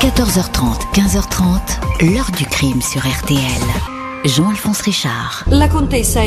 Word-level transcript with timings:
14h30, 0.00 0.94
15h30, 0.94 2.10
l'heure 2.10 2.30
du 2.34 2.46
crime 2.46 2.80
sur 2.80 3.02
RTL. 3.02 3.38
Jean-Alphonse 4.24 4.80
Richard. 4.80 5.44
La 5.50 5.68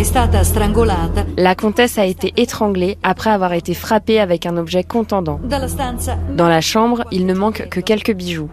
stata 0.03 0.43
strangolata 0.43 1.25
La 1.37 1.55
comtesse 1.55 1.97
a 1.97 2.05
été 2.05 2.33
étranglée 2.37 2.99
après 3.01 3.31
avoir 3.31 3.53
été 3.53 3.73
frappée 3.73 4.19
avec 4.19 4.45
un 4.45 4.57
objet 4.57 4.83
contendant. 4.83 5.39
Dans 5.43 6.47
la 6.47 6.61
chambre, 6.61 7.03
il 7.11 7.25
ne 7.25 7.33
manque 7.33 7.67
que 7.69 7.79
quelques 7.79 8.13
bijoux. 8.13 8.47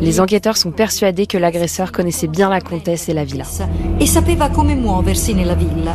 Les 0.00 0.20
enquêteurs 0.20 0.56
sont 0.56 0.72
persuadés 0.72 1.28
que 1.28 1.38
l'agresseur 1.38 1.92
connaissait 1.92 2.26
bien 2.26 2.48
la 2.48 2.60
comtesse 2.60 3.08
et 3.08 3.14
la 3.14 3.22
villa. 3.22 3.44
e 4.00 4.06
sapeva 4.06 4.48
come 4.48 4.74
muoversi 4.74 5.34
nella 5.34 5.54
villa. 5.54 5.94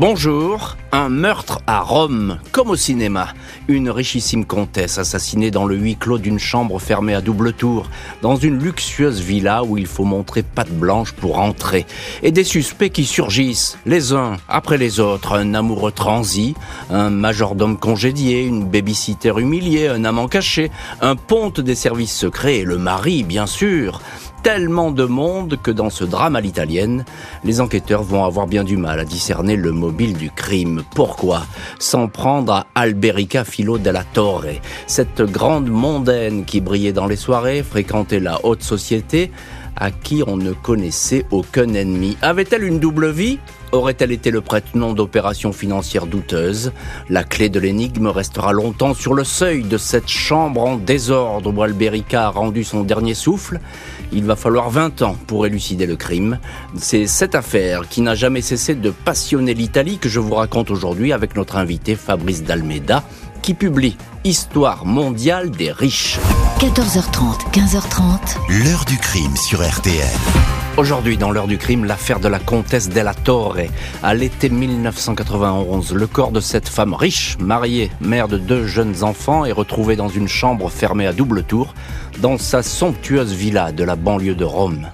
Bonjour, 0.00 0.78
un 0.92 1.10
meurtre 1.10 1.60
à 1.66 1.80
Rome, 1.82 2.38
comme 2.52 2.70
au 2.70 2.74
cinéma. 2.74 3.34
Une 3.68 3.90
richissime 3.90 4.46
comtesse 4.46 4.96
assassinée 4.96 5.50
dans 5.50 5.66
le 5.66 5.76
huis 5.76 5.96
clos 5.96 6.16
d'une 6.16 6.38
chambre 6.38 6.78
fermée 6.78 7.14
à 7.14 7.20
double 7.20 7.52
tour, 7.52 7.90
dans 8.22 8.34
une 8.34 8.58
luxueuse 8.58 9.20
villa 9.20 9.62
où 9.62 9.76
il 9.76 9.86
faut 9.86 10.04
montrer 10.04 10.42
patte 10.42 10.70
blanche 10.70 11.12
pour 11.12 11.38
entrer. 11.38 11.84
Et 12.22 12.32
des 12.32 12.44
suspects 12.44 12.88
qui 12.88 13.04
surgissent, 13.04 13.76
les 13.84 14.14
uns 14.14 14.38
après 14.48 14.78
les 14.78 15.00
autres, 15.00 15.34
un 15.34 15.52
amoureux 15.52 15.92
transi, 15.92 16.54
un 16.88 17.10
majordome 17.10 17.76
congédié, 17.76 18.46
une 18.46 18.64
babysitter 18.64 19.34
humiliée, 19.36 19.88
un 19.88 20.06
amant 20.06 20.28
caché, 20.28 20.70
un 21.02 21.14
ponte 21.14 21.60
des 21.60 21.74
services 21.74 22.16
secrets 22.16 22.60
et 22.60 22.64
le 22.64 22.78
mari, 22.78 23.22
bien 23.22 23.44
sûr 23.44 24.00
tellement 24.42 24.90
de 24.90 25.04
monde 25.04 25.58
que 25.62 25.70
dans 25.70 25.90
ce 25.90 26.04
drame 26.04 26.36
à 26.36 26.40
l'italienne, 26.40 27.04
les 27.44 27.60
enquêteurs 27.60 28.02
vont 28.02 28.24
avoir 28.24 28.46
bien 28.46 28.64
du 28.64 28.76
mal 28.76 28.98
à 28.98 29.04
discerner 29.04 29.56
le 29.56 29.72
mobile 29.72 30.14
du 30.14 30.30
crime. 30.30 30.82
Pourquoi 30.94 31.42
S'en 31.78 32.08
prendre 32.08 32.52
à 32.52 32.66
Alberica 32.74 33.44
Filo 33.44 33.78
della 33.78 34.04
Torre, 34.04 34.60
cette 34.86 35.22
grande 35.22 35.68
mondaine 35.68 36.44
qui 36.44 36.60
brillait 36.60 36.92
dans 36.92 37.06
les 37.06 37.16
soirées, 37.16 37.62
fréquentait 37.62 38.20
la 38.20 38.44
haute 38.44 38.62
société, 38.62 39.30
à 39.80 39.90
qui 39.90 40.22
on 40.26 40.36
ne 40.36 40.52
connaissait 40.52 41.24
aucun 41.30 41.72
ennemi. 41.74 42.16
Avait-elle 42.22 42.64
une 42.64 42.78
double 42.78 43.10
vie 43.10 43.38
Aurait-elle 43.72 44.10
été 44.12 44.30
le 44.30 44.40
prête-nom 44.40 44.92
d'opérations 44.94 45.52
financières 45.52 46.06
douteuses 46.06 46.72
La 47.08 47.24
clé 47.24 47.48
de 47.48 47.60
l'énigme 47.60 48.08
restera 48.08 48.52
longtemps 48.52 48.94
sur 48.94 49.14
le 49.14 49.24
seuil 49.24 49.62
de 49.62 49.78
cette 49.78 50.08
chambre 50.08 50.62
en 50.62 50.76
désordre 50.76 51.52
où 51.56 51.62
Alberica 51.62 52.26
a 52.26 52.30
rendu 52.30 52.64
son 52.64 52.82
dernier 52.82 53.14
souffle. 53.14 53.60
Il 54.12 54.24
va 54.24 54.36
falloir 54.36 54.70
20 54.70 55.02
ans 55.02 55.16
pour 55.26 55.46
élucider 55.46 55.86
le 55.86 55.96
crime. 55.96 56.38
C'est 56.76 57.06
cette 57.06 57.36
affaire 57.36 57.88
qui 57.88 58.00
n'a 58.00 58.16
jamais 58.16 58.42
cessé 58.42 58.74
de 58.74 58.90
passionner 58.90 59.54
l'Italie 59.54 59.98
que 59.98 60.08
je 60.08 60.20
vous 60.20 60.34
raconte 60.34 60.70
aujourd'hui 60.70 61.12
avec 61.12 61.36
notre 61.36 61.56
invité 61.56 61.94
Fabrice 61.94 62.42
D'Almeida 62.42 63.04
qui 63.40 63.54
publie 63.54 63.96
Histoire 64.24 64.84
mondiale 64.84 65.50
des 65.50 65.72
riches. 65.72 66.18
14h30, 66.60 67.52
15h30, 67.54 68.36
L'heure 68.62 68.84
du 68.84 68.98
crime 68.98 69.34
sur 69.34 69.66
RTL. 69.66 70.04
Aujourd'hui, 70.76 71.16
dans 71.16 71.30
l'heure 71.30 71.46
du 71.46 71.56
crime, 71.56 71.86
l'affaire 71.86 72.20
de 72.20 72.28
la 72.28 72.38
comtesse 72.38 72.90
della 72.90 73.14
Torre. 73.14 73.56
À 74.02 74.12
l'été 74.12 74.50
1991, 74.50 75.94
le 75.94 76.06
corps 76.06 76.32
de 76.32 76.40
cette 76.40 76.68
femme 76.68 76.92
riche, 76.92 77.38
mariée, 77.40 77.90
mère 78.02 78.28
de 78.28 78.36
deux 78.36 78.66
jeunes 78.66 79.02
enfants, 79.04 79.46
est 79.46 79.52
retrouvé 79.52 79.96
dans 79.96 80.10
une 80.10 80.28
chambre 80.28 80.68
fermée 80.68 81.06
à 81.06 81.14
double 81.14 81.44
tour, 81.44 81.72
dans 82.18 82.36
sa 82.36 82.62
somptueuse 82.62 83.32
villa 83.32 83.72
de 83.72 83.82
la 83.82 83.96
banlieue 83.96 84.34
de 84.34 84.44
Rome. 84.44 84.90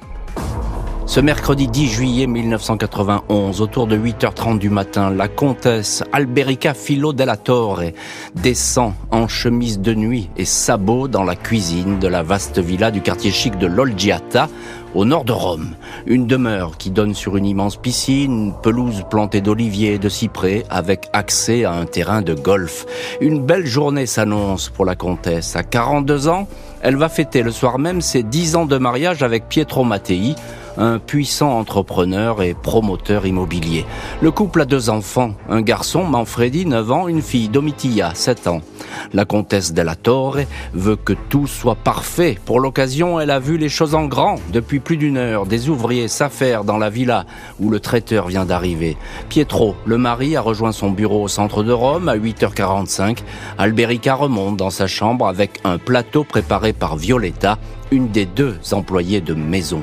Ce 1.06 1.20
mercredi 1.20 1.68
10 1.68 1.88
juillet 1.88 2.26
1991, 2.26 3.60
autour 3.60 3.86
de 3.86 3.96
8h30 3.96 4.58
du 4.58 4.70
matin, 4.70 5.10
la 5.10 5.28
comtesse 5.28 6.02
Alberica 6.12 6.74
Filo 6.74 7.12
della 7.12 7.36
Torre 7.36 7.92
descend 8.34 8.92
en 9.12 9.28
chemise 9.28 9.78
de 9.78 9.94
nuit 9.94 10.28
et 10.36 10.44
sabots 10.44 11.06
dans 11.06 11.22
la 11.22 11.36
cuisine 11.36 12.00
de 12.00 12.08
la 12.08 12.24
vaste 12.24 12.58
villa 12.58 12.90
du 12.90 13.02
quartier 13.02 13.30
chic 13.30 13.56
de 13.56 13.68
l'Olgiata, 13.68 14.48
au 14.96 15.04
nord 15.04 15.24
de 15.24 15.32
Rome. 15.32 15.76
Une 16.06 16.26
demeure 16.26 16.76
qui 16.76 16.90
donne 16.90 17.14
sur 17.14 17.36
une 17.36 17.46
immense 17.46 17.76
piscine, 17.76 18.52
pelouse 18.62 19.04
plantée 19.08 19.40
d'oliviers 19.40 19.94
et 19.94 19.98
de 19.98 20.08
cyprès 20.08 20.64
avec 20.70 21.08
accès 21.12 21.64
à 21.64 21.72
un 21.72 21.86
terrain 21.86 22.20
de 22.20 22.34
golf. 22.34 22.84
Une 23.20 23.44
belle 23.44 23.66
journée 23.66 24.06
s'annonce 24.06 24.70
pour 24.70 24.84
la 24.84 24.96
comtesse. 24.96 25.54
À 25.54 25.62
42 25.62 26.26
ans, 26.28 26.48
elle 26.82 26.96
va 26.96 27.08
fêter 27.08 27.42
le 27.42 27.52
soir 27.52 27.78
même 27.78 28.00
ses 28.00 28.24
10 28.24 28.56
ans 28.56 28.66
de 28.66 28.76
mariage 28.76 29.22
avec 29.22 29.48
Pietro 29.48 29.84
Mattei, 29.84 30.34
un 30.78 30.98
puissant 30.98 31.58
entrepreneur 31.58 32.42
et 32.42 32.54
promoteur 32.54 33.26
immobilier. 33.26 33.86
Le 34.20 34.30
couple 34.30 34.62
a 34.62 34.64
deux 34.64 34.90
enfants, 34.90 35.34
un 35.48 35.62
garçon, 35.62 36.04
Manfredi, 36.04 36.66
9 36.66 36.92
ans, 36.92 37.08
une 37.08 37.22
fille, 37.22 37.48
Domitilla, 37.48 38.14
7 38.14 38.46
ans. 38.46 38.60
La 39.12 39.24
comtesse 39.24 39.72
della 39.72 39.94
Torre 39.94 40.38
veut 40.74 40.96
que 40.96 41.12
tout 41.12 41.46
soit 41.46 41.74
parfait. 41.74 42.38
Pour 42.44 42.60
l'occasion, 42.60 43.20
elle 43.20 43.30
a 43.30 43.38
vu 43.38 43.58
les 43.58 43.68
choses 43.68 43.94
en 43.94 44.06
grand. 44.06 44.36
Depuis 44.52 44.80
plus 44.80 44.96
d'une 44.96 45.16
heure, 45.16 45.46
des 45.46 45.68
ouvriers 45.68 46.08
s'affairent 46.08 46.64
dans 46.64 46.78
la 46.78 46.90
villa 46.90 47.26
où 47.60 47.70
le 47.70 47.80
traiteur 47.80 48.28
vient 48.28 48.44
d'arriver. 48.44 48.96
Pietro, 49.28 49.76
le 49.84 49.98
mari, 49.98 50.36
a 50.36 50.40
rejoint 50.40 50.72
son 50.72 50.90
bureau 50.90 51.24
au 51.24 51.28
centre 51.28 51.62
de 51.62 51.72
Rome 51.72 52.08
à 52.08 52.16
8h45. 52.16 53.18
Alberica 53.58 54.14
remonte 54.14 54.56
dans 54.56 54.70
sa 54.70 54.86
chambre 54.86 55.26
avec 55.26 55.60
un 55.64 55.78
plateau 55.78 56.24
préparé 56.24 56.72
par 56.72 56.96
Violetta, 56.96 57.58
une 57.90 58.08
des 58.08 58.26
deux 58.26 58.58
employées 58.72 59.20
de 59.20 59.34
maison. 59.34 59.82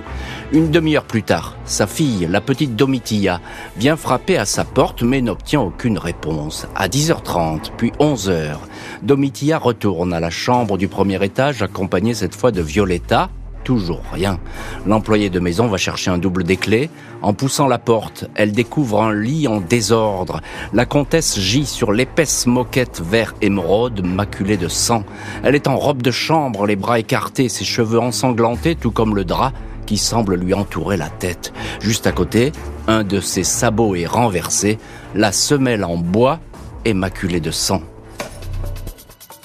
Une 0.52 0.72
demi-heure 0.72 1.06
plus 1.06 1.24
tard, 1.24 1.58
sa 1.66 1.88
fille, 1.88 2.28
la 2.30 2.42
petite 2.42 2.76
Domitilla, 2.76 3.42
vient 3.78 3.96
frapper 3.96 4.38
à 4.38 4.46
sa 4.46 4.64
porte 4.64 5.04
mais 5.04 5.22
n'obtient 5.22 5.62
aucune 5.62 5.98
réponse. 5.98 6.68
À 6.76 6.88
10h30, 6.88 7.72
puis 7.78 7.92
11h, 8.00 8.58
Domitilla 9.02 9.58
retourne 9.58 10.14
à 10.14 10.20
la 10.20 10.30
chambre 10.30 10.78
du 10.78 10.88
premier 10.88 11.24
étage 11.24 11.62
accompagnée 11.62 12.14
cette 12.14 12.36
fois 12.36 12.52
de 12.52 12.62
Violetta. 12.62 13.30
Toujours 13.64 14.02
rien. 14.12 14.40
L'employé 14.86 15.30
de 15.30 15.40
maison 15.40 15.68
va 15.68 15.78
chercher 15.78 16.12
un 16.12 16.18
double 16.18 16.44
des 16.44 16.58
clés. 16.58 16.90
En 17.22 17.34
poussant 17.34 17.68
la 17.68 17.80
porte, 17.80 18.26
elle 18.36 18.52
découvre 18.52 19.02
un 19.02 19.14
lit 19.14 19.48
en 19.48 19.62
désordre. 19.62 20.42
La 20.74 20.86
comtesse 20.86 21.40
gît 21.40 21.66
sur 21.66 21.94
l'épaisse 21.94 22.46
moquette 22.46 23.02
vert 23.02 23.34
émeraude 23.42 24.06
maculée 24.06 24.58
de 24.58 24.68
sang. 24.68 25.04
Elle 25.44 25.56
est 25.56 25.68
en 25.68 25.78
robe 25.78 26.02
de 26.02 26.12
chambre, 26.12 26.66
les 26.66 26.76
bras 26.76 27.00
écartés, 27.00 27.48
ses 27.48 27.66
cheveux 27.66 28.00
ensanglantés, 28.00 28.76
tout 28.76 28.92
comme 28.92 29.16
le 29.16 29.24
drap 29.24 29.54
qui 29.86 29.98
semble 29.98 30.36
lui 30.36 30.54
entourer 30.54 30.98
la 30.98 31.10
tête. 31.10 31.54
Juste 31.82 32.08
à 32.08 32.12
côté, 32.12 32.52
un 32.88 33.04
de 33.04 33.20
ses 33.20 33.44
sabots 33.44 33.96
est 33.96 34.06
renversé, 34.06 34.78
la 35.16 35.32
semelle 35.32 35.84
en 35.84 35.98
bois 35.98 36.40
est 36.86 36.94
maculée 36.94 37.40
de 37.40 37.52
sang. 37.52 37.82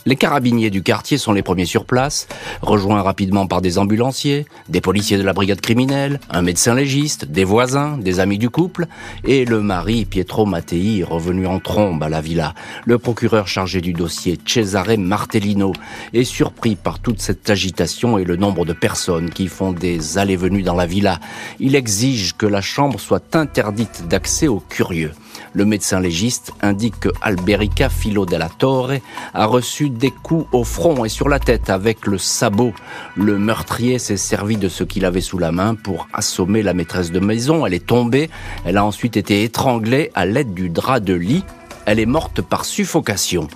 Les 0.08 0.16
carabiniers 0.16 0.70
du 0.70 0.82
quartier 0.82 1.19
sont 1.19 1.34
les 1.34 1.42
premiers 1.42 1.66
sur 1.66 1.84
place, 1.84 2.28
rejoints 2.62 3.02
rapidement 3.02 3.46
par 3.46 3.60
des 3.60 3.76
ambulanciers, 3.76 4.46
des 4.70 4.80
policiers 4.80 5.19
de 5.19 5.22
la 5.22 5.34
brigade 5.34 5.60
criminelle, 5.60 6.19
un 6.30 6.41
médecin 6.41 6.74
légiste, 6.74 7.26
des 7.26 7.44
voisins, 7.44 7.98
des 7.98 8.18
amis 8.18 8.38
du 8.38 8.48
couple, 8.48 8.86
et 9.24 9.44
le 9.44 9.60
mari 9.60 10.06
Pietro 10.06 10.47
Mattei 10.47 11.04
revenu 11.04 11.47
en 11.47 11.60
trombe 11.60 12.02
à 12.02 12.08
la 12.08 12.22
villa. 12.22 12.54
Le 12.86 12.97
procureur 12.97 13.48
chargé 13.48 13.82
du 13.82 13.92
dossier, 13.92 14.38
Cesare 14.47 14.97
Martellino, 14.97 15.74
est 16.14 16.24
surpris 16.24 16.74
par 16.74 17.00
toute 17.00 17.20
cette 17.20 17.50
agitation 17.50 18.16
et 18.16 18.24
le 18.24 18.36
nombre 18.36 18.64
de 18.64 18.72
personnes 18.72 19.28
qui 19.28 19.47
font 19.47 19.72
des 19.72 20.16
allées-venues 20.16 20.62
dans 20.62 20.74
la 20.74 20.86
villa. 20.86 21.20
Il 21.60 21.74
exige 21.74 22.34
que 22.34 22.47
la 22.47 22.62
chambre 22.62 22.98
soit 22.98 23.36
interdite 23.36 24.08
d'accès 24.08 24.48
aux 24.48 24.60
curieux. 24.60 25.12
Le 25.52 25.64
médecin 25.64 26.00
légiste 26.00 26.52
indique 26.62 27.00
que 27.00 27.08
Alberica 27.22 27.88
Filo 27.88 28.26
della 28.26 28.48
Torre 28.48 29.00
a 29.34 29.47
reçu 29.47 29.91
des 29.98 30.10
coups 30.10 30.47
au 30.53 30.64
front 30.64 31.04
et 31.04 31.09
sur 31.09 31.28
la 31.28 31.38
tête 31.38 31.69
avec 31.69 32.06
le 32.06 32.16
sabot. 32.16 32.72
Le 33.16 33.38
meurtrier 33.38 33.98
s'est 33.98 34.16
servi 34.16 34.56
de 34.56 34.69
ce 34.69 34.84
qu'il 34.84 35.04
avait 35.04 35.20
sous 35.20 35.38
la 35.38 35.53
main 35.53 35.75
pour 35.75 36.09
assommer 36.12 36.62
la 36.62 36.72
maîtresse 36.72 37.10
de 37.10 37.20
maison. 37.20 37.66
Elle 37.66 37.75
est 37.75 37.86
tombée. 37.86 38.31
Elle 38.64 38.78
a 38.78 38.84
ensuite 38.84 39.16
été 39.16 39.42
étranglée 39.42 40.10
à 40.14 40.25
l'aide 40.25 40.54
du 40.54 40.70
drap 40.70 41.00
de 41.00 41.14
lit. 41.14 41.44
Elle 41.84 42.00
est 42.00 42.06
morte 42.06 42.42
par 42.42 42.66
suffocation. 42.66 43.48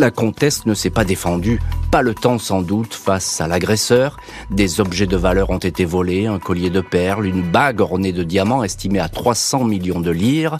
La 0.00 0.10
comtesse 0.10 0.66
ne 0.66 0.74
s'est 0.74 0.90
pas 0.90 1.04
défendue, 1.04 1.60
pas 1.92 2.02
le 2.02 2.14
temps 2.14 2.38
sans 2.38 2.60
doute 2.60 2.94
face 2.94 3.40
à 3.40 3.46
l'agresseur. 3.46 4.18
Des 4.50 4.80
objets 4.80 5.06
de 5.06 5.16
valeur 5.16 5.50
ont 5.50 5.58
été 5.58 5.84
volés, 5.84 6.26
un 6.26 6.40
collier 6.40 6.68
de 6.68 6.80
perles, 6.80 7.26
une 7.26 7.42
bague 7.42 7.80
ornée 7.80 8.12
de 8.12 8.24
diamants 8.24 8.64
estimée 8.64 8.98
à 8.98 9.08
300 9.08 9.64
millions 9.64 10.00
de 10.00 10.10
lire 10.10 10.58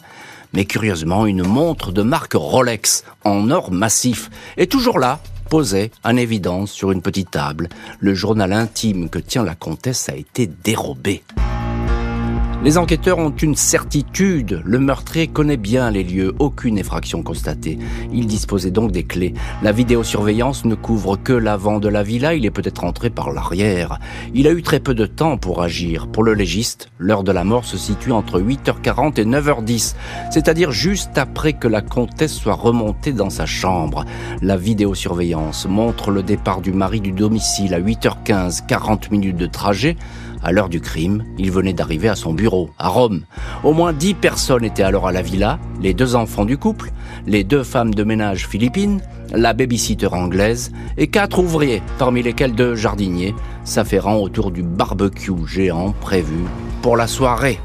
mais 0.53 0.65
curieusement 0.65 1.27
une 1.27 1.43
montre 1.43 1.93
de 1.93 2.03
marque 2.03 2.35
Rolex 2.35 3.05
en 3.25 3.51
or 3.51 3.71
massif 3.71 4.31
est 4.57 4.71
toujours 4.71 4.99
là, 4.99 5.21
posée 5.49 5.91
en 6.05 6.17
évidence 6.17 6.73
sur 6.73 6.93
une 6.93 7.03
petite 7.03 7.31
table. 7.31 7.69
Le 8.01 8.15
journal 8.15 8.53
intime 8.53 9.09
que 9.09 9.19
tient 9.19 9.45
la 9.45 9.55
comtesse 9.55 10.09
a 10.09 10.17
été 10.17 10.47
dérobé. 10.47 11.23
Les 12.67 12.79
enquêteurs 12.79 13.21
ont 13.21 13.31
une 13.31 13.55
certitude. 13.55 14.61
Le 14.65 14.81
meurtrier 14.81 15.29
connaît 15.29 15.57
bien 15.57 15.89
les 15.93 16.03
lieux, 16.03 16.35
aucune 16.41 16.79
effraction 16.79 17.23
constatée. 17.23 17.79
Il 18.13 18.27
disposait 18.27 18.73
donc 18.73 18.91
des 18.91 19.05
clés. 19.05 19.35
La 19.63 19.71
vidéosurveillance 19.71 20.65
ne 20.65 20.75
couvre 20.75 21.17
que 21.17 21.33
l'avant 21.33 21.79
de 21.79 21.89
la 21.89 22.03
villa, 22.03 22.35
il 22.35 22.45
est 22.45 22.51
peut-être 22.51 22.83
entré 22.83 23.09
par 23.09 23.31
l'arrière. 23.31 24.01
Il 24.35 24.49
a 24.49 24.51
eu 24.51 24.63
très 24.63 24.81
peu 24.81 24.95
de 24.95 25.07
temps 25.07 25.39
pour 25.39 25.63
agir. 25.63 26.09
Pour 26.09 26.25
le 26.25 26.35
légiste, 26.35 26.91
l'heure 26.99 27.23
de 27.23 27.31
la 27.31 27.45
mort 27.45 27.65
se 27.65 27.79
situe 27.79 28.11
entre 28.11 28.41
8h40 28.41 29.21
et 29.21 29.25
9h10, 29.25 29.95
c'est-à-dire 30.33 30.73
juste 30.73 31.17
après 31.19 31.53
que 31.53 31.69
la 31.69 31.83
comtesse 31.83 32.35
soit 32.35 32.55
remontée 32.55 33.13
dans 33.13 33.31
sa 33.31 33.47
chambre. 33.47 34.05
La 34.43 34.57
vidéosurveillance 34.57 35.67
montre 35.69 36.11
le 36.11 36.25
départ 36.25 36.63
du 36.63 36.73
mari 36.73 37.01
du 37.01 37.13
domicile 37.13 37.75
à 37.75 37.81
8h15, 37.81 38.67
40 38.67 39.13
minutes 39.13 39.37
de 39.37 39.47
trajet. 39.47 39.97
À 40.43 40.53
l'heure 40.53 40.69
du 40.69 40.81
crime, 40.81 41.25
il 41.39 41.51
venait 41.51 41.73
d'arriver 41.73 42.09
à 42.09 42.15
son 42.15 42.33
bureau, 42.33 42.71
à 42.79 42.89
Rome. 42.89 43.23
Au 43.65 43.73
moins 43.73 43.93
dix 43.93 44.15
personnes 44.15 44.65
étaient 44.65 44.83
alors 44.83 45.09
à 45.09 45.13
la 45.13 45.23
villa, 45.23 45.59
les 45.81 45.95
deux 45.95 46.15
enfants 46.15 46.45
du 46.45 46.59
couple, 46.59 46.93
les 47.27 47.45
deux 47.45 47.63
femmes 47.63 47.95
de 47.95 48.05
ménage 48.05 48.47
philippines, 48.47 49.01
la 49.33 49.53
babysitter 49.53 50.13
anglaise 50.13 50.73
et 50.97 51.09
quatre 51.09 51.39
ouvriers, 51.39 51.83
parmi 51.99 52.23
lesquels 52.23 52.55
deux 52.55 52.75
jardiniers, 52.75 53.35
s'affairant 53.65 54.17
autour 54.17 54.51
du 54.51 54.63
barbecue 54.63 55.33
géant 55.47 55.93
prévu 56.01 56.45
pour 56.83 56.97
la 56.97 57.07
soirée. 57.07 57.59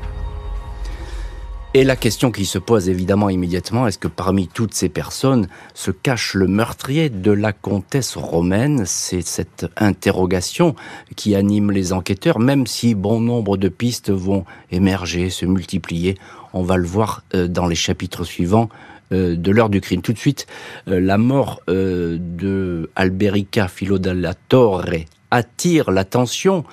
Et 1.74 1.86
la 1.86 1.96
question 1.96 2.32
qui 2.32 2.46
se 2.46 2.58
pose 2.58 2.90
évidemment 2.90 3.30
immédiatement, 3.30 3.88
est-ce 3.88 3.98
que 3.98 4.10
parmi 4.10 4.50
toutes 4.50 4.74
ces 4.74 4.90
personnes 4.90 5.48
se 5.74 5.90
cache 5.90 6.34
le 6.34 6.48
meurtrier 6.48 7.10
de 7.10 7.32
la 7.32 7.54
comtesse 7.54 8.18
romaine? 8.18 8.84
C'est 8.86 9.22
cette 9.22 9.68
interrogation 9.78 10.76
qui 11.16 11.34
anime 11.34 11.72
les 11.72 11.94
enquêteurs, 11.94 12.40
même 12.40 12.68
si 12.68 12.94
bon 12.94 13.22
nombre 13.22 13.56
de 13.56 13.70
pistes 13.70 14.12
vont 14.12 14.44
émerger, 14.70 15.30
se 15.30 15.46
multiplier. 15.46 16.18
On 16.52 16.62
va 16.62 16.76
le 16.76 16.86
voir 16.86 17.24
euh, 17.36 17.48
dans 17.48 17.68
les 17.68 17.76
chapitres 17.76 18.26
suivants 18.26 18.68
euh, 19.14 19.38
de 19.38 19.52
l'heure 19.52 19.70
du 19.70 19.80
crime. 19.80 20.02
Tout 20.02 20.12
de 20.12 20.18
suite, 20.18 20.48
euh, 20.90 21.00
la 21.00 21.18
mort 21.18 21.62
de 21.70 22.90
Alberica 22.98 23.70
Torre 24.50 24.90
attire 25.32 25.90
l'attention 25.90 26.66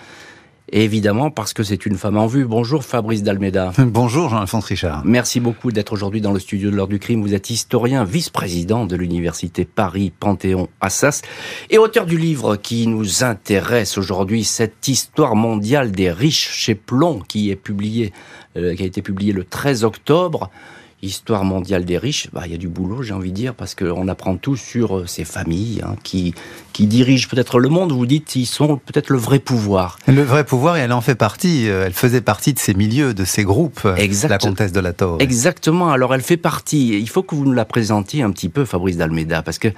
évidemment 0.72 1.30
parce 1.30 1.52
que 1.52 1.62
c'est 1.62 1.86
une 1.86 1.96
femme 1.96 2.16
en 2.16 2.26
vue. 2.26 2.44
Bonjour 2.44 2.84
Fabrice 2.84 3.22
Dalmeda. 3.22 3.72
Bonjour 3.78 4.28
Jean-Alphonse 4.28 4.64
Richard. 4.64 5.02
Merci 5.04 5.40
beaucoup 5.40 5.72
d'être 5.72 5.92
aujourd'hui 5.92 6.20
dans 6.20 6.32
le 6.32 6.38
studio 6.38 6.70
de 6.70 6.76
l'heure 6.76 6.88
du 6.88 6.98
crime. 6.98 7.22
Vous 7.22 7.34
êtes 7.34 7.50
historien, 7.50 8.04
vice-président 8.04 8.86
de 8.86 8.96
l'université 8.96 9.64
Paris 9.64 10.12
Panthéon-Assas 10.18 11.22
et 11.70 11.78
auteur 11.78 12.06
du 12.06 12.18
livre 12.18 12.56
qui 12.56 12.86
nous 12.86 13.24
intéresse 13.24 13.98
aujourd'hui, 13.98 14.44
cette 14.44 14.88
histoire 14.88 15.36
mondiale 15.36 15.92
des 15.92 16.10
riches 16.10 16.50
chez 16.52 16.74
Plomb 16.74 17.20
qui 17.26 17.50
est 17.50 17.56
publié, 17.56 18.12
euh, 18.56 18.74
qui 18.74 18.82
a 18.82 18.86
été 18.86 19.02
publié 19.02 19.32
le 19.32 19.44
13 19.44 19.84
octobre 19.84 20.50
histoire 21.02 21.44
mondiale 21.44 21.84
des 21.84 21.98
riches, 21.98 22.28
bah, 22.32 22.42
il 22.46 22.52
y 22.52 22.54
a 22.54 22.58
du 22.58 22.68
boulot, 22.68 23.02
j'ai 23.02 23.14
envie 23.14 23.30
de 23.30 23.36
dire, 23.36 23.54
parce 23.54 23.74
qu'on 23.74 24.08
apprend 24.08 24.36
tout 24.36 24.56
sur 24.56 24.98
euh, 24.98 25.06
ces 25.06 25.24
familles 25.24 25.80
hein, 25.84 25.94
qui, 26.02 26.34
qui 26.72 26.86
dirigent 26.86 27.28
peut-être 27.28 27.58
le 27.58 27.68
monde. 27.68 27.92
Vous 27.92 28.06
dites, 28.06 28.34
ils 28.36 28.46
sont 28.46 28.76
peut-être 28.78 29.10
le 29.10 29.18
vrai 29.18 29.38
pouvoir. 29.38 29.98
Le 30.08 30.22
vrai 30.22 30.44
pouvoir, 30.44 30.76
et 30.76 30.80
elle 30.80 30.92
en 30.92 31.00
fait 31.00 31.14
partie. 31.14 31.68
Euh, 31.68 31.86
elle 31.86 31.92
faisait 31.92 32.20
partie 32.20 32.52
de 32.52 32.58
ces 32.58 32.74
milieux, 32.74 33.14
de 33.14 33.24
ces 33.24 33.44
groupes, 33.44 33.86
exact. 33.96 34.30
la 34.30 34.38
comtesse 34.38 34.72
de 34.72 34.80
la 34.80 34.92
Torre. 34.92 35.18
Exactement. 35.20 35.90
Alors, 35.90 36.14
elle 36.14 36.22
fait 36.22 36.36
partie. 36.36 36.98
Il 36.98 37.08
faut 37.08 37.22
que 37.22 37.34
vous 37.34 37.44
nous 37.44 37.52
la 37.52 37.64
présentiez 37.64 38.22
un 38.22 38.30
petit 38.30 38.48
peu, 38.48 38.64
Fabrice 38.64 38.96
d'Almeida, 38.96 39.42
parce 39.42 39.58
que 39.58 39.68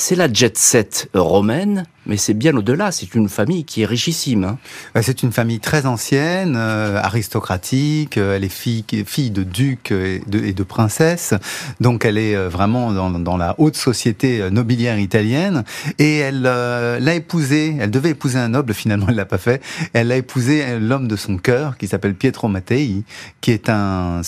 c'est 0.00 0.16
la 0.16 0.32
jet 0.32 0.56
set 0.56 1.08
romaine, 1.12 1.84
mais 2.06 2.16
c'est 2.16 2.32
bien 2.32 2.56
au-delà. 2.56 2.90
C'est 2.90 3.14
une 3.14 3.28
famille 3.28 3.64
qui 3.64 3.82
est 3.82 3.86
richissime. 3.86 4.44
Hein. 4.44 5.02
C'est 5.02 5.22
une 5.22 5.30
famille 5.30 5.60
très 5.60 5.84
ancienne, 5.84 6.54
euh, 6.56 6.96
aristocratique. 6.96 8.16
Euh, 8.16 8.36
elle 8.36 8.44
est 8.44 8.48
fille, 8.48 8.84
fille 9.06 9.30
de 9.30 9.42
ducs 9.42 9.92
et 9.92 10.22
de, 10.26 10.62
princesses. 10.62 11.34
Donc 11.80 12.06
elle 12.06 12.16
est 12.16 12.34
euh, 12.34 12.48
vraiment 12.48 12.92
dans, 12.92 13.10
dans, 13.10 13.36
la 13.36 13.54
haute 13.58 13.76
société 13.76 14.50
nobiliaire 14.50 14.98
italienne. 14.98 15.64
Et 15.98 16.18
elle 16.18 16.42
l'a 16.42 17.14
épousé. 17.14 17.76
Elle 17.78 17.90
devait 17.90 18.10
épouser 18.10 18.38
un 18.38 18.48
noble. 18.48 18.72
Finalement, 18.72 19.06
elle 19.10 19.16
l'a 19.16 19.26
pas 19.26 19.38
fait. 19.38 19.62
Elle 19.92 20.08
l'a 20.08 20.16
épousé 20.16 20.78
l'homme 20.78 21.08
de 21.08 21.16
son 21.16 21.36
cœur, 21.36 21.76
qui 21.76 21.86
s'appelle 21.86 22.14
Pietro 22.14 22.48
Mattei, 22.48 23.04
qui 23.42 23.50
est 23.50 23.68
un 23.68 24.22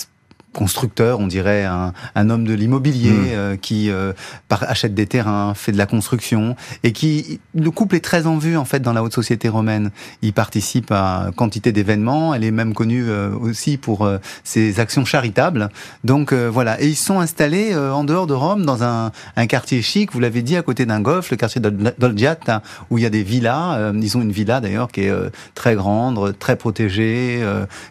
constructeur, 0.53 1.19
on 1.19 1.27
dirait 1.27 1.65
un, 1.65 1.93
un 2.15 2.29
homme 2.29 2.45
de 2.45 2.53
l'immobilier 2.53 3.11
hmm. 3.11 3.27
euh, 3.31 3.55
qui 3.57 3.89
euh, 3.89 4.13
achète 4.49 4.93
des 4.93 5.07
terrains, 5.07 5.53
fait 5.55 5.71
de 5.71 5.77
la 5.77 5.85
construction 5.85 6.55
et 6.83 6.91
qui 6.91 7.39
le 7.55 7.71
couple 7.71 7.95
est 7.95 8.03
très 8.03 8.27
en 8.27 8.37
vue 8.37 8.55
en 8.55 8.65
fait 8.65 8.79
dans 8.79 8.93
la 8.93 9.03
haute 9.03 9.13
société 9.13 9.49
romaine. 9.49 9.91
Il 10.21 10.33
participe 10.33 10.91
à 10.91 11.31
quantité 11.35 11.71
d'événements. 11.71 12.33
Elle 12.33 12.43
est 12.43 12.51
même 12.51 12.73
connue 12.73 13.05
euh, 13.07 13.31
aussi 13.35 13.77
pour 13.77 14.07
ses 14.43 14.79
actions 14.79 15.05
charitables. 15.05 15.69
Donc 16.03 16.33
voilà. 16.33 16.79
Et 16.81 16.87
ils 16.87 16.95
sont 16.95 17.19
installés 17.19 17.75
en 17.75 18.03
dehors 18.03 18.27
de 18.27 18.33
Rome 18.33 18.65
dans 18.65 18.83
un, 18.83 19.11
un 19.35 19.47
quartier 19.47 19.81
chic. 19.81 20.11
Vous 20.13 20.19
l'avez 20.19 20.41
dit 20.41 20.55
à 20.55 20.61
côté 20.61 20.85
d'un 20.85 21.01
golf, 21.01 21.31
le 21.31 21.37
quartier 21.37 21.61
d'Olgiata, 21.61 22.61
où 22.89 22.97
il 22.97 23.03
y 23.03 23.07
a 23.07 23.09
des 23.09 23.23
villas. 23.23 23.93
ils 23.95 24.17
ont 24.17 24.21
une 24.21 24.31
villa 24.31 24.61
d'ailleurs 24.61 24.91
qui 24.91 25.01
est 25.01 25.13
très 25.55 25.75
grande, 25.75 26.37
très 26.37 26.55
protégée, 26.55 27.41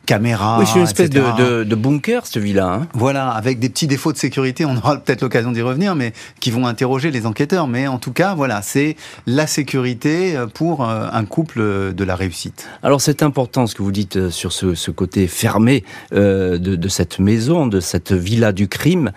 caméra. 0.06 0.58
Oui, 0.58 0.66
c'est 0.66 0.78
une 0.78 0.84
espèce 0.84 1.10
de, 1.10 1.22
de, 1.38 1.64
de 1.64 1.74
bunker 1.74 2.26
cette 2.26 2.38
villa 2.42 2.51
Hein. 2.60 2.86
Voilà, 2.94 3.30
avec 3.30 3.58
des 3.58 3.68
petits 3.68 3.86
défauts 3.86 4.12
de 4.12 4.18
sécurité, 4.18 4.64
on 4.64 4.76
aura 4.76 4.96
peut-être 4.96 5.22
l'occasion 5.22 5.52
d'y 5.52 5.62
revenir, 5.62 5.94
mais 5.94 6.12
qui 6.40 6.50
vont 6.50 6.66
interroger 6.66 7.10
les 7.10 7.26
enquêteurs. 7.26 7.68
Mais 7.68 7.86
en 7.86 7.98
tout 7.98 8.12
cas, 8.12 8.34
voilà, 8.34 8.62
c'est 8.62 8.96
la 9.26 9.46
sécurité 9.46 10.36
euh, 10.36 10.46
pour 10.46 10.88
euh, 10.88 11.06
un 11.12 11.24
couple 11.24 11.92
de 11.94 12.04
la 12.04 12.16
réussite. 12.16 12.66
Alors 12.82 13.00
c'est 13.00 13.22
important 13.22 13.66
ce 13.66 13.74
que 13.74 13.82
vous 13.82 13.92
dites 13.92 14.16
euh, 14.16 14.30
sur 14.30 14.52
ce, 14.52 14.90
côté 14.90 15.26
fermé 15.26 15.84
de, 16.12 16.88
cette 16.88 17.18
maison, 17.18 17.66
de 17.66 17.80
cette 17.80 18.12
villa 18.12 18.52
du 18.52 18.68
crime, 18.68 19.12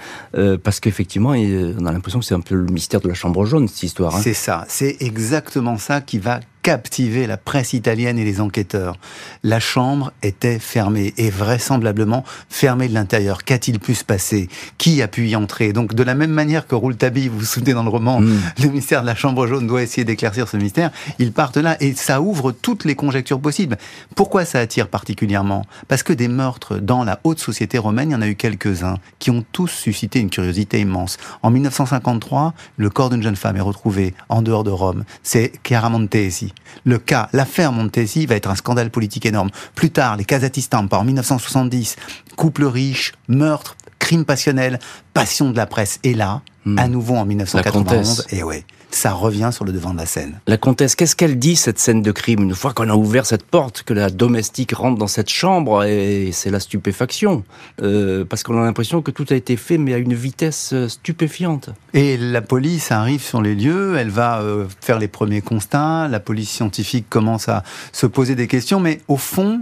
parce 0.64 0.80
qu'effectivement, 0.80 1.32
on 1.32 1.86
a 1.86 1.92
l'impression 1.92 2.20
que 2.20 2.26
c'est 2.26 2.36
un 2.36 2.40
peu 2.40 2.56
le 2.56 2.72
mystère 2.72 3.02
de 3.02 3.08
la 3.08 3.14
chambre 3.14 3.46
jaune, 3.46 3.68
cette 3.68 3.84
histoire. 3.84 4.16
Hein. 4.16 4.22
C'est 4.22 4.34
ça, 4.34 4.66
c'est 4.70 4.98
exactement 5.02 5.78
ça 5.78 6.02
qui 6.02 6.20
va 6.20 6.40
captivé 6.66 7.28
la 7.28 7.38
presse 7.38 7.74
italienne 7.74 8.18
et 8.18 8.24
les 8.24 8.42
enquêteurs. 8.42 8.98
La 9.44 9.60
chambre 9.60 10.12
était 10.24 10.58
fermée 10.58 11.14
et 11.16 11.30
vraisemblablement 11.30 12.24
fermée 12.50 12.88
de 12.88 12.96
l'intérieur. 12.96 13.44
Qu'a-t-il 13.44 13.80
pu 13.80 13.94
se 13.94 14.04
passer? 14.04 14.50
Qui 14.80 15.04
a 15.04 15.08
pu 15.08 15.28
y 15.28 15.36
entrer? 15.36 15.74
Donc 15.74 15.94
de 15.94 16.02
la 16.02 16.16
même 16.16 16.32
manière 16.32 16.66
que 16.66 16.74
Rouletabille, 16.74 17.28
vous 17.28 17.38
vous 17.38 17.46
souvenez 17.46 17.74
dans 17.74 17.84
le 17.84 17.92
roman, 17.92 18.20
hmm. 18.20 18.42
le 18.64 18.70
mystère 18.70 19.02
de 19.04 19.06
la 19.06 19.14
chambre 19.14 19.46
jaune 19.46 19.68
doit 19.68 19.84
essayer 19.84 20.06
d'éclaircir 20.06 20.48
ce 20.48 20.58
mystère, 20.58 20.90
ils 21.20 21.32
partent 21.32 21.58
là 21.58 21.78
et 21.82 21.94
ça 21.94 22.20
ouvre 22.20 22.52
toutes 22.52 22.84
les 22.84 22.96
conjectures 22.96 23.40
possibles. 23.40 23.78
Pourquoi 24.16 24.44
ça 24.44 24.58
attire 24.58 24.88
particulièrement? 24.88 25.68
Parce 25.88 26.02
que 26.02 26.14
des 26.14 26.28
meurtres 26.28 26.80
dans 26.80 27.04
la 27.04 27.20
haute 27.26 27.40
société 27.40 27.78
romaine, 27.78 28.10
il 28.10 28.14
y 28.14 28.16
en 28.16 28.24
a 28.24 28.28
eu 28.28 28.36
quelques-uns 28.36 28.98
qui 29.20 29.30
ont 29.30 29.46
tous 29.52 29.68
suscité 29.68 30.20
une 30.20 30.32
curiosité 30.32 30.80
immense. 30.80 31.18
En 31.44 31.52
1953, 31.52 32.56
le 32.78 32.90
corps 32.90 33.12
d'une 33.12 33.22
jeune 33.22 33.36
femme 33.36 33.56
est 33.56 33.62
retrouvé 33.62 34.16
en 34.30 34.42
dehors 34.42 34.64
de 34.64 34.72
Rome. 34.72 35.04
C'est 35.22 35.52
Chiara 35.64 35.90
Montesi 35.90 36.55
le 36.84 36.98
cas, 37.00 37.30
l'affaire 37.34 37.72
Montesi 37.72 38.26
va 38.26 38.36
être 38.36 38.50
un 38.50 38.56
scandale 38.56 38.90
politique 38.90 39.26
énorme. 39.26 39.50
Plus 39.76 39.92
tard, 39.92 40.18
les 40.18 40.26
Kazakhstan, 40.26 40.88
en 40.92 41.04
1970, 41.04 41.96
couple 42.36 42.66
riche, 42.66 43.14
meurtre, 43.28 43.76
crime 44.00 44.26
passionnel, 44.26 44.80
passion 45.14 45.50
de 45.50 45.58
la 45.58 45.66
presse. 45.66 46.00
Et 46.04 46.14
là, 46.14 46.42
hmm. 46.66 46.78
à 46.78 46.88
nouveau 46.88 47.16
en 47.16 47.26
1991, 47.26 48.28
et 48.30 48.44
ouais, 48.44 48.66
ça 48.92 49.12
revient 49.12 49.50
sur 49.52 49.66
le 49.66 49.72
devant 49.72 49.94
de 49.94 49.98
la 49.98 50.06
scène. 50.06 50.40
La 50.48 50.58
comtesse, 50.58 50.96
qu'est-ce 50.96 51.16
qu'elle 51.16 51.38
dit, 51.38 51.56
cette 51.56 51.80
scène 51.80 52.02
de 52.02 52.12
crime, 52.12 52.44
une 52.44 52.56
fois 52.56 52.74
qu'on 52.74 52.90
a 52.90 52.96
ouvert 52.96 53.26
cette 53.26 53.44
porte, 53.44 53.84
que 53.84 53.94
la 53.94 54.10
domestique 54.10 54.74
rentre 54.74 54.98
dans 54.98 55.08
cette 55.08 55.30
chambre, 55.30 55.84
et 55.84 56.32
c'est 56.32 56.52
la 56.52 56.60
stupéfaction, 56.60 57.44
euh, 57.82 58.26
parce 58.26 58.44
qu'on 58.44 58.60
a 58.60 58.64
l'impression 58.64 59.02
que 59.02 59.12
tout 59.12 59.26
a 59.30 59.36
été 59.36 59.58
fait, 59.58 59.78
mais 59.78 59.94
à 59.94 59.98
une 59.98 60.14
vitesse 60.14 60.72
euh, 60.74 60.88
stupéfiante. 60.88 61.70
Et 61.94 62.18
la 62.18 62.42
police 62.42 62.92
arrive 62.92 63.22
sur 63.22 63.42
les 63.42 63.56
lieux, 63.56 63.98
elle 63.98 64.10
va 64.10 64.42
euh, 64.42 64.66
faire 64.82 65.00
les 65.00 65.08
premiers 65.08 65.42
constats, 65.42 66.08
la 66.08 66.20
police 66.20 66.50
scientifique 66.50 67.08
commence 67.10 67.50
à 67.50 67.64
se 67.92 68.06
poser 68.06 68.36
des 68.36 68.48
questions, 68.48 68.80
mais 68.80 69.02
au 69.08 69.18
fond, 69.18 69.62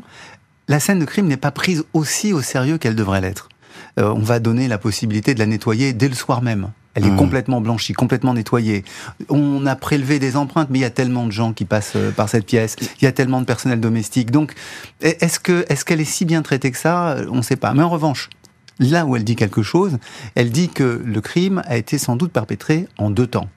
la 0.67 0.79
scène 0.79 0.99
de 0.99 1.05
crime 1.05 1.27
n'est 1.27 1.37
pas 1.37 1.51
prise 1.51 1.83
aussi 1.93 2.33
au 2.33 2.41
sérieux 2.41 2.77
qu'elle 2.77 2.95
devrait 2.95 3.21
l'être. 3.21 3.49
on 3.97 4.19
va 4.19 4.39
donner 4.39 4.67
la 4.67 4.77
possibilité 4.77 5.33
de 5.33 5.39
la 5.39 5.45
nettoyer 5.45 5.93
dès 5.93 6.07
le 6.07 6.15
soir 6.15 6.41
même. 6.41 6.71
Elle 6.95 7.05
est 7.05 7.11
mmh. 7.11 7.17
complètement 7.17 7.61
blanchie, 7.61 7.93
complètement 7.93 8.33
nettoyée. 8.33 8.83
On 9.29 9.65
a 9.65 9.75
prélevé 9.75 10.19
des 10.19 10.35
empreintes, 10.35 10.67
mais 10.69 10.79
il 10.79 10.83
y 10.83 10.85
a 10.85 10.91
tellement 10.91 11.25
de 11.25 11.31
gens 11.31 11.53
qui 11.53 11.65
passent 11.65 11.93
euh, 11.95 12.11
par 12.11 12.29
cette 12.29 12.45
pièce. 12.45 12.75
Il 13.01 13.05
y 13.05 13.07
a 13.07 13.11
tellement 13.11 13.41
de 13.41 13.45
personnel 13.45 13.79
domestique. 13.79 14.31
Donc, 14.31 14.53
est-ce 15.01 15.39
que 15.39 15.65
est-ce 15.69 15.85
qu'elle 15.85 16.01
est 16.01 16.05
si 16.05 16.25
bien 16.25 16.41
traitée 16.41 16.71
que 16.71 16.77
ça? 16.77 17.17
On 17.31 17.37
ne 17.37 17.41
sait 17.41 17.55
pas. 17.55 17.73
Mais 17.73 17.83
en 17.83 17.89
revanche, 17.89 18.29
là 18.79 19.05
où 19.05 19.15
elle 19.15 19.23
dit 19.23 19.35
quelque 19.35 19.63
chose, 19.63 19.97
elle 20.35 20.51
dit 20.51 20.69
que 20.69 21.01
le 21.03 21.21
crime 21.21 21.63
a 21.65 21.77
été 21.77 21.97
sans 21.97 22.15
doute 22.15 22.31
perpétré 22.31 22.87
en 22.97 23.09
deux 23.09 23.27
temps 23.27 23.47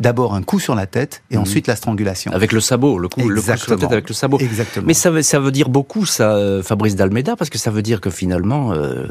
d'abord 0.00 0.34
un 0.34 0.42
coup 0.42 0.60
sur 0.60 0.74
la 0.74 0.86
tête 0.86 1.22
et 1.30 1.36
mmh. 1.36 1.40
ensuite 1.40 1.66
la 1.66 1.76
strangulation. 1.76 2.32
Avec 2.32 2.52
le 2.52 2.60
sabot, 2.60 2.98
le 2.98 3.08
coup, 3.08 3.28
le 3.28 3.40
coup 3.40 3.56
sur 3.56 3.70
la 3.70 3.76
tête 3.78 3.92
avec 3.92 4.08
le 4.08 4.14
sabot. 4.14 4.38
Exactement. 4.38 4.86
Mais 4.86 4.94
ça 4.94 5.10
veut, 5.10 5.22
ça 5.22 5.40
veut 5.40 5.50
dire 5.50 5.68
beaucoup, 5.68 6.04
ça, 6.06 6.34
euh, 6.34 6.62
Fabrice 6.62 6.96
d'Almeida, 6.96 7.36
parce 7.36 7.50
que 7.50 7.58
ça 7.58 7.70
veut 7.70 7.82
dire 7.82 8.00
que 8.00 8.10
finalement, 8.10 8.72
euh, 8.72 9.06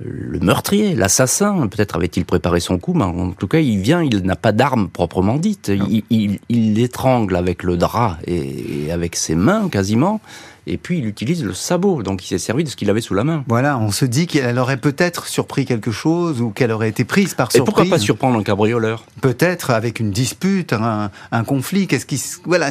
le 0.00 0.38
meurtrier, 0.40 0.94
l'assassin. 0.94 1.66
Peut-être 1.68 1.96
avait-il 1.96 2.24
préparé 2.24 2.60
son 2.60 2.78
coup, 2.78 2.92
mais 2.94 3.04
en 3.04 3.30
tout 3.30 3.48
cas, 3.48 3.58
il 3.58 3.78
vient, 3.78 4.02
il 4.02 4.22
n'a 4.22 4.36
pas 4.36 4.52
d'arme 4.52 4.88
proprement 4.88 5.36
dite. 5.36 5.70
Il, 6.08 6.38
l'étrangle 6.48 7.36
avec 7.36 7.62
le 7.62 7.76
drap 7.76 8.18
et, 8.26 8.90
avec 8.92 9.16
ses 9.16 9.34
mains 9.34 9.68
quasiment. 9.68 10.20
Et 10.66 10.76
puis 10.78 10.98
il 10.98 11.06
utilise 11.06 11.44
le 11.44 11.54
sabot, 11.54 12.02
donc 12.02 12.24
il 12.24 12.28
s'est 12.28 12.38
servi 12.38 12.64
de 12.64 12.68
ce 12.68 12.76
qu'il 12.76 12.90
avait 12.90 13.00
sous 13.00 13.14
la 13.14 13.24
main. 13.24 13.44
Voilà, 13.48 13.78
on 13.78 13.90
se 13.90 14.04
dit 14.04 14.26
qu'elle 14.26 14.58
aurait 14.58 14.76
peut-être 14.76 15.26
surpris 15.26 15.64
quelque 15.64 15.90
chose 15.90 16.40
ou 16.40 16.50
qu'elle 16.50 16.72
aurait 16.72 16.88
été 16.88 17.04
prise 17.04 17.34
par 17.34 17.48
Et 17.48 17.56
surprise. 17.58 17.74
pourquoi 17.74 17.96
pas 17.96 18.02
surprendre 18.02 18.38
un 18.38 18.42
cabrioleur? 18.42 19.04
Peut-être 19.20 19.70
avec 19.70 20.00
une 20.00 20.10
dispute, 20.10 20.72
un, 20.72 21.10
un 21.32 21.44
conflit. 21.44 21.86
Qu'est-ce 21.86 22.06
qui, 22.06 22.22
voilà, 22.44 22.70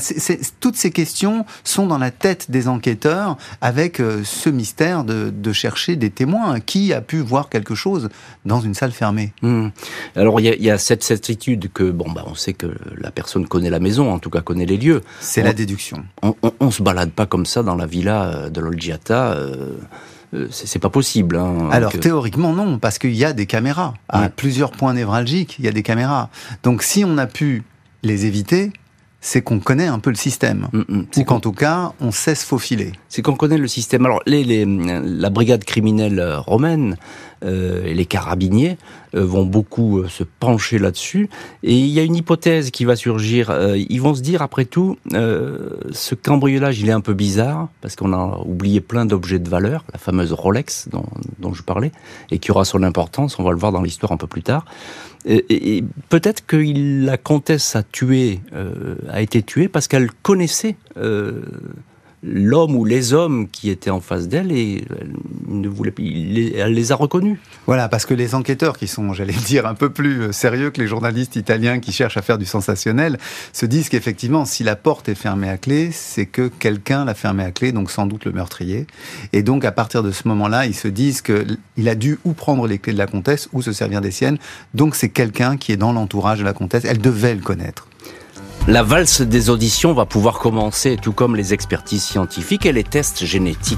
toutes 0.60 0.76
ces 0.76 0.92
questions 0.92 1.46
sont 1.64 1.88
dans 1.88 1.98
la 1.98 2.12
tête 2.12 2.52
des 2.52 2.68
enquêteurs 2.68 3.38
avec 3.62 4.00
euh, 4.00 4.22
ce 4.24 4.50
mystère 4.50 5.04
de, 5.04 5.30
de 5.30 5.54
chercher 5.54 5.96
des 5.96 6.10
témoins. 6.10 6.60
Qui 6.60 6.94
a 6.94 7.02
pu 7.02 7.20
voir 7.20 7.50
quelque 7.50 7.76
chose 7.76 8.10
dans 8.46 8.62
une 8.62 8.74
salle 8.74 8.92
fermée? 8.92 9.34
Hmm. 9.42 9.70
Alors 10.16 10.40
il 10.40 10.46
y 10.46 10.50
a, 10.50 10.56
il 10.56 10.64
y 10.64 10.72
a 10.72 10.78
cette 10.78 11.04
certitude 11.04 11.72
que 11.74 11.90
bon 11.92 12.10
bah 12.12 12.24
on 12.28 12.36
sait 12.36 12.54
que 12.54 12.68
la 12.98 13.12
personne 13.12 13.48
connaît 13.48 13.70
la 13.70 13.80
maison, 13.80 14.12
en 14.12 14.20
tout 14.20 14.30
cas 14.30 14.42
connaît 14.42 14.66
les 14.66 14.78
lieux. 14.78 15.02
C'est 15.20 15.42
la 15.44 15.54
déduction. 15.54 16.04
On, 16.22 16.36
on, 16.44 16.54
on 16.60 16.72
se 16.72 16.82
balade 16.84 17.12
pas 17.12 17.26
comme 17.26 17.46
ça 17.46 17.64
dans 17.64 17.76
la 17.76 17.85
villa 17.86 18.24
euh, 18.24 18.50
de 18.50 18.60
l'Olgiata. 18.62 19.34
euh, 19.34 19.78
euh, 20.34 20.48
c'est 20.52 20.80
pas 20.80 20.90
possible. 20.90 21.38
Hein, 21.38 21.70
Alors 21.72 21.92
théoriquement 21.94 22.54
non, 22.54 22.78
parce 22.80 22.98
qu'il 23.00 23.14
y 23.16 23.24
a 23.26 23.32
des 23.34 23.46
caméras. 23.46 23.94
À 24.10 24.22
Ouais. 24.24 24.30
plusieurs 24.36 24.72
points 24.72 24.94
névralgiques, 24.94 25.56
il 25.60 25.66
y 25.66 25.68
a 25.68 25.72
des 25.72 25.84
caméras. 25.84 26.30
Donc 26.64 26.84
si 26.84 27.04
on 27.06 27.18
a 27.18 27.28
pu 27.28 27.64
les 28.04 28.26
éviter, 28.26 28.72
c'est 29.22 29.42
qu'on 29.42 29.60
connaît 29.60 29.88
un 29.88 29.98
peu 30.00 30.10
le 30.12 30.16
système. 30.16 30.68
hmm. 30.74 30.84
Ou 31.00 31.06
C'est 31.12 31.24
qu'en 31.24 31.40
tout 31.40 31.52
cas, 31.54 31.94
on 32.00 32.12
sait 32.12 32.36
se 32.36 32.46
faufiler. 32.46 32.92
c'est 33.10 33.22
qu'on 33.24 33.36
connaît 33.36 33.58
le 33.58 33.68
système. 33.68 34.06
Alors, 34.06 34.22
les, 34.28 34.44
les, 34.44 34.66
la 34.66 35.30
brigade 35.32 35.64
criminelle 35.64 36.22
romaine 36.46 36.96
euh, 37.44 37.94
les 37.94 38.06
carabiniers 38.06 38.78
euh, 39.16 39.26
vont 39.26 39.46
beaucoup 39.46 40.00
euh, 40.00 40.08
se 40.08 40.24
pencher 40.24 40.80
là-dessus. 40.80 41.30
Et 41.64 41.74
il 41.78 41.88
y 41.88 42.00
a 42.00 42.04
une 42.04 42.16
hypothèse 42.16 42.72
qui 42.72 42.86
va 42.86 42.96
surgir. 42.96 43.54
Ils 43.76 44.02
vont 44.02 44.16
se 44.16 44.22
dire, 44.22 44.42
après 44.42 44.66
tout, 44.66 44.98
ce 45.12 46.16
cambriolage, 46.16 46.80
il 46.80 46.90
est 46.90 46.94
un 46.94 47.02
peu 47.02 47.14
bizarre, 47.14 47.70
parce 47.82 47.96
qu'on 47.96 48.14
a 48.14 48.40
oublié 48.46 48.82
plein 48.82 49.06
d'objets 49.06 49.40
de 49.40 49.50
valeur, 49.50 49.84
la 49.94 50.00
fameuse 50.00 50.34
Rolex 50.34 50.90
dont, 50.92 51.54
je 51.54 51.62
parlais, 51.64 51.92
et 52.32 52.40
qui 52.40 52.52
aura 52.52 52.66
son 52.66 52.84
importance, 52.84 53.40
on 53.40 53.44
va 53.44 53.52
le 53.52 53.58
voir 53.58 53.72
dans 53.72 53.82
l'histoire 53.82 54.12
un 54.12 54.18
peu 54.18 54.28
plus 54.28 54.44
tard. 54.44 54.66
Et, 55.26 55.78
et- 55.78 55.84
peut-être 56.10 56.46
que 56.46 56.58
la 57.06 57.18
comtesse 57.18 57.76
a 57.76 57.84
tué, 57.84 58.42
a 59.10 59.22
été 59.22 59.42
tuée 59.42 59.68
parce 59.68 59.88
qu'elle 59.88 60.12
connaissait 60.12 60.76
l'homme 62.28 62.76
ou 62.76 62.86
les 62.86 63.14
hommes 63.14 63.48
qui 63.50 63.70
étaient 63.70 63.90
en 63.92 64.02
face 64.02 64.28
d'elle 64.28 64.52
et 64.52 64.84
elle 65.00 65.14
ne 65.48 65.68
voulait 65.68 65.94
les- 65.98 66.56
elle 66.58 66.74
les 66.74 66.92
a 66.92 66.96
reconnus. 66.96 67.38
Voilà, 67.68 67.88
parce 67.88 68.06
que 68.06 68.14
les 68.14 68.34
enquêteurs 68.36 68.78
qui 68.78 68.88
sont, 68.88 69.14
j'allais 69.14 69.34
dire, 69.34 69.66
un 69.68 69.76
peu 69.76 69.90
plus 69.90 70.22
euh, 70.24 70.32
sérieux 70.32 70.72
que 70.72 70.82
les 70.82 70.88
journalistes 70.88 71.36
italiens 71.36 71.80
qui 71.80 71.92
cherchent 71.92 72.18
à 72.18 72.22
faire 72.22 72.38
du 72.38 72.46
sensationnel, 72.46 73.18
se 73.54 73.66
disent 73.66 73.90
qu'effectivement, 73.90 74.46
si 74.46 74.64
la 74.64 74.76
porte 74.76 75.08
est 75.10 75.16
fermée 75.16 75.50
à 75.50 75.58
clé, 75.58 75.90
c'est 75.92 76.26
que 76.26 76.48
quelqu'un 76.48 77.06
l'a 77.06 77.14
fermée 77.14 77.44
à 77.44 77.52
clé, 77.52 77.72
donc 77.72 77.92
sans 77.92 78.06
doute 78.08 78.26
le 78.26 78.32
meurtrier. 78.32 78.88
Et 79.34 79.44
donc, 79.44 79.64
à 79.66 79.72
partir 79.72 80.02
de 80.04 80.12
ce 80.12 80.28
moment-là, 80.28 80.66
ils 80.66 80.74
se 80.76 80.88
disent 80.88 81.22
qu'il 81.22 81.88
a 81.90 81.96
dû 81.96 82.18
ou 82.26 82.34
prendre 82.34 82.68
les 82.68 82.80
clés 82.80 82.94
de 82.94 82.98
la 82.98 83.08
comtesse 83.08 83.50
ou 83.54 83.62
se 83.62 83.72
servir 83.72 84.02
des 84.02 84.12
siennes. 84.12 84.38
Donc, 84.74 84.96
c'est 84.96 85.10
quelqu'un 85.10 85.58
qui 85.58 85.72
est 85.72 85.78
dans 85.78 85.94
l'entourage 85.94 86.40
de 86.40 86.44
la 86.44 86.54
comtesse. 86.54 86.86
Elle 86.86 87.00
devait 87.00 87.36
le 87.36 87.42
connaître. 87.42 87.88
La 88.68 88.82
valse 88.82 89.22
des 89.22 89.52
auditions 89.52 89.94
va 89.94 90.08
pouvoir 90.08 90.40
commencer, 90.40 90.98
tout 91.00 91.12
comme 91.12 91.36
les 91.36 91.54
expertises 91.54 92.02
scientifiques 92.02 92.66
et 92.66 92.72
les 92.72 92.84
tests 92.84 93.24
génétiques. 93.24 93.78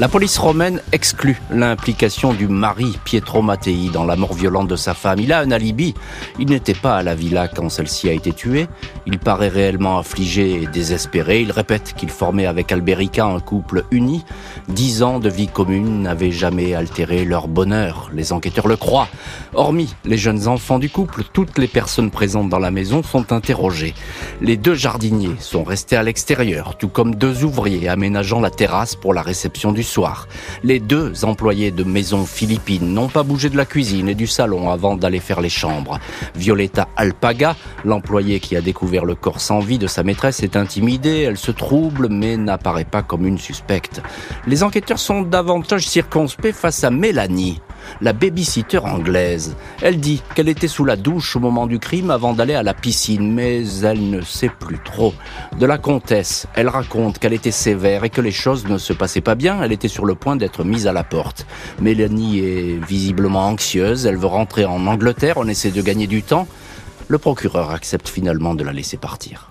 La 0.00 0.08
police 0.08 0.38
romaine 0.38 0.80
exclut 0.92 1.38
l'implication 1.50 2.32
du 2.32 2.48
mari 2.48 2.98
Pietro 3.04 3.42
Mattei 3.42 3.90
dans 3.92 4.06
la 4.06 4.16
mort 4.16 4.32
violente 4.32 4.66
de 4.66 4.74
sa 4.74 4.94
femme. 4.94 5.20
Il 5.20 5.30
a 5.30 5.40
un 5.40 5.50
alibi. 5.50 5.92
Il 6.38 6.48
n'était 6.48 6.72
pas 6.72 6.96
à 6.96 7.02
la 7.02 7.14
villa 7.14 7.48
quand 7.48 7.68
celle-ci 7.68 8.08
a 8.08 8.12
été 8.12 8.32
tuée. 8.32 8.66
Il 9.04 9.18
paraît 9.18 9.48
réellement 9.48 9.98
affligé 9.98 10.62
et 10.62 10.66
désespéré. 10.66 11.42
Il 11.42 11.52
répète 11.52 11.92
qu'il 11.98 12.08
formait 12.08 12.46
avec 12.46 12.72
Alberica 12.72 13.26
un 13.26 13.40
couple 13.40 13.84
uni. 13.90 14.24
Dix 14.68 15.02
ans 15.02 15.18
de 15.18 15.28
vie 15.28 15.48
commune 15.48 16.00
n'avaient 16.00 16.30
jamais 16.30 16.72
altéré 16.72 17.26
leur 17.26 17.46
bonheur. 17.46 18.10
Les 18.14 18.32
enquêteurs 18.32 18.68
le 18.68 18.76
croient. 18.76 19.08
Hormis 19.52 19.94
les 20.06 20.16
jeunes 20.16 20.48
enfants 20.48 20.78
du 20.78 20.88
couple, 20.88 21.24
toutes 21.30 21.58
les 21.58 21.68
personnes 21.68 22.10
présentes 22.10 22.48
dans 22.48 22.58
la 22.58 22.70
maison 22.70 23.02
sont 23.02 23.34
interrogées. 23.34 23.92
Les 24.40 24.56
deux 24.56 24.74
jardiniers 24.74 25.36
sont 25.40 25.62
restés 25.62 25.96
à 25.96 26.02
l'extérieur, 26.02 26.78
tout 26.78 26.88
comme 26.88 27.16
deux 27.16 27.44
ouvriers 27.44 27.90
aménageant 27.90 28.40
la 28.40 28.50
terrasse 28.50 28.96
pour 28.96 29.12
la 29.12 29.20
réception 29.20 29.72
du 29.72 29.82
Les 30.62 30.78
deux 30.78 31.24
employés 31.24 31.70
de 31.70 31.84
maison 31.84 32.24
philippines 32.24 32.92
n'ont 32.94 33.08
pas 33.08 33.22
bougé 33.22 33.48
de 33.48 33.56
la 33.56 33.64
cuisine 33.64 34.08
et 34.08 34.14
du 34.14 34.26
salon 34.26 34.70
avant 34.70 34.96
d'aller 34.96 35.20
faire 35.20 35.40
les 35.40 35.48
chambres. 35.48 35.98
Violetta 36.34 36.88
Alpaga, 36.96 37.56
l'employée 37.84 38.40
qui 38.40 38.56
a 38.56 38.60
découvert 38.60 39.04
le 39.04 39.14
corps 39.14 39.40
sans 39.40 39.60
vie 39.60 39.78
de 39.78 39.86
sa 39.86 40.02
maîtresse, 40.02 40.42
est 40.42 40.56
intimidée, 40.56 41.22
elle 41.22 41.38
se 41.38 41.50
trouble 41.50 42.08
mais 42.08 42.36
n'apparaît 42.36 42.84
pas 42.84 43.02
comme 43.02 43.26
une 43.26 43.38
suspecte. 43.38 44.00
Les 44.46 44.62
enquêteurs 44.62 44.98
sont 44.98 45.22
davantage 45.22 45.86
circonspects 45.86 46.52
face 46.52 46.84
à 46.84 46.90
Mélanie, 46.90 47.60
la 48.00 48.12
babysitter 48.12 48.78
anglaise. 48.78 49.56
Elle 49.82 50.00
dit 50.00 50.22
qu'elle 50.34 50.48
était 50.48 50.68
sous 50.68 50.84
la 50.84 50.96
douche 50.96 51.36
au 51.36 51.40
moment 51.40 51.66
du 51.66 51.78
crime 51.78 52.10
avant 52.10 52.32
d'aller 52.32 52.54
à 52.54 52.62
la 52.62 52.74
piscine, 52.74 53.32
mais 53.32 53.66
elle 53.82 54.10
ne 54.10 54.20
sait 54.20 54.48
plus 54.50 54.78
trop. 54.84 55.14
De 55.58 55.66
la 55.66 55.78
comtesse, 55.78 56.46
elle 56.54 56.68
raconte 56.68 57.18
qu'elle 57.18 57.32
était 57.32 57.50
sévère 57.50 58.04
et 58.04 58.10
que 58.10 58.20
les 58.20 58.30
choses 58.30 58.66
ne 58.66 58.78
se 58.78 58.92
passaient 58.92 59.20
pas 59.20 59.34
bien, 59.34 59.62
elle 59.62 59.72
était 59.72 59.88
sur 59.88 60.06
le 60.06 60.14
point 60.14 60.36
d'être 60.36 60.64
mise 60.64 60.86
à 60.86 60.92
la 60.92 61.04
porte. 61.04 61.46
Mélanie 61.80 62.38
est 62.38 62.84
visiblement 62.84 63.46
anxieuse, 63.46 64.06
elle 64.06 64.16
veut 64.16 64.26
rentrer 64.26 64.64
en 64.64 64.86
Angleterre, 64.86 65.36
on 65.36 65.48
essaie 65.48 65.70
de 65.70 65.82
gagner 65.82 66.06
du 66.06 66.22
temps. 66.22 66.46
Le 67.08 67.18
procureur 67.18 67.70
accepte 67.70 68.08
finalement 68.08 68.54
de 68.54 68.62
la 68.62 68.72
laisser 68.72 68.96
partir. 68.96 69.50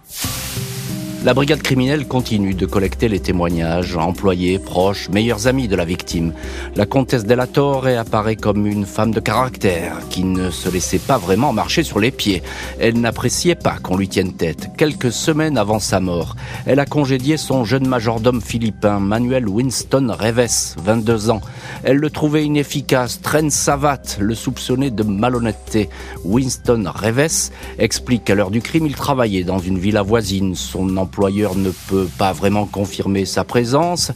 La 1.26 1.34
brigade 1.34 1.62
criminelle 1.62 2.08
continue 2.08 2.54
de 2.54 2.66
collecter 2.66 3.10
les 3.10 3.20
témoignages, 3.20 3.98
employés, 3.98 4.58
proches, 4.58 5.10
meilleurs 5.10 5.48
amis 5.48 5.68
de 5.68 5.76
la 5.76 5.84
victime. 5.84 6.34
La 6.78 6.86
comtesse 6.86 7.26
Della 7.26 7.46
Torre 7.46 7.88
apparaît 7.88 8.38
comme 8.38 8.66
une 8.66 8.86
femme 8.86 9.12
de 9.12 9.20
caractère, 9.20 9.98
qui 10.10 10.24
ne 10.24 10.50
se 10.50 10.70
laissait 10.70 10.98
pas 10.98 11.18
vraiment 11.18 11.52
marcher 11.52 11.84
sur 11.84 12.00
les 12.00 12.12
pieds. 12.12 12.42
Elle 12.80 13.02
n'appréciait 13.02 13.56
pas 13.56 13.80
qu'on 13.84 13.98
lui 13.98 14.08
tienne 14.08 14.32
tête. 14.32 14.70
Quelques 14.78 15.12
semaines 15.12 15.58
avant 15.58 15.80
sa 15.80 16.00
mort, 16.00 16.38
elle 16.66 16.80
a 16.80 16.86
congédié 16.86 17.36
son 17.36 17.66
jeune 17.66 17.86
majordome 17.86 18.40
philippin, 18.40 19.02
Manuel 19.02 19.50
Winston 19.50 20.16
Reves, 20.18 20.78
22 20.82 21.32
ans. 21.32 21.42
Elle 21.84 21.98
le 21.98 22.10
trouvait 22.10 22.46
inefficace, 22.46 23.20
traîne 23.22 23.50
savate, 23.50 24.20
le 24.22 24.36
soupçonnait 24.36 24.90
de 24.90 25.04
malhonnêteté. 25.04 25.90
Winston 26.24 26.86
Reves 26.88 27.52
explique 27.78 28.24
qu'à 28.24 28.36
l'heure 28.36 28.52
du 28.52 28.62
crime, 28.62 28.86
il 28.86 28.96
travaillait 28.96 29.44
dans 29.44 29.60
une 29.60 29.80
villa 29.80 30.02
voisine. 30.02 30.56
Son 30.56 30.96
employeur 31.10 31.56
ne 31.56 31.72
peut 31.72 32.08
pas 32.20 32.34
vraiment 32.34 32.68
confirmer 32.68 33.26
sa 33.26 33.44
présence. 33.44 34.12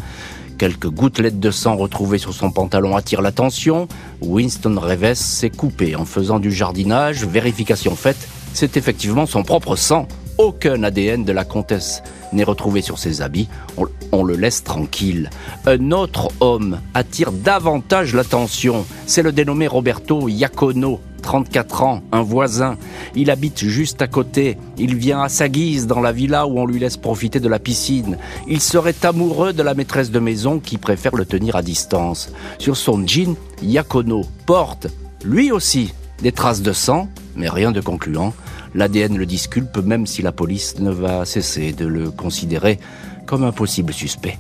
Quelques 0.59 0.89
gouttelettes 0.89 1.39
de 1.39 1.49
sang 1.49 1.75
retrouvées 1.75 2.19
sur 2.19 2.35
son 2.35 2.51
pantalon 2.51 2.95
attirent 2.95 3.23
l'attention. 3.23 3.87
Winston 4.21 4.75
Reves 4.79 5.15
s'est 5.15 5.49
coupé 5.49 5.95
en 5.95 6.05
faisant 6.05 6.37
du 6.37 6.51
jardinage. 6.51 7.25
Vérification 7.25 7.95
faite, 7.95 8.29
c'est 8.53 8.77
effectivement 8.77 9.25
son 9.25 9.41
propre 9.41 9.75
sang. 9.75 10.07
Aucun 10.37 10.83
ADN 10.83 11.25
de 11.25 11.31
la 11.31 11.45
comtesse 11.45 12.03
n'est 12.33 12.43
retrouvé 12.43 12.81
sur 12.81 12.99
ses 12.99 13.21
habits. 13.21 13.47
On, 13.77 13.85
on 14.11 14.23
le 14.23 14.35
laisse 14.35 14.63
tranquille. 14.63 15.29
Un 15.65 15.91
autre 15.91 16.29
homme 16.39 16.79
attire 16.93 17.31
davantage 17.31 18.13
l'attention. 18.13 18.85
C'est 19.05 19.23
le 19.23 19.31
dénommé 19.31 19.67
Roberto 19.67 20.27
Iacono, 20.27 20.99
34 21.23 21.83
ans, 21.83 22.03
un 22.11 22.21
voisin. 22.21 22.77
Il 23.15 23.31
habite 23.31 23.59
juste 23.65 24.01
à 24.03 24.07
côté. 24.07 24.57
Il 24.77 24.95
vient 24.95 25.21
à 25.21 25.29
sa 25.29 25.49
guise 25.49 25.87
dans 25.87 26.01
la 26.01 26.11
villa 26.11 26.45
où 26.45 26.59
on 26.59 26.67
lui 26.67 26.79
laisse 26.79 26.97
profiter 26.97 27.39
de 27.39 27.49
la 27.49 27.59
piscine. 27.59 28.17
Il 28.47 28.61
serait 28.61 28.95
amoureux 29.03 29.53
de 29.53 29.63
la 29.63 29.73
maîtresse 29.73 30.11
de 30.11 30.19
maison 30.19 30.59
qui 30.59 30.77
préfère 30.77 31.15
le 31.15 31.25
tenir 31.25 31.55
à 31.55 31.63
distance. 31.63 32.31
Sur 32.59 32.77
son 32.77 33.07
jean, 33.07 33.35
Iacono 33.63 34.25
porte, 34.45 34.87
lui 35.23 35.51
aussi, 35.51 35.93
des 36.21 36.31
traces 36.31 36.61
de 36.61 36.73
sang, 36.73 37.09
mais 37.35 37.49
rien 37.49 37.71
de 37.71 37.81
concluant. 37.81 38.33
L'ADN 38.75 39.17
le 39.17 39.25
disculpe 39.25 39.77
même 39.77 40.07
si 40.07 40.21
la 40.21 40.31
police 40.31 40.79
ne 40.79 40.91
va 40.91 41.25
cesser 41.25 41.73
de 41.73 41.85
le 41.85 42.11
considérer 42.11 42.79
comme 43.25 43.43
un 43.43 43.51
possible 43.51 43.93
suspect. 43.93 44.37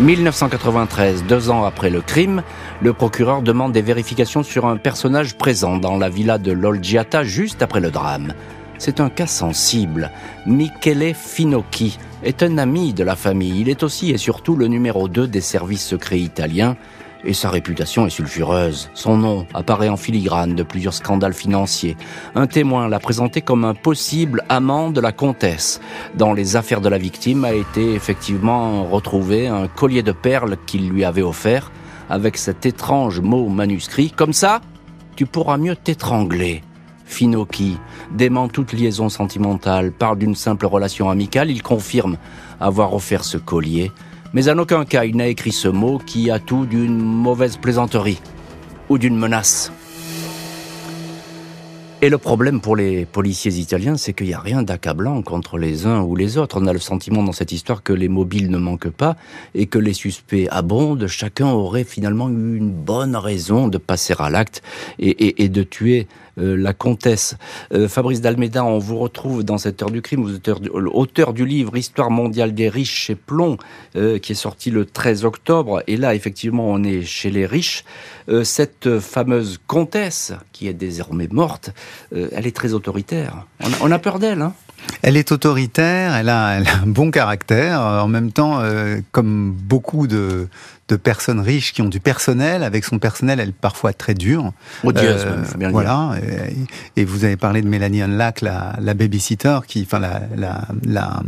1993, 0.00 1.24
deux 1.24 1.50
ans 1.50 1.64
après 1.64 1.90
le 1.90 2.00
crime, 2.00 2.42
le 2.80 2.94
procureur 2.94 3.42
demande 3.42 3.72
des 3.72 3.82
vérifications 3.82 4.42
sur 4.42 4.66
un 4.66 4.78
personnage 4.78 5.36
présent 5.36 5.76
dans 5.76 5.98
la 5.98 6.08
villa 6.08 6.38
de 6.38 6.52
l'Olgiata 6.52 7.22
juste 7.22 7.60
après 7.62 7.80
le 7.80 7.90
drame. 7.90 8.32
C'est 8.78 9.00
un 9.00 9.10
cas 9.10 9.26
sensible. 9.26 10.10
Michele 10.46 11.14
Finocchi 11.14 11.98
est 12.22 12.42
un 12.42 12.56
ami 12.56 12.94
de 12.94 13.04
la 13.04 13.14
famille. 13.14 13.60
Il 13.60 13.68
est 13.68 13.82
aussi 13.82 14.10
et 14.10 14.16
surtout 14.16 14.56
le 14.56 14.68
numéro 14.68 15.06
2 15.06 15.28
des 15.28 15.42
services 15.42 15.86
secrets 15.86 16.20
italiens 16.20 16.76
et 17.24 17.34
sa 17.34 17.50
réputation 17.50 18.06
est 18.06 18.10
sulfureuse. 18.10 18.90
Son 18.94 19.16
nom 19.16 19.46
apparaît 19.54 19.88
en 19.88 19.96
filigrane 19.96 20.54
de 20.54 20.62
plusieurs 20.62 20.94
scandales 20.94 21.34
financiers. 21.34 21.96
Un 22.34 22.46
témoin 22.46 22.88
l'a 22.88 23.00
présenté 23.00 23.40
comme 23.40 23.64
un 23.64 23.74
possible 23.74 24.44
amant 24.48 24.90
de 24.90 25.00
la 25.00 25.12
comtesse. 25.12 25.80
Dans 26.14 26.32
les 26.32 26.56
affaires 26.56 26.80
de 26.80 26.88
la 26.88 26.98
victime 26.98 27.44
a 27.44 27.52
été 27.52 27.94
effectivement 27.94 28.84
retrouvé 28.84 29.48
un 29.48 29.68
collier 29.68 30.02
de 30.02 30.12
perles 30.12 30.56
qu'il 30.66 30.88
lui 30.88 31.04
avait 31.04 31.22
offert 31.22 31.70
avec 32.08 32.36
cet 32.36 32.66
étrange 32.66 33.20
mot 33.20 33.48
manuscrit. 33.48 34.10
Comme 34.10 34.32
ça, 34.32 34.60
tu 35.16 35.26
pourras 35.26 35.56
mieux 35.56 35.76
t'étrangler. 35.76 36.62
Finocchi, 37.04 37.76
dément 38.12 38.48
toute 38.48 38.72
liaison 38.72 39.08
sentimentale, 39.08 39.90
parle 39.90 40.18
d'une 40.18 40.36
simple 40.36 40.66
relation 40.66 41.10
amicale, 41.10 41.50
il 41.50 41.60
confirme 41.60 42.16
avoir 42.60 42.94
offert 42.94 43.24
ce 43.24 43.36
collier, 43.36 43.90
mais 44.32 44.48
en 44.48 44.58
aucun 44.58 44.84
cas 44.84 45.04
il 45.04 45.16
n'a 45.16 45.26
écrit 45.26 45.52
ce 45.52 45.68
mot 45.68 45.98
qui 45.98 46.30
a 46.30 46.38
tout 46.38 46.66
d'une 46.66 46.98
mauvaise 46.98 47.56
plaisanterie 47.56 48.20
ou 48.88 48.98
d'une 48.98 49.16
menace. 49.16 49.72
Et 52.02 52.08
le 52.08 52.16
problème 52.16 52.62
pour 52.62 52.76
les 52.76 53.04
policiers 53.04 53.52
italiens, 53.52 53.98
c'est 53.98 54.14
qu'il 54.14 54.28
n'y 54.28 54.32
a 54.32 54.40
rien 54.40 54.62
d'accablant 54.62 55.20
contre 55.20 55.58
les 55.58 55.86
uns 55.86 56.00
ou 56.00 56.16
les 56.16 56.38
autres. 56.38 56.58
On 56.58 56.66
a 56.66 56.72
le 56.72 56.78
sentiment 56.78 57.22
dans 57.22 57.32
cette 57.32 57.52
histoire 57.52 57.82
que 57.82 57.92
les 57.92 58.08
mobiles 58.08 58.50
ne 58.50 58.56
manquent 58.56 58.88
pas 58.88 59.16
et 59.54 59.66
que 59.66 59.78
les 59.78 59.92
suspects 59.92 60.48
abondent. 60.50 61.06
Chacun 61.08 61.48
aurait 61.48 61.84
finalement 61.84 62.30
eu 62.30 62.56
une 62.56 62.72
bonne 62.72 63.16
raison 63.16 63.68
de 63.68 63.76
passer 63.76 64.14
à 64.18 64.30
l'acte 64.30 64.62
et, 64.98 65.50
de 65.50 65.62
tuer 65.62 66.08
la 66.40 66.72
comtesse. 66.72 67.36
Euh, 67.72 67.88
Fabrice 67.88 68.20
Dalméda, 68.20 68.64
on 68.64 68.78
vous 68.78 68.98
retrouve 68.98 69.44
dans 69.44 69.58
cette 69.58 69.82
heure 69.82 69.90
du 69.90 70.02
crime, 70.02 70.22
vous 70.22 70.34
êtes 70.34 70.48
auteur 70.48 71.32
du 71.32 71.44
livre 71.44 71.76
Histoire 71.76 72.10
mondiale 72.10 72.54
des 72.54 72.68
riches 72.68 72.94
chez 73.06 73.14
Plomb, 73.14 73.56
euh, 73.96 74.18
qui 74.18 74.32
est 74.32 74.36
sorti 74.36 74.70
le 74.70 74.84
13 74.84 75.24
octobre. 75.24 75.82
Et 75.86 75.96
là, 75.96 76.14
effectivement, 76.14 76.66
on 76.68 76.82
est 76.82 77.02
chez 77.02 77.30
les 77.30 77.46
riches. 77.46 77.84
cette 78.44 79.00
fameuse 79.00 79.58
comtesse, 79.66 80.32
qui 80.52 80.68
est 80.68 80.72
désormais 80.72 81.28
morte, 81.30 81.70
elle 82.12 82.46
est 82.46 82.54
très 82.54 82.74
autoritaire. 82.74 83.46
On 83.82 83.90
a, 83.90 83.98
peur 83.98 84.18
d'elle. 84.18 84.42
Hein 84.42 84.54
elle 85.02 85.16
est 85.16 85.32
autoritaire, 85.32 86.14
elle 86.14 86.28
a, 86.28 86.58
un 86.82 86.86
bon 86.86 87.10
caractère. 87.10 87.80
En 87.80 88.08
même 88.08 88.30
temps, 88.30 88.62
comme 89.10 89.52
beaucoup 89.52 90.06
de, 90.06 90.48
de 90.90 90.96
personnes 90.96 91.40
riches 91.40 91.72
qui 91.72 91.82
ont 91.82 91.88
du 91.88 92.00
personnel. 92.00 92.62
Avec 92.62 92.84
son 92.84 92.98
personnel, 92.98 93.40
elle 93.40 93.50
est 93.50 93.52
parfois 93.52 93.92
très 93.92 94.14
dure. 94.14 94.52
Odieuse, 94.84 95.24
euh, 95.24 95.36
même, 95.36 95.46
bien 95.56 95.70
Voilà. 95.70 96.12
Et, 96.96 97.02
et, 97.02 97.04
vous 97.04 97.24
avez 97.24 97.36
parlé 97.36 97.62
de 97.62 97.68
Mélanie 97.68 98.02
Unlack, 98.02 98.40
la, 98.40 98.74
la 98.80 98.94
babysitter, 98.94 99.58
qui, 99.66 99.82
enfin 99.82 99.98
la, 99.98 100.22
la, 100.36 100.62
la 100.84 101.22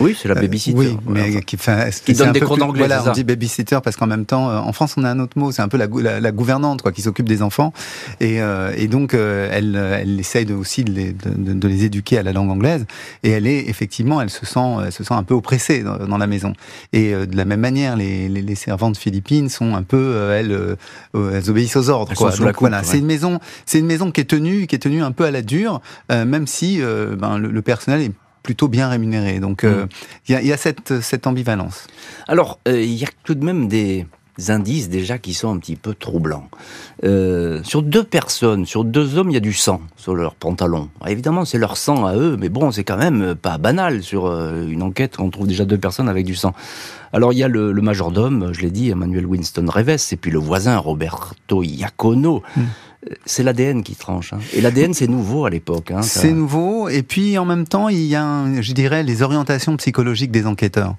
oui, 0.00 0.16
c'est 0.20 0.28
la 0.28 0.36
euh, 0.36 0.40
babysitter. 0.40 0.78
oui, 0.78 0.96
mais 1.06 1.42
qui, 1.42 1.56
enfin, 1.56 1.90
qui 1.90 2.14
donne 2.14 2.32
des 2.32 2.40
cours 2.40 2.56
d'anglais. 2.56 2.86
Voilà, 2.86 3.04
on 3.06 3.12
dit 3.12 3.24
babysitter 3.24 3.78
parce 3.82 3.96
qu'en 3.96 4.06
même 4.06 4.24
temps, 4.24 4.50
euh, 4.50 4.58
en 4.58 4.72
France, 4.72 4.94
on 4.96 5.04
a 5.04 5.10
un 5.10 5.20
autre 5.20 5.38
mot. 5.38 5.52
C'est 5.52 5.62
un 5.62 5.68
peu 5.68 5.76
la, 5.76 6.32
gouvernante, 6.32 6.82
quoi, 6.82 6.92
qui 6.92 7.02
s'occupe 7.02 7.28
des 7.28 7.42
enfants. 7.42 7.72
Et, 8.20 8.38
et 8.76 8.88
donc, 8.88 9.14
elle, 9.14 9.76
elle 9.76 10.20
essaye 10.20 10.46
de, 10.46 10.54
aussi 10.54 10.84
de 10.84 10.92
les, 10.92 11.12
de, 11.12 11.52
de, 11.52 11.68
les 11.68 11.84
éduquer 11.84 12.18
à 12.18 12.22
la 12.22 12.32
langue 12.32 12.50
anglaise. 12.50 12.86
Et 13.22 13.30
elle 13.30 13.46
est 13.46 13.68
effectivement, 13.68 14.20
elle 14.20 14.30
se 14.30 14.46
sent, 14.46 14.76
elle 14.84 14.92
se 14.92 15.04
sent 15.04 15.14
un 15.14 15.22
peu 15.22 15.34
oppressée 15.34 15.82
dans, 15.82 15.98
dans 15.98 16.18
la 16.18 16.26
maison. 16.26 16.54
Et 16.92 17.12
de 17.12 17.36
la 17.36 17.44
même 17.44 17.60
manière, 17.60 17.96
les, 17.96 18.28
les, 18.28 18.42
les 18.42 18.54
servantes 18.54 18.96
Philippines 19.02 19.48
sont 19.48 19.74
un 19.74 19.82
peu, 19.82 19.96
euh, 19.98 20.38
elles, 20.38 20.52
euh, 20.52 20.76
euh, 21.16 21.32
elles 21.34 21.50
obéissent 21.50 21.76
aux 21.76 21.90
ordres. 21.90 22.14
Quoi. 22.14 22.30
Donc 22.30 22.60
voilà, 22.60 22.84
c'est 22.84 22.98
une 22.98 23.06
maison, 23.06 23.40
c'est 23.66 23.80
une 23.80 23.86
maison 23.86 24.12
qui 24.12 24.20
est 24.20 24.30
tenue, 24.30 24.66
qui 24.66 24.76
est 24.76 24.78
tenue 24.78 25.02
un 25.02 25.10
peu 25.12 25.24
à 25.24 25.30
la 25.30 25.42
dure, 25.42 25.80
même 26.08 26.46
si 26.46 26.80
ben, 26.80 27.38
le, 27.38 27.62
personnel 27.62 28.02
est 28.02 28.12
plutôt 28.42 28.68
bien 28.68 28.88
rémunéré. 28.88 29.40
Donc 29.40 29.64
mm. 29.64 29.88
il 30.28 30.46
y, 30.46 30.52
a, 30.52 30.56
cette, 30.56 31.00
cette 31.00 31.26
ambivalence. 31.26 31.86
Alors 32.28 32.60
il 32.66 32.94
y 32.94 33.04
a 33.04 33.08
tout 33.24 33.34
de 33.34 33.44
même 33.44 33.68
des 33.68 34.06
indices 34.48 34.88
déjà 34.88 35.18
qui 35.18 35.34
sont 35.34 35.54
un 35.54 35.58
petit 35.58 35.76
peu 35.76 35.94
troublants. 35.94 36.48
Euh, 37.04 37.62
sur 37.64 37.82
deux 37.82 38.04
personnes, 38.04 38.64
sur 38.66 38.84
deux 38.84 39.16
hommes, 39.18 39.30
il 39.30 39.34
y 39.34 39.36
a 39.36 39.40
du 39.40 39.52
sang 39.52 39.80
sur 39.96 40.14
leurs 40.14 40.34
pantalons. 40.34 40.88
évidemment, 41.06 41.44
c'est 41.44 41.58
leur 41.58 41.76
sang 41.76 42.06
à 42.06 42.16
eux, 42.16 42.36
mais 42.38 42.48
bon, 42.48 42.70
c'est 42.70 42.84
quand 42.84 42.96
même 42.96 43.34
pas 43.34 43.58
banal 43.58 44.02
sur 44.02 44.26
euh, 44.26 44.66
une 44.66 44.82
enquête. 44.82 45.16
On 45.18 45.30
trouve 45.30 45.46
déjà 45.46 45.64
deux 45.64 45.78
personnes 45.78 46.08
avec 46.08 46.24
du 46.24 46.34
sang. 46.34 46.54
Alors 47.12 47.32
il 47.32 47.38
y 47.38 47.42
a 47.42 47.48
le, 47.48 47.72
majordome, 47.72 48.52
je 48.52 48.62
l'ai 48.62 48.70
dit, 48.70 48.90
Emmanuel 48.90 49.26
Winston 49.26 49.66
Reves, 49.68 50.12
et 50.12 50.16
puis 50.16 50.30
le 50.30 50.38
voisin 50.38 50.78
Roberto 50.78 51.62
Iacono. 51.62 52.42
Hmm. 52.56 52.62
C'est 53.26 53.42
l'ADN 53.42 53.82
qui 53.82 53.96
tranche. 53.96 54.32
Hein. 54.32 54.38
Et 54.54 54.60
l'ADN, 54.60 54.94
c'est 54.94 55.08
nouveau 55.08 55.44
à 55.44 55.50
l'époque. 55.50 55.90
Hein, 55.90 56.02
c'est 56.02 56.32
nouveau. 56.32 56.88
Et 56.88 57.02
puis, 57.02 57.36
en 57.36 57.44
même 57.44 57.66
temps, 57.66 57.88
il 57.88 58.04
y 58.04 58.14
a, 58.14 58.44
je 58.60 58.72
dirais, 58.72 59.02
les 59.02 59.22
orientations 59.22 59.76
psychologiques 59.76 60.30
des 60.30 60.46
enquêteurs 60.46 60.94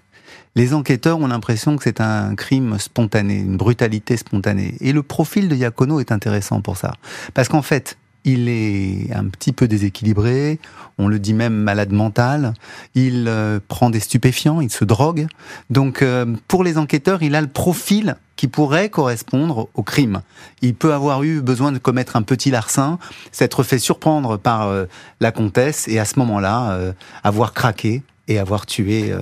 les 0.55 0.74
enquêteurs 0.74 1.19
ont 1.19 1.27
l'impression 1.27 1.77
que 1.77 1.83
c'est 1.83 2.01
un 2.01 2.36
crime 2.36 2.77
spontané, 2.79 3.36
une 3.36 3.57
brutalité 3.57 4.17
spontanée. 4.17 4.75
Et 4.81 4.93
le 4.93 5.03
profil 5.03 5.50
de 5.50 5.55
Iacono 5.55 6.00
est 6.00 6.12
intéressant 6.12 6.62
pour 6.62 6.77
ça. 6.77 6.93
Parce 7.33 7.48
qu'en 7.48 7.62
fait, 7.62 7.98
il 8.25 8.48
est 8.48 9.12
un 9.13 9.25
petit 9.25 9.51
peu 9.51 9.67
déséquilibré, 9.67 10.60
on 10.98 11.07
le 11.07 11.19
dit 11.19 11.33
même 11.33 11.55
malade 11.55 11.91
mental, 11.91 12.53
il 12.95 13.25
euh, 13.27 13.60
prend 13.67 13.89
des 13.89 14.00
stupéfiants, 14.00 14.62
il 14.62 14.72
se 14.72 14.86
drogue. 14.86 15.27
Donc 15.69 16.01
euh, 16.01 16.25
pour 16.48 16.63
les 16.63 16.77
enquêteurs, 16.77 17.22
il 17.24 17.36
a 17.36 17.41
le 17.41 17.48
profil 17.48 18.15
qui 18.36 18.48
pourrait 18.48 18.89
correspondre 18.89 19.67
au 19.74 19.83
crime. 19.83 20.22
Il 20.62 20.75
peut 20.75 20.93
avoir 20.93 21.24
eu 21.24 21.41
besoin 21.41 21.72
de 21.72 21.79
commettre 21.79 22.15
un 22.15 22.22
petit 22.22 22.50
larcin, 22.50 22.98
s'être 23.31 23.63
fait 23.63 23.79
surprendre 23.79 24.38
par 24.38 24.67
euh, 24.67 24.86
la 25.19 25.31
comtesse 25.31 25.88
et 25.88 26.00
à 26.00 26.05
ce 26.05 26.17
moment-là 26.19 26.93
avoir 27.24 27.53
craqué 27.53 28.03
et 28.27 28.39
avoir 28.39 28.65
tué 28.65 29.13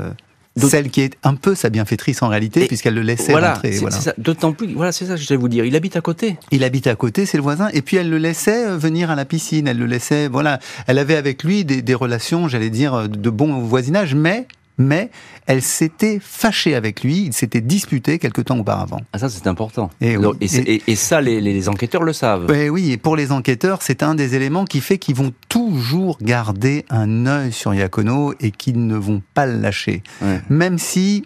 celle 0.58 0.90
qui 0.90 1.02
est 1.02 1.18
un 1.24 1.36
peu 1.36 1.56
sa 1.56 1.70
bienfaitrice 1.70 2.22
en 2.22 2.28
réalité, 2.28 2.68
puisqu'elle 2.68 2.94
le 2.94 3.02
laissait 3.02 3.32
voilà, 3.32 3.54
rentrer. 3.54 3.72
Voilà. 3.78 3.98
D'autant 4.18 4.54
plus, 4.54 4.74
voilà, 4.74 4.92
c'est 4.92 5.06
ça 5.06 5.16
que 5.16 5.22
je 5.22 5.30
vais 5.30 5.38
vous 5.38 5.48
dire. 5.48 5.66
Il 5.66 5.76
habite 5.76 5.96
à 5.96 6.02
côté. 6.02 6.38
Il 6.52 6.64
habite 6.64 6.88
à 6.88 6.96
côté, 6.96 7.26
c'est 7.26 7.38
le 7.38 7.44
voisin. 7.44 7.70
Et 7.74 7.82
puis 7.82 7.98
elle 7.98 8.10
le 8.10 8.18
laissait 8.18 8.68
euh, 8.68 8.78
venir 8.78 9.10
à 9.10 9.16
la 9.16 9.26
piscine. 9.26 9.68
Elle 9.68 9.78
le 9.78 9.86
laissait, 9.86 10.28
voilà. 10.28 10.60
Elle 10.88 10.98
avait 10.98 11.16
avec 11.16 11.44
lui 11.44 11.66
des, 11.66 11.82
des 11.82 11.94
relations, 11.94 12.48
j'allais 12.48 12.70
dire, 12.70 13.08
de 13.08 13.30
bon 13.30 13.60
voisinage, 13.60 14.16
mais 14.16 14.48
mais 14.78 15.10
elle 15.46 15.62
s'était 15.62 16.20
fâchée 16.22 16.76
avec 16.76 17.04
lui, 17.04 17.26
il 17.26 17.34
s'était 17.34 17.62
disputé 17.62 18.20
quelque 18.20 18.42
temps 18.42 18.58
auparavant. 18.58 19.02
Ah 19.14 19.20
ça 19.20 19.30
c'est 19.30 19.48
important. 19.48 19.90
Et, 20.02 20.18
et, 20.88 20.96
ça 20.96 21.22
les, 21.22 21.70
enquêteurs 21.70 22.04
le 22.04 22.14
savent. 22.14 22.46
Ben 22.48 22.70
oui, 22.70 22.92
et 22.92 22.98
pour 22.98 23.16
les 23.16 23.32
enquêteurs 23.32 23.82
c'est 23.82 24.04
un 24.04 24.16
des 24.16 24.36
éléments 24.36 24.66
qui 24.66 24.82
fait 24.82 24.98
qu'ils 24.98 25.16
vont 25.16 25.34
toujours 25.50 26.18
garder 26.22 26.86
un 26.90 27.26
œil 27.26 27.52
sur 27.52 27.74
Yacono 27.74 28.34
et 28.40 28.52
qu'ils 28.52 28.86
ne 28.86 28.96
vont 28.96 29.22
pas 29.34 29.46
le 29.46 29.60
lâcher. 29.60 30.04
Même 30.50 30.78
si 30.78 31.24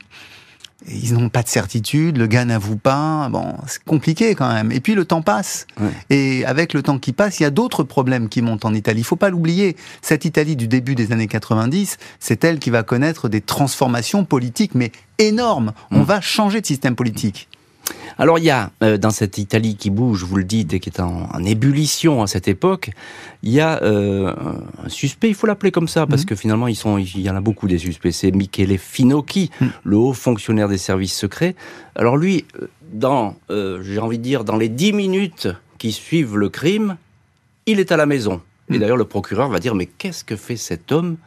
ils 0.87 1.13
n'ont 1.13 1.29
pas 1.29 1.43
de 1.43 1.47
certitude, 1.47 2.17
le 2.17 2.27
gars 2.27 2.45
n'avoue 2.45 2.77
pas, 2.77 3.29
bon, 3.29 3.55
c'est 3.67 3.83
compliqué 3.83 4.35
quand 4.35 4.51
même. 4.51 4.71
Et 4.71 4.79
puis 4.79 4.95
le 4.95 5.05
temps 5.05 5.21
passe. 5.21 5.65
Et 6.09 6.45
avec 6.45 6.73
le 6.73 6.83
temps 6.83 6.99
qui 6.99 7.13
passe, 7.13 7.39
il 7.39 7.43
y 7.43 7.45
a 7.45 7.49
d'autres 7.49 7.83
problèmes 7.83 8.29
qui 8.29 8.41
montent 8.41 8.65
en 8.65 8.73
Italie. 8.73 9.01
Il 9.01 9.05
faut 9.05 9.15
pas 9.15 9.29
l'oublier. 9.29 9.75
Cette 10.01 10.25
Italie 10.25 10.55
du 10.55 10.67
début 10.67 10.95
des 10.95 11.11
années 11.11 11.27
90, 11.27 11.97
c'est 12.19 12.43
elle 12.43 12.59
qui 12.59 12.69
va 12.69 12.83
connaître 12.83 13.29
des 13.29 13.41
transformations 13.41 14.25
politiques, 14.25 14.75
mais 14.75 14.91
énormes. 15.17 15.73
On 15.91 15.99
mm. 15.99 16.03
va 16.03 16.21
changer 16.21 16.61
de 16.61 16.65
système 16.65 16.95
politique. 16.95 17.47
Alors 18.17 18.39
il 18.39 18.45
y 18.45 18.49
a 18.49 18.71
euh, 18.83 18.97
dans 18.97 19.09
cette 19.09 19.37
Italie 19.37 19.75
qui 19.75 19.89
bouge, 19.89 20.23
vous 20.23 20.37
le 20.37 20.43
dites, 20.43 20.73
et 20.73 20.79
qui 20.79 20.89
est 20.89 20.99
en, 20.99 21.43
ébullition 21.43 22.23
à 22.23 22.27
cette 22.27 22.47
époque, 22.47 22.91
il 23.43 23.51
y 23.51 23.59
a 23.59 23.81
euh, 23.83 24.33
un 24.83 24.89
suspect, 24.89 25.29
il 25.29 25.35
faut 25.35 25.47
l'appeler 25.47 25.71
comme 25.71 25.87
ça, 25.87 26.07
parce 26.07 26.21
mhm. 26.21 26.27
que 26.27 26.35
finalement 26.35 26.67
ils 26.67 26.75
sont, 26.75 26.97
il 26.97 27.21
y 27.21 27.29
en 27.29 27.35
a 27.35 27.41
beaucoup 27.41 27.67
des 27.67 27.77
suspects. 27.77 28.11
C'est 28.11 28.31
Michele 28.31 28.77
Finocchi, 28.77 29.51
mhm. 29.59 29.71
le 29.83 29.97
haut 29.97 30.13
fonctionnaire 30.13 30.69
des 30.69 30.77
services 30.77 31.15
secrets. 31.15 31.55
Alors 31.95 32.17
lui, 32.17 32.45
euh, 32.61 32.67
dans, 32.91 33.35
j'ai 33.49 33.99
envie 33.99 34.17
de 34.17 34.23
dire, 34.23 34.43
dans 34.43 34.57
les 34.57 34.69
dix 34.69 34.93
minutes 34.93 35.47
qui 35.77 35.91
suivent 35.91 36.37
le 36.37 36.49
crime, 36.49 36.97
il 37.65 37.79
est 37.79 37.91
à 37.91 37.97
la 37.97 38.05
maison. 38.05 38.41
Et 38.69 38.73
mhm. 38.73 38.79
d'ailleurs 38.79 38.97
le 38.97 39.05
procureur 39.05 39.49
va 39.49 39.59
dire 39.59 39.75
mais 39.75 39.85
qu'est-ce 39.85 40.23
que 40.23 40.35
fait 40.35 40.57
cet 40.57 40.91
homme 40.91 41.17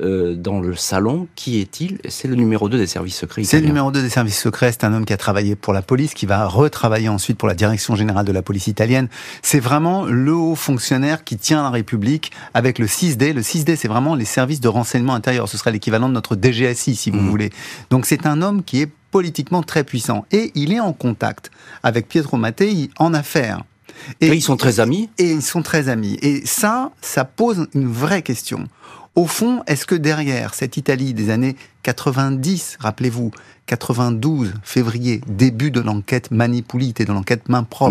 euh, 0.00 0.34
dans 0.34 0.60
le 0.60 0.74
salon. 0.74 1.28
Qui 1.34 1.60
est-il? 1.60 1.98
C'est 2.08 2.28
le 2.28 2.34
numéro 2.34 2.68
2 2.68 2.78
des 2.78 2.86
services 2.86 3.16
secrets. 3.16 3.44
C'est 3.44 3.60
le 3.60 3.66
numéro 3.66 3.90
2 3.90 4.02
des 4.02 4.08
services 4.08 4.38
secrets. 4.38 4.72
C'est 4.72 4.84
un 4.84 4.92
homme 4.92 5.04
qui 5.04 5.12
a 5.12 5.16
travaillé 5.16 5.56
pour 5.56 5.72
la 5.72 5.82
police, 5.82 6.14
qui 6.14 6.26
va 6.26 6.46
retravailler 6.46 7.08
ensuite 7.08 7.38
pour 7.38 7.48
la 7.48 7.54
direction 7.54 7.96
générale 7.96 8.24
de 8.24 8.32
la 8.32 8.42
police 8.42 8.66
italienne. 8.66 9.08
C'est 9.42 9.60
vraiment 9.60 10.04
le 10.04 10.34
haut 10.34 10.54
fonctionnaire 10.54 11.24
qui 11.24 11.36
tient 11.36 11.62
la 11.62 11.70
République 11.70 12.32
avec 12.54 12.78
le 12.78 12.86
6D. 12.86 13.32
Le 13.32 13.42
6D, 13.42 13.76
c'est 13.76 13.88
vraiment 13.88 14.14
les 14.14 14.24
services 14.24 14.60
de 14.60 14.68
renseignement 14.68 15.14
intérieur. 15.14 15.48
Ce 15.48 15.58
serait 15.58 15.72
l'équivalent 15.72 16.08
de 16.08 16.14
notre 16.14 16.36
DGSI, 16.36 16.96
si 16.96 17.10
vous 17.10 17.20
mmh. 17.20 17.28
voulez. 17.28 17.50
Donc 17.90 18.06
c'est 18.06 18.26
un 18.26 18.42
homme 18.42 18.62
qui 18.62 18.82
est 18.82 18.90
politiquement 19.10 19.62
très 19.62 19.84
puissant. 19.84 20.26
Et 20.32 20.52
il 20.54 20.72
est 20.72 20.80
en 20.80 20.92
contact 20.92 21.50
avec 21.82 22.08
Pietro 22.08 22.36
Mattei 22.36 22.90
en 22.98 23.14
affaires. 23.14 23.64
Et, 24.20 24.28
ils 24.28 24.42
sont 24.42 24.56
très 24.56 24.80
amis? 24.80 25.08
Et 25.18 25.30
ils 25.30 25.42
sont 25.42 25.62
très 25.62 25.88
amis. 25.88 26.18
Et 26.22 26.42
ça, 26.46 26.92
ça 27.00 27.24
pose 27.24 27.66
une 27.74 27.90
vraie 27.90 28.22
question. 28.22 28.68
Au 29.18 29.26
fond, 29.26 29.64
est-ce 29.66 29.84
que 29.84 29.96
derrière 29.96 30.54
cette 30.54 30.76
Italie 30.76 31.12
des 31.12 31.30
années 31.30 31.56
90, 31.82 32.76
rappelez-vous, 32.78 33.32
92 33.66 34.54
février, 34.62 35.22
début 35.26 35.72
de 35.72 35.80
l'enquête 35.80 36.30
Manipulite 36.30 37.00
et 37.00 37.04
de 37.04 37.12
l'enquête 37.12 37.48
main 37.48 37.64
propre. 37.64 37.90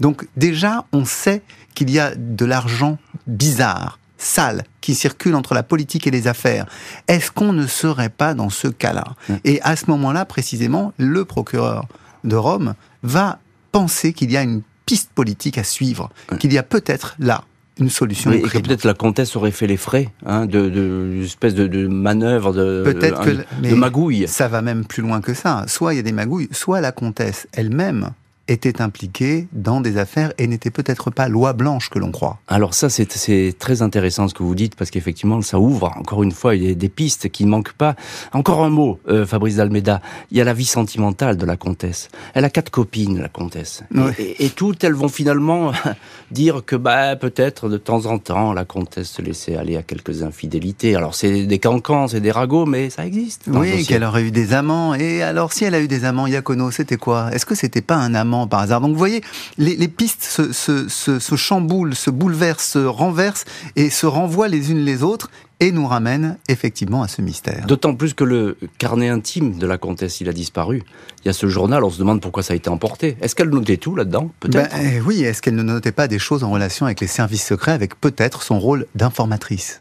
Donc 0.00 0.26
déjà, 0.38 0.86
on 0.94 1.04
sait 1.04 1.42
qu'il 1.74 1.90
y 1.90 1.98
a 1.98 2.14
de 2.14 2.46
l'argent 2.46 2.96
bizarre, 3.26 3.98
sale, 4.16 4.64
qui 4.80 4.94
circule 4.94 5.34
entre 5.34 5.52
la 5.52 5.62
politique 5.62 6.06
et 6.06 6.10
les 6.10 6.28
affaires. 6.28 6.64
Est-ce 7.08 7.30
qu'on 7.30 7.52
ne 7.52 7.66
serait 7.66 8.08
pas 8.08 8.32
dans 8.32 8.48
ce 8.48 8.68
cas-là? 8.68 9.16
Et 9.44 9.60
à 9.60 9.76
ce 9.76 9.90
moment-là, 9.90 10.24
précisément, 10.24 10.94
le 10.96 11.26
procureur 11.26 11.84
de 12.24 12.36
Rome 12.36 12.72
va 13.02 13.38
penser 13.70 14.14
qu'il 14.14 14.32
y 14.32 14.38
a 14.38 14.42
une 14.42 14.62
piste 14.86 15.10
politique 15.14 15.58
à 15.58 15.64
suivre, 15.64 16.08
qu'il 16.40 16.54
y 16.54 16.58
a 16.58 16.62
peut-être 16.62 17.16
là 17.18 17.44
une 17.78 17.90
solution. 17.90 18.32
et 18.32 18.40
que 18.40 18.58
peut-être 18.58 18.84
la 18.84 18.94
comtesse 18.94 19.36
aurait 19.36 19.50
fait 19.50 19.66
les 19.66 19.76
frais 19.76 20.08
hein, 20.26 20.46
de, 20.46 20.68
de, 20.68 21.22
espèce 21.22 21.54
de, 21.54 21.66
de 21.66 21.86
manœuvre, 21.86 22.52
de, 22.52 22.82
peut-être 22.84 23.22
que, 23.22 23.66
de 23.68 23.74
magouille. 23.74 24.26
Ça 24.28 24.48
va 24.48 24.62
même 24.62 24.84
plus 24.84 25.02
loin 25.02 25.20
que 25.20 25.34
ça. 25.34 25.64
Soit 25.66 25.94
il 25.94 25.96
y 25.96 26.00
a 26.00 26.02
des 26.02 26.12
magouilles, 26.12 26.48
soit 26.52 26.80
la 26.80 26.92
comtesse 26.92 27.48
elle-même 27.52 28.10
était 28.48 28.82
impliqué 28.82 29.48
dans 29.52 29.80
des 29.80 29.96
affaires 29.96 30.32
et 30.38 30.46
n'était 30.46 30.70
peut-être 30.70 31.10
pas 31.10 31.28
loi 31.28 31.52
blanche 31.52 31.88
que 31.88 31.98
l'on 31.98 32.10
croit. 32.10 32.38
Alors 32.46 32.74
ça, 32.74 32.90
c'est 32.90 33.54
très 33.58 33.82
intéressant 33.82 34.28
ce 34.28 34.34
que 34.34 34.42
vous 34.42 34.54
dites, 34.54 34.76
parce 34.76 34.90
qu'effectivement, 34.90 35.40
ça 35.42 35.58
ouvre, 35.58 35.92
encore 35.96 36.22
une 36.22 36.32
fois, 36.32 36.54
il 36.54 36.64
y 36.64 36.70
a 36.70 36.74
des 36.74 36.88
pistes 36.88 37.30
qui 37.30 37.44
ne 37.44 37.50
manquent 37.50 37.72
pas. 37.72 37.96
Encore 38.32 38.62
un 38.64 38.68
mot, 38.68 38.98
euh, 39.08 39.24
Fabrice 39.24 39.56
d'Almeida, 39.56 40.00
il 40.30 40.36
y 40.36 40.40
a 40.40 40.44
la 40.44 40.52
vie 40.52 40.64
sentimentale 40.66 41.36
de 41.36 41.46
la 41.46 41.56
comtesse. 41.56 42.08
Elle 42.34 42.44
a 42.44 42.50
quatre 42.50 42.70
copines, 42.70 43.20
la 43.20 43.28
comtesse. 43.28 43.82
Et, 44.18 44.50
toutes, 44.50 44.84
elles 44.84 44.94
vont 44.94 45.08
finalement 45.08 45.72
dire 46.30 46.62
que 46.64 46.76
bah, 46.76 47.16
peut-être 47.16 47.68
de 47.68 47.78
temps 47.78 48.06
en 48.06 48.18
temps, 48.18 48.52
la 48.52 48.64
comtesse 48.64 49.08
se 49.08 49.22
laissait 49.22 49.56
aller 49.56 49.76
à 49.76 49.82
quelques 49.82 50.22
infidélités. 50.22 50.96
Alors 50.96 51.14
c'est 51.14 51.46
des 51.46 51.58
cancans, 51.58 52.08
c'est 52.08 52.20
des 52.20 52.30
ragots, 52.30 52.66
mais 52.66 52.90
ça 52.90 53.06
existe. 53.06 53.44
Oui, 53.46 53.84
qu'elle 53.86 54.04
aurait 54.04 54.24
eu 54.24 54.30
des 54.30 54.52
amants. 54.52 54.94
Et 54.94 55.22
alors, 55.22 55.52
si 55.52 55.64
elle 55.64 55.74
a 55.74 55.80
eu 55.80 55.88
des 55.88 56.04
amants, 56.04 56.26
Yacono, 56.26 56.70
c'était 56.70 56.96
quoi? 56.96 57.30
Est-ce 57.32 57.46
que 57.46 57.54
c'était 57.54 57.82
pas 57.82 57.96
un 57.96 58.14
amant? 58.14 58.33
Par 58.48 58.60
hasard. 58.60 58.80
Donc 58.80 58.92
vous 58.92 58.98
voyez, 58.98 59.22
les, 59.58 59.88
pistes 59.88 60.22
se, 60.22 61.36
chamboulent, 61.36 61.94
se 61.94 62.10
bouleversent, 62.10 62.72
se 62.72 62.78
renversent 62.78 63.44
et 63.76 63.90
se 63.90 64.06
renvoient 64.06 64.48
les 64.48 64.70
unes 64.70 64.84
les 64.84 65.02
autres 65.02 65.30
et 65.60 65.72
nous 65.72 65.86
ramènent 65.86 66.36
effectivement 66.48 67.02
à 67.02 67.08
ce 67.08 67.22
mystère. 67.22 67.64
D'autant 67.66 67.94
plus 67.94 68.12
que 68.12 68.24
le 68.24 68.56
carnet 68.78 69.08
intime 69.08 69.56
de 69.56 69.66
la 69.66 69.78
comtesse, 69.78 70.20
il 70.20 70.28
a 70.28 70.32
disparu. 70.32 70.82
Il 71.24 71.28
y 71.28 71.30
a 71.30 71.32
ce 71.32 71.46
journal, 71.46 71.84
on 71.84 71.90
se 71.90 71.98
demande 71.98 72.20
pourquoi 72.20 72.42
ça 72.42 72.52
a 72.52 72.56
été 72.56 72.68
emporté. 72.68 73.16
Est-ce 73.20 73.34
qu'elle 73.34 73.50
notait 73.50 73.76
tout 73.76 73.94
là-dedans 73.94 74.30
Peut-être? 74.40 74.70
Ben, 74.70 74.92
eh 74.96 75.00
oui, 75.00 75.22
est-ce 75.22 75.40
qu'elle 75.40 75.54
ne 75.54 75.62
notait 75.62 75.92
pas 75.92 76.08
des 76.08 76.18
choses 76.18 76.44
en 76.44 76.50
relation 76.50 76.86
avec 76.86 77.00
les 77.00 77.06
services 77.06 77.46
secrets, 77.46 77.72
avec 77.72 77.98
peut-être 78.00 78.42
son 78.42 78.58
rôle 78.58 78.86
d'informatrice? 78.94 79.80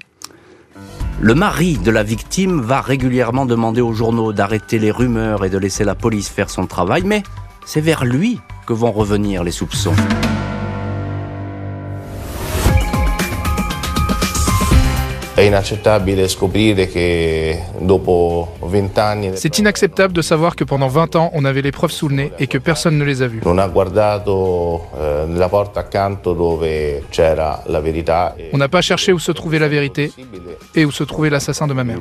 Le 1.21 1.35
mari 1.35 1.77
de 1.77 1.91
la 1.91 2.03
victime 2.03 2.59
va 2.61 2.81
régulièrement 2.81 3.45
demander 3.45 3.81
aux 3.81 3.93
journaux 3.93 4.33
d'arrêter 4.33 4.79
les 4.79 4.91
rumeurs 4.91 5.45
et 5.45 5.49
de 5.49 5.57
laisser 5.57 5.83
la 5.83 5.95
police 5.95 6.27
faire 6.27 6.49
son 6.49 6.65
travail, 6.65 7.03
mais 7.05 7.23
c'est 7.65 7.81
vers 7.81 8.05
lui 8.05 8.39
que 8.65 8.73
vont 8.73 8.91
revenir 8.91 9.43
les 9.43 9.51
soupçons. 9.51 9.93
C'est 19.35 19.57
inacceptable 19.57 20.13
de 20.13 20.21
savoir 20.21 20.55
que 20.55 20.63
pendant 20.63 20.87
20 20.87 21.15
ans, 21.15 21.31
on 21.33 21.43
avait 21.43 21.63
les 21.63 21.71
preuves 21.71 21.91
sous 21.91 22.07
le 22.07 22.15
nez 22.15 22.31
et 22.37 22.45
que 22.45 22.59
personne 22.59 22.99
ne 22.99 23.03
les 23.03 23.23
a 23.23 23.27
vues. 23.27 23.41
Eh, 28.39 28.51
on 28.53 28.57
n'a 28.57 28.69
pas 28.69 28.81
cherché 28.81 29.11
où 29.11 29.17
se 29.17 29.31
trouvait 29.31 29.59
la 29.59 29.69
vérité 29.69 30.11
et 30.75 30.85
où 30.85 30.91
se 30.91 31.03
trouvait 31.03 31.31
l'assassin 31.31 31.65
de 31.65 31.73
ma 31.73 31.83
mère. 31.83 31.97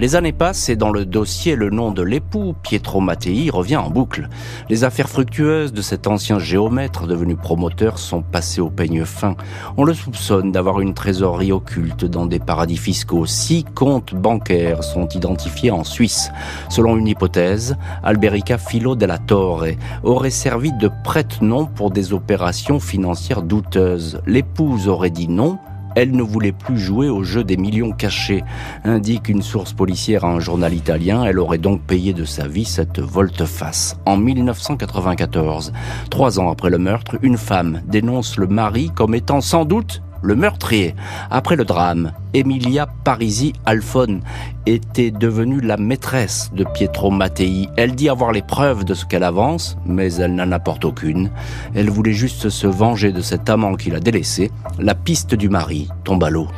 Les 0.00 0.16
années 0.16 0.32
passent 0.32 0.68
et 0.68 0.74
dans 0.74 0.90
le 0.90 1.04
dossier, 1.04 1.54
le 1.54 1.70
nom 1.70 1.92
de 1.92 2.02
l'époux, 2.02 2.54
Pietro 2.62 3.00
Mattei, 3.00 3.50
revient 3.50 3.76
en 3.76 3.90
boucle. 3.90 4.28
Les 4.68 4.84
affaires 4.84 5.08
fructueuses 5.08 5.72
de 5.72 5.82
cet 5.82 6.06
ancien 6.06 6.38
géomètre 6.38 7.06
devenu 7.06 7.36
promoteur 7.36 7.98
sont 7.98 8.22
passées 8.22 8.60
au 8.60 8.70
peigne 8.70 9.04
fin. 9.04 9.36
On 9.76 9.84
le 9.84 9.94
soupçonne 9.94 10.50
d'avoir 10.50 10.80
une 10.80 10.94
trésorerie 10.94 11.52
occulte 11.52 12.04
dans 12.04 12.26
des 12.26 12.40
paradis 12.40 12.78
fiscaux. 12.78 13.26
Six 13.26 13.64
comptes 13.64 14.14
bancaires 14.14 14.82
sont 14.82 15.08
identifiés 15.08 15.70
en 15.70 15.84
Suisse. 15.84 16.30
Selon 16.68 16.96
une 16.96 17.06
hypothèse, 17.06 17.76
Alberica 18.02 18.58
Filo 18.58 18.96
della 18.96 19.18
Torre 19.18 19.66
aurait 20.02 20.30
servi 20.30 20.72
de 20.72 20.90
prête-nom 21.04 21.66
pour 21.66 21.90
des 21.90 22.12
opérations 22.12 22.80
financières 22.80 23.42
douteuses. 23.42 24.20
L'épouse 24.26 24.88
aurait 24.88 25.10
dit 25.10 25.28
non, 25.28 25.58
elle 25.94 26.12
ne 26.12 26.22
voulait 26.22 26.52
plus 26.52 26.78
jouer 26.78 27.08
au 27.08 27.22
jeu 27.22 27.44
des 27.44 27.56
millions 27.56 27.92
cachés, 27.92 28.42
indique 28.84 29.28
une 29.28 29.42
source 29.42 29.72
policière 29.72 30.24
à 30.24 30.32
un 30.32 30.40
journal 30.40 30.74
italien. 30.74 31.24
Elle 31.24 31.38
aurait 31.38 31.58
donc 31.58 31.82
payé 31.82 32.12
de 32.12 32.24
sa 32.24 32.46
vie 32.46 32.64
cette 32.64 33.00
volte-face. 33.00 33.96
En 34.06 34.16
1994, 34.16 35.72
trois 36.10 36.40
ans 36.40 36.50
après 36.50 36.70
le 36.70 36.78
meurtre, 36.78 37.18
une 37.22 37.36
femme 37.36 37.82
dénonce 37.86 38.36
le 38.36 38.46
mari 38.46 38.90
comme 38.94 39.14
étant 39.14 39.40
sans 39.40 39.64
doute 39.64 40.02
le 40.22 40.34
meurtrier. 40.34 40.94
Après 41.30 41.56
le 41.56 41.64
drame, 41.64 42.12
Emilia 42.34 42.86
Parisi 43.04 43.52
Alphone 43.66 44.22
était 44.66 45.10
devenue 45.10 45.60
la 45.60 45.76
maîtresse 45.76 46.50
de 46.54 46.64
Pietro 46.64 47.10
Mattei. 47.10 47.68
Elle 47.76 47.94
dit 47.94 48.08
avoir 48.08 48.32
les 48.32 48.42
preuves 48.42 48.84
de 48.84 48.94
ce 48.94 49.04
qu'elle 49.04 49.24
avance, 49.24 49.76
mais 49.84 50.14
elle 50.14 50.34
n'en 50.34 50.52
apporte 50.52 50.84
aucune. 50.84 51.30
Elle 51.74 51.90
voulait 51.90 52.12
juste 52.12 52.48
se 52.48 52.66
venger 52.66 53.12
de 53.12 53.20
cet 53.20 53.50
amant 53.50 53.74
qui 53.74 53.90
l'a 53.90 54.00
délaissé. 54.00 54.50
La 54.78 54.94
piste 54.94 55.34
du 55.34 55.48
mari 55.48 55.88
tombe 56.04 56.24
à 56.24 56.30
l'eau. 56.30 56.48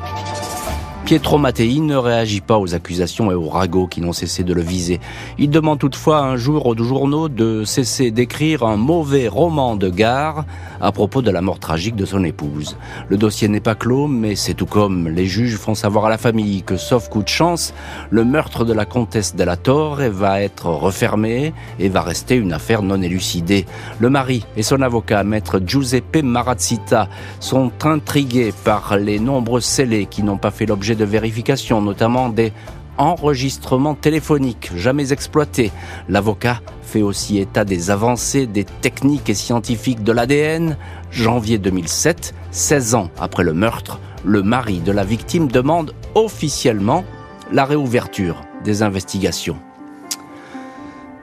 Pietro 1.05 1.37
Mattei 1.37 1.81
ne 1.81 1.97
réagit 1.97 2.40
pas 2.40 2.57
aux 2.57 2.75
accusations 2.75 3.31
et 3.31 3.35
aux 3.35 3.51
ragots 3.51 3.87
qui 3.87 4.01
n'ont 4.01 4.14
cessé 4.14 4.43
de 4.43 4.55
le 4.55 4.62
viser. 4.62 5.01
Il 5.37 5.51
demande 5.51 5.79
toutefois 5.79 6.21
un 6.21 6.37
jour 6.37 6.64
aux 6.64 6.83
journaux 6.83 7.29
de 7.29 7.62
cesser 7.64 8.11
d'écrire 8.11 8.62
un 8.62 8.79
mauvais 8.79 9.29
roman 9.29 9.77
de 9.77 9.90
gare 9.90 10.47
à 10.81 10.93
propos 10.93 11.21
de 11.21 11.31
la 11.31 11.43
mort 11.43 11.59
tragique 11.59 11.95
de 11.95 12.07
son 12.07 12.25
épouse. 12.25 12.79
Le 13.11 13.19
dossier 13.19 13.49
n'est 13.49 13.61
pas 13.61 13.75
clos, 13.75 14.07
mais 14.07 14.35
c'est 14.35 14.55
tout 14.55 14.64
comme 14.64 15.09
les 15.09 15.27
juges 15.27 15.59
font 15.59 15.75
savoir 15.75 16.07
à 16.07 16.09
la 16.09 16.17
famille 16.17 16.62
que, 16.62 16.79
sauf 16.79 17.11
coup 17.11 17.23
de 17.23 17.29
chance, 17.29 17.75
le 18.09 18.25
meurtre 18.25 18.64
de 18.64 18.73
la 18.73 18.87
comtesse 18.87 19.35
della 19.35 19.59
Torre 19.59 20.09
va 20.09 20.40
être 20.40 20.69
refermé 20.69 21.53
et 21.79 21.90
va 21.90 22.01
rester 22.01 22.35
une 22.35 22.55
affaire 22.55 22.83
non 22.83 23.03
élucidée. 23.03 23.67
Le 23.99 24.09
mari 24.09 24.47
et 24.57 24.62
son 24.62 24.81
avocat, 24.81 25.23
maître 25.23 25.61
Giuseppe 25.64 26.23
Marazzita, 26.23 27.11
sont 27.40 27.73
intrigués 27.85 28.55
par 28.64 28.97
les 28.97 29.19
nombreux 29.19 29.61
scellés 29.61 30.07
qui 30.07 30.23
n'ont 30.23 30.38
pas 30.38 30.51
fait 30.51 30.64
l'objet 30.64 30.94
de 30.97 31.05
vérification, 31.05 31.81
notamment 31.81 32.29
des 32.29 32.53
enregistrements 32.99 33.95
téléphoniques 33.95 34.71
jamais 34.77 35.13
exploités. 35.13 35.73
L'avocat 36.09 36.61
fait 36.83 37.03
aussi 37.03 37.39
état 37.39 37.65
des 37.65 37.91
avancées 37.91 38.47
des 38.47 38.65
techniques 38.65 39.29
et 39.29 39.35
scientifiques 39.35 40.05
de 40.05 40.13
l'ADN. 40.13 40.77
Janvier 41.11 41.59
2007, 41.59 42.35
16 42.51 42.95
ans 42.95 43.11
après 43.19 43.45
le 43.45 43.53
meurtre, 43.53 44.01
le 44.25 44.43
mari 44.43 44.81
de 44.81 44.93
la 44.93 45.05
victime 45.05 45.49
demande 45.49 45.95
officiellement 46.15 47.05
la 47.53 47.65
réouverture 47.65 48.41
des 48.65 48.83
investigations. 48.83 49.57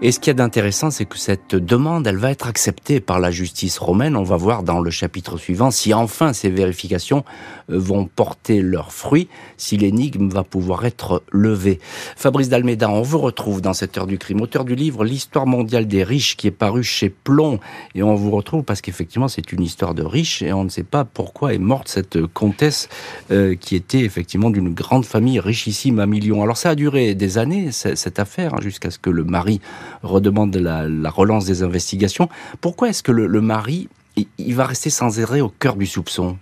Et 0.03 0.11
ce 0.11 0.19
qu'il 0.19 0.31
y 0.31 0.31
a 0.31 0.33
d'intéressant, 0.33 0.89
c'est 0.89 1.05
que 1.05 1.19
cette 1.19 1.53
demande, 1.53 2.07
elle 2.07 2.17
va 2.17 2.31
être 2.31 2.47
acceptée 2.47 2.99
par 2.99 3.19
la 3.19 3.29
justice 3.29 3.77
romaine. 3.77 4.15
On 4.15 4.23
va 4.23 4.35
voir 4.35 4.63
dans 4.63 4.79
le 4.79 4.89
chapitre 4.89 5.37
suivant 5.37 5.69
si 5.69 5.93
enfin 5.93 6.33
ces 6.33 6.49
vérifications 6.49 7.23
euh, 7.69 7.77
vont 7.77 8.05
porter 8.07 8.63
leurs 8.63 8.93
fruits, 8.93 9.27
si 9.57 9.77
l'énigme 9.77 10.27
va 10.27 10.43
pouvoir 10.43 10.85
être 10.85 11.21
levée. 11.31 11.79
Fabrice 12.15 12.49
d'Almeida, 12.49 12.89
on 12.89 13.03
vous 13.03 13.19
retrouve 13.19 13.61
dans 13.61 13.73
cette 13.73 13.95
heure 13.95 14.07
du 14.07 14.17
crime, 14.17 14.41
auteur 14.41 14.65
du 14.65 14.73
livre 14.73 15.03
L'histoire 15.03 15.45
mondiale 15.45 15.87
des 15.87 16.03
riches 16.03 16.35
qui 16.35 16.47
est 16.47 16.51
paru 16.51 16.81
chez 16.81 17.09
Plomb. 17.09 17.59
Et 17.93 18.01
on 18.01 18.15
vous 18.15 18.31
retrouve 18.31 18.63
parce 18.63 18.81
qu'effectivement, 18.81 19.27
c'est 19.27 19.51
une 19.51 19.61
histoire 19.61 19.93
de 19.93 20.01
riches 20.01 20.41
et 20.41 20.51
on 20.51 20.63
ne 20.63 20.69
sait 20.69 20.81
pas 20.81 21.05
pourquoi 21.05 21.53
est 21.53 21.59
morte 21.59 21.89
cette 21.89 22.25
comtesse 22.25 22.89
euh, 23.29 23.53
qui 23.53 23.75
était 23.75 23.99
effectivement 23.99 24.49
d'une 24.49 24.73
grande 24.73 25.05
famille 25.05 25.39
richissime 25.39 25.99
à 25.99 26.07
millions. 26.07 26.41
Alors 26.41 26.57
ça 26.57 26.71
a 26.71 26.75
duré 26.75 27.13
des 27.13 27.37
années, 27.37 27.71
cette 27.71 28.17
affaire, 28.17 28.55
hein, 28.55 28.61
jusqu'à 28.61 28.89
ce 28.89 28.97
que 28.97 29.11
le 29.11 29.25
mari 29.25 29.61
redemande 30.03 30.55
la, 30.55 31.09
relance 31.09 31.45
des 31.45 31.63
investigations. 31.63 32.29
Pourquoi 32.61 32.89
est-ce 32.89 33.03
que 33.03 33.11
le, 33.11 33.41
mari, 33.41 33.89
il, 34.37 34.55
va 34.55 34.65
rester 34.65 34.89
sans 34.89 35.19
arrêt 35.19 35.41
au 35.41 35.49
cœur 35.49 35.75
du 35.75 35.85
soupçon? 35.85 36.37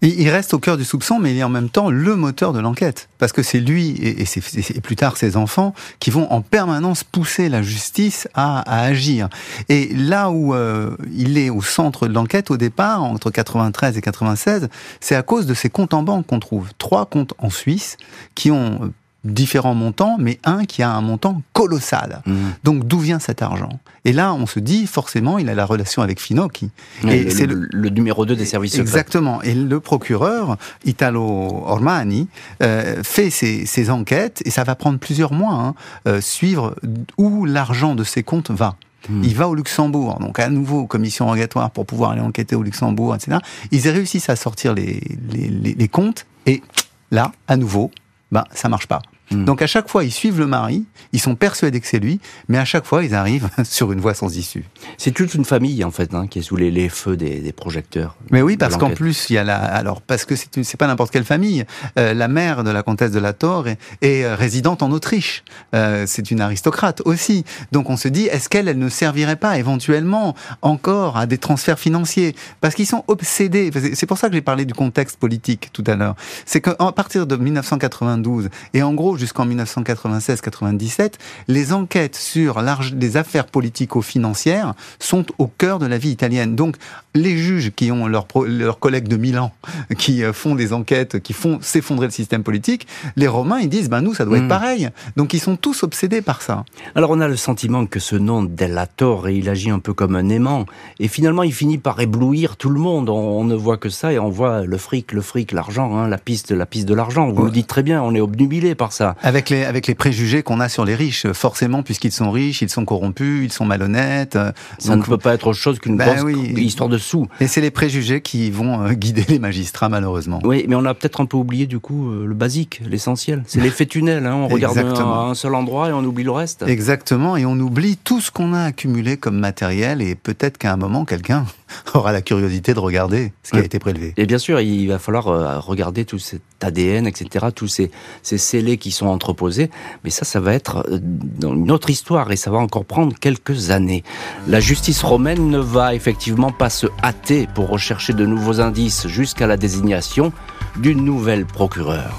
Il 0.00 0.28
reste 0.28 0.54
au 0.54 0.60
cœur 0.60 0.76
du 0.76 0.84
soupçon, 0.84 1.18
mais 1.18 1.32
il 1.32 1.38
est 1.38 1.42
en 1.42 1.48
même 1.48 1.70
temps 1.70 1.90
le 1.90 2.14
moteur 2.14 2.52
de 2.52 2.60
l'enquête. 2.60 3.08
Parce 3.18 3.32
que 3.32 3.42
c'est 3.42 3.58
lui 3.58 3.90
et, 4.00 4.22
et, 4.22 4.80
plus 4.80 4.94
tard 4.94 5.16
ses 5.16 5.36
enfants 5.36 5.74
qui 5.98 6.10
vont 6.10 6.30
en 6.30 6.40
permanence 6.40 7.02
pousser 7.02 7.48
la 7.48 7.62
justice 7.62 8.28
à, 8.32 8.62
agir. 8.84 9.28
Et 9.68 9.92
là 9.92 10.30
où 10.30 10.54
euh, 10.54 10.96
il 11.12 11.36
est 11.36 11.50
au 11.50 11.62
centre 11.62 12.06
de 12.06 12.14
l'enquête 12.14 12.52
au 12.52 12.56
départ, 12.56 13.02
entre 13.02 13.32
93 13.32 13.98
et 13.98 14.00
96, 14.00 14.68
c'est 15.00 15.16
à 15.16 15.22
cause 15.22 15.46
de 15.46 15.54
ces 15.54 15.68
comptes 15.68 15.94
en 15.94 16.04
banque 16.04 16.28
qu'on 16.28 16.38
trouve. 16.38 16.68
Trois 16.78 17.06
comptes 17.06 17.34
en 17.38 17.50
Suisse 17.50 17.96
qui 18.36 18.52
ont 18.52 18.92
différents 19.24 19.74
montants, 19.74 20.16
mais 20.18 20.38
un 20.44 20.64
qui 20.64 20.82
a 20.82 20.90
un 20.90 21.00
montant 21.00 21.42
colossal. 21.52 22.22
Mmh. 22.24 22.34
Donc 22.64 22.86
d'où 22.86 23.00
vient 23.00 23.18
cet 23.18 23.42
argent? 23.42 23.80
Et 24.04 24.12
là, 24.12 24.32
on 24.32 24.46
se 24.46 24.60
dit 24.60 24.86
forcément, 24.86 25.38
il 25.38 25.48
a 25.48 25.54
la 25.54 25.64
relation 25.64 26.02
avec 26.02 26.20
Finocchi. 26.20 26.70
et 27.08 27.30
c'est 27.30 27.46
le, 27.46 27.88
numéro 27.90 28.26
2 28.26 28.36
des 28.36 28.44
services 28.44 28.72
secrets. 28.72 28.82
Exactement. 28.82 29.42
Et 29.42 29.54
le 29.54 29.80
procureur, 29.80 30.56
Italo 30.84 31.22
Ormani, 31.22 32.28
euh, 32.62 33.02
fait 33.02 33.30
ses, 33.30 33.90
enquêtes, 33.90 34.42
et 34.44 34.50
ça 34.50 34.64
va 34.64 34.74
prendre 34.76 34.98
plusieurs 34.98 35.32
mois, 35.32 35.54
hein, 35.54 35.74
euh, 36.06 36.20
suivre 36.20 36.76
où 37.16 37.44
l'argent 37.44 37.94
de 37.94 38.04
ces 38.04 38.22
comptes 38.22 38.50
va. 38.50 38.76
Mmh. 39.08 39.24
Il 39.24 39.34
va 39.34 39.48
au 39.48 39.54
Luxembourg, 39.54 40.18
donc 40.20 40.38
à 40.38 40.48
nouveau 40.48 40.86
commission 40.86 41.26
rogatoire 41.26 41.70
pour 41.70 41.86
pouvoir 41.86 42.12
aller 42.12 42.20
enquêter 42.20 42.54
au 42.54 42.62
Luxembourg, 42.62 43.14
etc. 43.14 43.38
Ils 43.70 43.88
réussissent 43.88 44.28
à 44.28 44.36
sortir 44.36 44.74
les, 44.74 45.00
les, 45.32 45.74
les 45.74 45.88
comptes 45.88 46.26
et 46.46 46.62
là, 47.10 47.32
à 47.46 47.56
nouveau, 47.56 47.90
ben, 48.30 48.44
ça 48.52 48.68
marche 48.68 48.86
pas. 48.86 49.00
Mm. 49.30 49.44
Donc 49.44 49.62
à 49.62 49.66
chaque 49.66 49.88
fois, 49.88 50.04
ils 50.04 50.12
suivent 50.12 50.38
le 50.38 50.46
mari, 50.46 50.84
ils 51.12 51.20
sont 51.20 51.34
persuadés 51.34 51.80
que 51.80 51.86
c'est 51.86 51.98
lui, 51.98 52.20
mais 52.48 52.58
à 52.58 52.64
chaque 52.64 52.84
fois, 52.84 53.04
ils 53.04 53.14
arrivent 53.14 53.48
sur 53.64 53.92
une 53.92 54.00
voie 54.00 54.14
sans 54.14 54.36
issue. 54.36 54.64
C'est 54.96 55.12
toute 55.12 55.34
une 55.34 55.44
famille 55.44 55.84
en 55.84 55.90
fait 55.90 56.14
hein, 56.14 56.26
qui 56.26 56.38
est 56.38 56.42
sous 56.42 56.56
les, 56.56 56.70
les 56.70 56.88
feux 56.88 57.16
des, 57.16 57.40
des, 57.40 57.52
projecteurs. 57.52 58.16
Mais 58.30 58.42
oui, 58.42 58.56
parce 58.56 58.76
qu'en 58.76 58.90
plus, 58.90 59.30
il 59.30 59.34
y 59.34 59.38
a 59.38 59.44
la, 59.44 59.56
alors 59.56 60.00
parce 60.00 60.24
que 60.24 60.34
c'est 60.36 60.76
pas 60.76 60.86
n'importe 60.86 61.10
quelle 61.10 61.24
famille. 61.24 61.64
Euh, 61.98 62.14
la 62.14 62.28
mère 62.28 62.64
de 62.64 62.70
la 62.70 62.82
comtesse 62.82 63.10
de 63.10 63.18
la 63.18 63.32
Torre 63.32 63.68
est, 63.68 63.78
est 64.02 64.24
euh, 64.24 64.34
résidente 64.34 64.82
en 64.82 64.90
Autriche. 64.90 65.44
Euh, 65.74 66.04
c'est 66.06 66.30
une 66.30 66.40
aristocrate 66.40 67.02
aussi. 67.04 67.44
Donc 67.72 67.90
on 67.90 67.96
se 67.96 68.08
dit, 68.08 68.26
est-ce 68.26 68.48
qu'elle, 68.48 68.68
elle 68.68 68.78
ne 68.78 68.88
servirait 68.88 69.36
pas 69.36 69.58
éventuellement 69.58 70.34
encore 70.62 71.16
à 71.16 71.26
des 71.26 71.38
transferts 71.38 71.78
financiers? 71.78 72.34
Parce 72.60 72.74
qu'ils 72.74 72.86
sont 72.86 73.04
obsédés. 73.08 73.70
C'est 73.94 74.06
pour 74.06 74.18
ça 74.18 74.28
que 74.28 74.34
j'ai 74.34 74.42
parlé 74.42 74.64
du 74.64 74.74
contexte 74.74 75.18
politique 75.18 75.70
tout 75.72 75.84
à 75.86 75.96
l'heure. 75.96 76.14
C'est 76.46 76.60
qu'à 76.60 76.74
partir 76.92 77.26
de 77.26 77.36
1992 77.36 78.48
et 78.74 78.82
en 78.82 78.94
gros 78.94 79.17
jusqu'en 79.18 79.46
1996-97, 79.46 81.14
les 81.48 81.72
enquêtes 81.72 82.16
sur 82.16 82.62
les 82.94 83.16
affaires 83.16 83.46
politico-financières 83.46 84.74
sont 84.98 85.26
au 85.38 85.46
cœur 85.46 85.78
de 85.78 85.86
la 85.86 85.98
vie 85.98 86.10
italienne. 86.10 86.54
Donc 86.54 86.76
les 87.14 87.36
juges 87.36 87.72
qui 87.74 87.90
ont 87.90 88.06
leurs 88.06 88.26
leur 88.46 88.78
collègues 88.78 89.08
de 89.08 89.16
Milan, 89.16 89.52
qui 89.98 90.22
euh, 90.22 90.32
font 90.32 90.54
des 90.54 90.72
enquêtes, 90.72 91.20
qui 91.20 91.32
font 91.32 91.58
s'effondrer 91.60 92.06
le 92.06 92.12
système 92.12 92.42
politique, 92.42 92.86
les 93.16 93.28
Romains, 93.28 93.58
ils 93.60 93.68
disent, 93.68 93.88
ben 93.88 94.00
nous, 94.00 94.14
ça 94.14 94.24
doit 94.24 94.38
être 94.38 94.44
hmm. 94.44 94.48
pareil. 94.48 94.90
Donc 95.16 95.34
ils 95.34 95.40
sont 95.40 95.56
tous 95.56 95.82
obsédés 95.82 96.22
par 96.22 96.42
ça. 96.42 96.64
Alors 96.94 97.10
on 97.10 97.20
a 97.20 97.28
le 97.28 97.36
sentiment 97.36 97.86
que 97.86 98.00
ce 98.00 98.16
nom 98.16 98.42
Della 98.42 98.86
Torre, 98.86 99.30
il 99.30 99.48
agit 99.48 99.70
un 99.70 99.78
peu 99.78 99.94
comme 99.94 100.14
un 100.16 100.28
aimant. 100.28 100.66
Et 101.00 101.08
finalement, 101.08 101.42
il 101.42 101.52
finit 101.52 101.78
par 101.78 102.00
éblouir 102.00 102.56
tout 102.56 102.70
le 102.70 102.80
monde. 102.80 103.08
On, 103.08 103.44
ne 103.44 103.54
voit 103.54 103.78
que 103.78 103.88
ça 103.88 104.12
et 104.12 104.18
on 104.18 104.28
voit 104.28 104.64
le 104.64 104.76
fric, 104.76 105.12
le 105.12 105.22
fric, 105.22 105.52
l'argent, 105.52 105.96
hein, 105.96 106.08
la 106.08 106.18
piste, 106.18 106.50
la 106.50 106.66
piste 106.66 106.86
de 106.86 106.94
l'argent. 106.94 107.30
Vous 107.30 107.44
le 107.44 107.50
dites 107.50 107.66
très 107.66 107.82
bien, 107.82 108.02
on 108.02 108.14
est 108.14 108.20
obnubilé 108.20 108.74
par 108.74 108.92
ça. 108.92 109.07
Avec 109.22 109.50
les, 109.50 109.64
avec 109.64 109.86
les 109.86 109.94
préjugés 109.94 110.42
qu'on 110.42 110.60
a 110.60 110.68
sur 110.68 110.84
les 110.84 110.94
riches, 110.94 111.26
forcément, 111.32 111.82
puisqu'ils 111.82 112.12
sont 112.12 112.30
riches, 112.30 112.62
ils 112.62 112.68
sont 112.68 112.84
corrompus, 112.84 113.44
ils 113.44 113.52
sont 113.52 113.64
malhonnêtes. 113.64 114.36
Euh, 114.36 114.52
ça 114.78 114.96
ne 114.96 115.02
peut 115.02 115.18
pas 115.18 115.34
être 115.34 115.46
autre 115.46 115.58
chose 115.58 115.78
qu'une 115.78 115.96
ben 115.96 116.28
histoire 116.56 116.88
de 116.88 116.98
sous. 116.98 117.26
Et 117.40 117.46
c'est 117.46 117.60
les 117.60 117.70
préjugés 117.70 118.20
qui 118.20 118.50
vont 118.50 118.82
euh, 118.82 118.92
guider 118.92 119.24
les 119.28 119.38
magistrats, 119.38 119.88
malheureusement. 119.88 120.40
Oui, 120.44 120.64
mais 120.68 120.74
on 120.74 120.84
a 120.84 120.94
peut-être 120.94 121.20
un 121.20 121.26
peu 121.26 121.36
oublié, 121.36 121.66
du 121.66 121.78
coup, 121.78 122.10
euh, 122.10 122.26
le 122.26 122.34
basique, 122.34 122.80
l'essentiel. 122.88 123.42
C'est 123.46 123.60
l'effet 123.60 123.86
tunnel. 123.86 124.26
Hein. 124.26 124.34
On 124.34 124.48
regarde 124.48 124.78
un, 124.78 125.30
un, 125.30 125.34
seul 125.34 125.54
endroit 125.54 125.88
et 125.88 125.92
on 125.92 126.04
oublie 126.04 126.24
le 126.24 126.30
reste. 126.30 126.64
Exactement. 126.66 127.36
Et 127.36 127.46
on 127.46 127.58
oublie 127.58 127.96
tout 127.96 128.20
ce 128.20 128.30
qu'on 128.30 128.52
a 128.52 128.62
accumulé 128.64 129.16
comme 129.16 129.38
matériel. 129.38 130.02
Et 130.02 130.14
peut-être 130.14 130.58
qu'à 130.58 130.72
un 130.72 130.76
moment, 130.76 131.04
quelqu'un 131.04 131.46
aura 131.94 132.12
la 132.12 132.22
curiosité 132.22 132.74
de 132.74 132.80
regarder 132.80 133.32
ce 133.42 133.52
qui 133.52 133.58
a 133.58 133.64
été 133.64 133.78
prélevé. 133.78 134.14
Et 134.16 134.26
bien 134.26 134.38
sûr, 134.38 134.60
il 134.60 134.86
va 134.88 134.98
falloir 134.98 135.64
regarder 135.64 136.04
tout 136.04 136.18
cet 136.18 136.42
ADN, 136.60 137.06
etc., 137.06 137.46
tous 137.54 137.68
ces, 137.68 137.90
ces 138.22 138.38
scellés 138.38 138.78
qui 138.78 138.90
sont 138.98 139.06
entreposés. 139.06 139.70
Mais 140.04 140.10
ça, 140.10 140.24
ça 140.24 140.40
va 140.40 140.52
être 140.54 140.84
euh, 140.88 140.98
dans 141.02 141.54
une 141.54 141.70
autre 141.70 141.90
histoire 141.90 142.30
et 142.30 142.36
ça 142.36 142.50
va 142.50 142.58
encore 142.58 142.84
prendre 142.84 143.14
quelques 143.18 143.70
années. 143.70 144.04
La 144.46 144.60
justice 144.60 145.02
romaine 145.02 145.48
ne 145.50 145.58
va 145.58 145.94
effectivement 145.94 146.52
pas 146.52 146.70
se 146.70 146.86
hâter 147.02 147.48
pour 147.54 147.68
rechercher 147.68 148.12
de 148.12 148.26
nouveaux 148.26 148.60
indices 148.60 149.06
jusqu'à 149.08 149.46
la 149.46 149.56
désignation 149.56 150.32
d'une 150.76 151.04
nouvelle 151.04 151.46
procureure. 151.46 152.14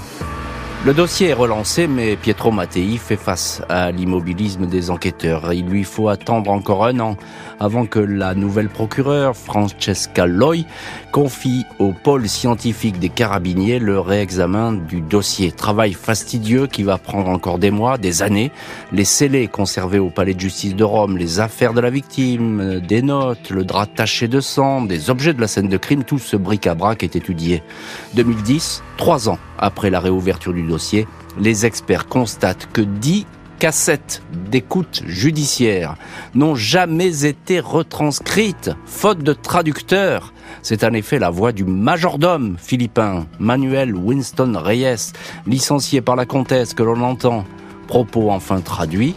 Le 0.86 0.94
dossier 0.94 1.28
est 1.28 1.34
relancé, 1.34 1.86
mais 1.86 2.16
Pietro 2.16 2.50
Mattei 2.52 2.96
fait 2.96 3.18
face 3.18 3.60
à 3.68 3.90
l'immobilisme 3.90 4.64
des 4.64 4.90
enquêteurs. 4.90 5.52
Il 5.52 5.66
lui 5.66 5.84
faut 5.84 6.08
attendre 6.08 6.50
encore 6.50 6.86
un 6.86 6.98
an 7.00 7.16
avant 7.60 7.84
que 7.84 7.98
la 7.98 8.34
nouvelle 8.34 8.70
procureure, 8.70 9.36
Francesca 9.36 10.24
Loy, 10.24 10.64
confie 11.12 11.66
au 11.78 11.92
pôle 11.92 12.26
scientifique 12.30 12.98
des 12.98 13.10
carabiniers 13.10 13.78
le 13.78 14.00
réexamen 14.00 14.72
du 14.72 15.02
dossier. 15.02 15.52
Travail 15.52 15.92
fastidieux 15.92 16.66
qui 16.66 16.82
va 16.82 16.96
prendre 16.96 17.28
encore 17.28 17.58
des 17.58 17.70
mois, 17.70 17.98
des 17.98 18.22
années. 18.22 18.50
Les 18.90 19.04
scellés 19.04 19.48
conservés 19.48 19.98
au 19.98 20.08
palais 20.08 20.32
de 20.32 20.40
justice 20.40 20.74
de 20.74 20.84
Rome, 20.84 21.18
les 21.18 21.40
affaires 21.40 21.74
de 21.74 21.82
la 21.82 21.90
victime, 21.90 22.80
des 22.80 23.02
notes, 23.02 23.50
le 23.50 23.64
drap 23.64 23.84
taché 23.84 24.28
de 24.28 24.40
sang, 24.40 24.80
des 24.80 25.10
objets 25.10 25.34
de 25.34 25.42
la 25.42 25.46
scène 25.46 25.68
de 25.68 25.76
crime, 25.76 26.04
tout 26.04 26.18
ce 26.18 26.38
bric-à-brac 26.38 27.02
est 27.02 27.16
étudié. 27.16 27.62
2010, 28.14 28.82
trois 28.96 29.28
ans 29.28 29.38
après 29.60 29.90
la 29.90 30.00
réouverture 30.00 30.52
du 30.52 30.62
dossier, 30.62 31.06
les 31.38 31.66
experts 31.66 32.08
constatent 32.08 32.68
que 32.72 32.80
dix 32.80 33.26
cassettes 33.60 34.22
d'écoute 34.50 35.02
judiciaire 35.06 35.96
n'ont 36.34 36.54
jamais 36.54 37.26
été 37.26 37.60
retranscrites, 37.60 38.70
faute 38.86 39.22
de 39.22 39.34
traducteur. 39.34 40.32
C'est 40.62 40.82
en 40.82 40.94
effet 40.94 41.18
la 41.18 41.28
voix 41.28 41.52
du 41.52 41.64
majordome 41.64 42.56
philippin, 42.58 43.26
Manuel 43.38 43.94
Winston 43.94 44.54
Reyes, 44.56 45.12
licencié 45.46 46.00
par 46.00 46.16
la 46.16 46.24
comtesse 46.24 46.74
que 46.74 46.82
l'on 46.82 47.02
entend. 47.02 47.44
Propos 47.86 48.30
enfin 48.30 48.60
traduits, 48.60 49.14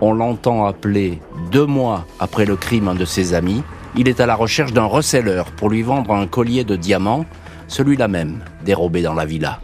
on 0.00 0.12
l'entend 0.12 0.66
appeler 0.66 1.20
deux 1.52 1.66
mois 1.66 2.06
après 2.18 2.44
le 2.44 2.56
crime 2.56 2.88
un 2.88 2.94
de 2.94 3.04
ses 3.04 3.34
amis. 3.34 3.62
Il 3.96 4.08
est 4.08 4.20
à 4.20 4.26
la 4.26 4.34
recherche 4.34 4.72
d'un 4.72 4.84
receleur 4.84 5.46
pour 5.52 5.70
lui 5.70 5.82
vendre 5.82 6.12
un 6.12 6.26
collier 6.26 6.64
de 6.64 6.76
diamants, 6.76 7.24
celui-là 7.68 8.08
même, 8.08 8.40
dérobé 8.64 9.02
dans 9.02 9.14
la 9.14 9.24
villa. 9.24 9.60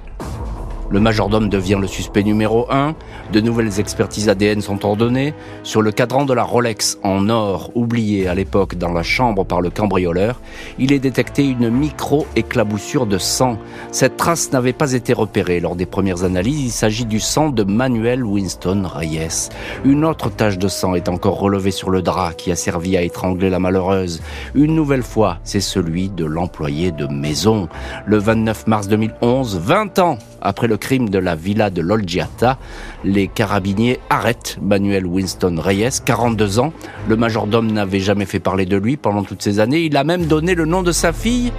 Le 0.92 1.00
majordome 1.00 1.48
devient 1.48 1.78
le 1.80 1.86
suspect 1.86 2.22
numéro 2.22 2.70
1. 2.70 2.94
De 3.32 3.40
nouvelles 3.40 3.80
expertises 3.80 4.28
ADN 4.28 4.60
sont 4.60 4.84
ordonnées. 4.84 5.32
Sur 5.62 5.80
le 5.80 5.90
cadran 5.90 6.26
de 6.26 6.34
la 6.34 6.42
Rolex 6.42 6.98
en 7.02 7.30
or, 7.30 7.70
oublié 7.74 8.28
à 8.28 8.34
l'époque 8.34 8.74
dans 8.74 8.92
la 8.92 9.02
chambre 9.02 9.42
par 9.46 9.62
le 9.62 9.70
cambrioleur, 9.70 10.38
il 10.78 10.92
est 10.92 10.98
détecté 10.98 11.46
une 11.46 11.70
micro-éclaboussure 11.70 13.06
de 13.06 13.16
sang. 13.16 13.56
Cette 13.90 14.18
trace 14.18 14.52
n'avait 14.52 14.74
pas 14.74 14.92
été 14.92 15.14
repérée 15.14 15.60
lors 15.60 15.76
des 15.76 15.86
premières 15.86 16.24
analyses. 16.24 16.60
Il 16.60 16.70
s'agit 16.70 17.06
du 17.06 17.20
sang 17.20 17.48
de 17.48 17.64
Manuel 17.64 18.22
Winston 18.22 18.82
Reyes. 18.84 19.48
Une 19.86 20.04
autre 20.04 20.28
tache 20.28 20.58
de 20.58 20.68
sang 20.68 20.94
est 20.94 21.08
encore 21.08 21.38
relevée 21.38 21.70
sur 21.70 21.88
le 21.88 22.02
drap 22.02 22.34
qui 22.34 22.52
a 22.52 22.56
servi 22.56 22.98
à 22.98 23.02
étrangler 23.02 23.48
la 23.48 23.58
malheureuse. 23.58 24.20
Une 24.54 24.74
nouvelle 24.74 25.02
fois, 25.02 25.38
c'est 25.42 25.60
celui 25.60 26.10
de 26.10 26.26
l'employé 26.26 26.92
de 26.92 27.06
maison. 27.06 27.70
Le 28.04 28.18
29 28.18 28.66
mars 28.66 28.88
2011, 28.88 29.58
20 29.58 29.98
ans 29.98 30.18
après 30.42 30.66
le 30.66 30.76
crime 30.76 31.08
de 31.08 31.18
la 31.18 31.34
villa 31.34 31.70
de 31.70 31.80
l'Olgiata, 31.80 32.58
les 33.04 33.28
carabiniers 33.28 34.00
arrêtent 34.10 34.58
Manuel 34.60 35.06
Winston 35.06 35.56
Reyes, 35.58 36.02
42 36.04 36.58
ans. 36.58 36.72
Le 37.08 37.16
majordome 37.16 37.70
n'avait 37.70 38.00
jamais 38.00 38.26
fait 38.26 38.40
parler 38.40 38.66
de 38.66 38.76
lui 38.76 38.96
pendant 38.96 39.22
toutes 39.22 39.42
ces 39.42 39.60
années. 39.60 39.84
Il 39.84 39.96
a 39.96 40.04
même 40.04 40.26
donné 40.26 40.54
le 40.54 40.64
nom 40.64 40.82
de 40.82 40.92
sa 40.92 41.12
fille, 41.12 41.52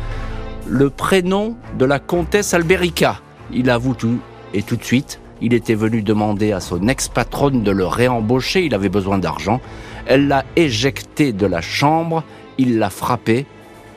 le 0.67 0.89
prénom 0.89 1.55
de 1.79 1.85
la 1.85 1.99
comtesse 1.99 2.53
Alberica. 2.53 3.21
Il 3.51 3.69
avoue 3.69 3.93
tout 3.93 4.19
et 4.53 4.61
tout 4.61 4.75
de 4.75 4.83
suite, 4.83 5.19
il 5.41 5.53
était 5.53 5.75
venu 5.75 6.01
demander 6.01 6.51
à 6.51 6.59
son 6.59 6.87
ex-patronne 6.87 7.63
de 7.63 7.71
le 7.71 7.85
réembaucher, 7.85 8.65
il 8.65 8.75
avait 8.75 8.89
besoin 8.89 9.17
d'argent. 9.17 9.59
Elle 10.05 10.27
l'a 10.27 10.45
éjecté 10.55 11.33
de 11.33 11.45
la 11.45 11.61
chambre, 11.61 12.23
il 12.57 12.77
l'a 12.77 12.89
frappé, 12.89 13.45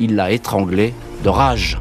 il 0.01 0.17
l'a 0.17 0.33
étranglé 0.33 0.95
de 1.23 1.29
rage. 1.29 1.79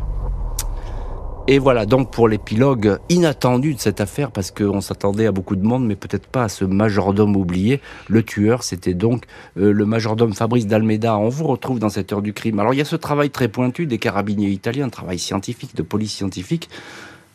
Et 1.47 1.59
voilà 1.59 1.85
donc 1.85 2.11
pour 2.11 2.27
l'épilogue 2.27 2.97
inattendu 3.07 3.75
de 3.75 3.79
cette 3.79 4.01
affaire, 4.01 4.31
parce 4.31 4.49
qu'on 4.49 4.81
s'attendait 4.81 5.27
à 5.27 5.31
beaucoup 5.31 5.55
de 5.55 5.63
monde, 5.63 5.85
mais 5.85 5.95
peut-être 5.95 6.25
pas 6.25 6.45
à 6.45 6.49
ce 6.49 6.65
majordome 6.65 7.35
oublié. 7.35 7.81
Le 8.07 8.23
tueur, 8.23 8.63
c'était 8.63 8.95
donc 8.95 9.25
euh, 9.59 9.71
le 9.71 9.85
majordome 9.85 10.33
Fabrice 10.33 10.65
d'Almeida. 10.65 11.15
On 11.19 11.29
vous 11.29 11.45
retrouve 11.45 11.77
dans 11.77 11.89
cette 11.89 12.11
heure 12.11 12.23
du 12.23 12.33
crime. 12.33 12.59
Alors 12.59 12.73
il 12.73 12.77
y 12.77 12.81
a 12.81 12.85
ce 12.85 12.95
travail 12.95 13.29
très 13.29 13.47
pointu 13.47 13.85
des 13.85 13.99
carabiniers 13.99 14.49
italiens, 14.49 14.85
un 14.85 14.89
travail 14.89 15.19
scientifique, 15.19 15.75
de 15.75 15.83
police 15.83 16.13
scientifique, 16.13 16.67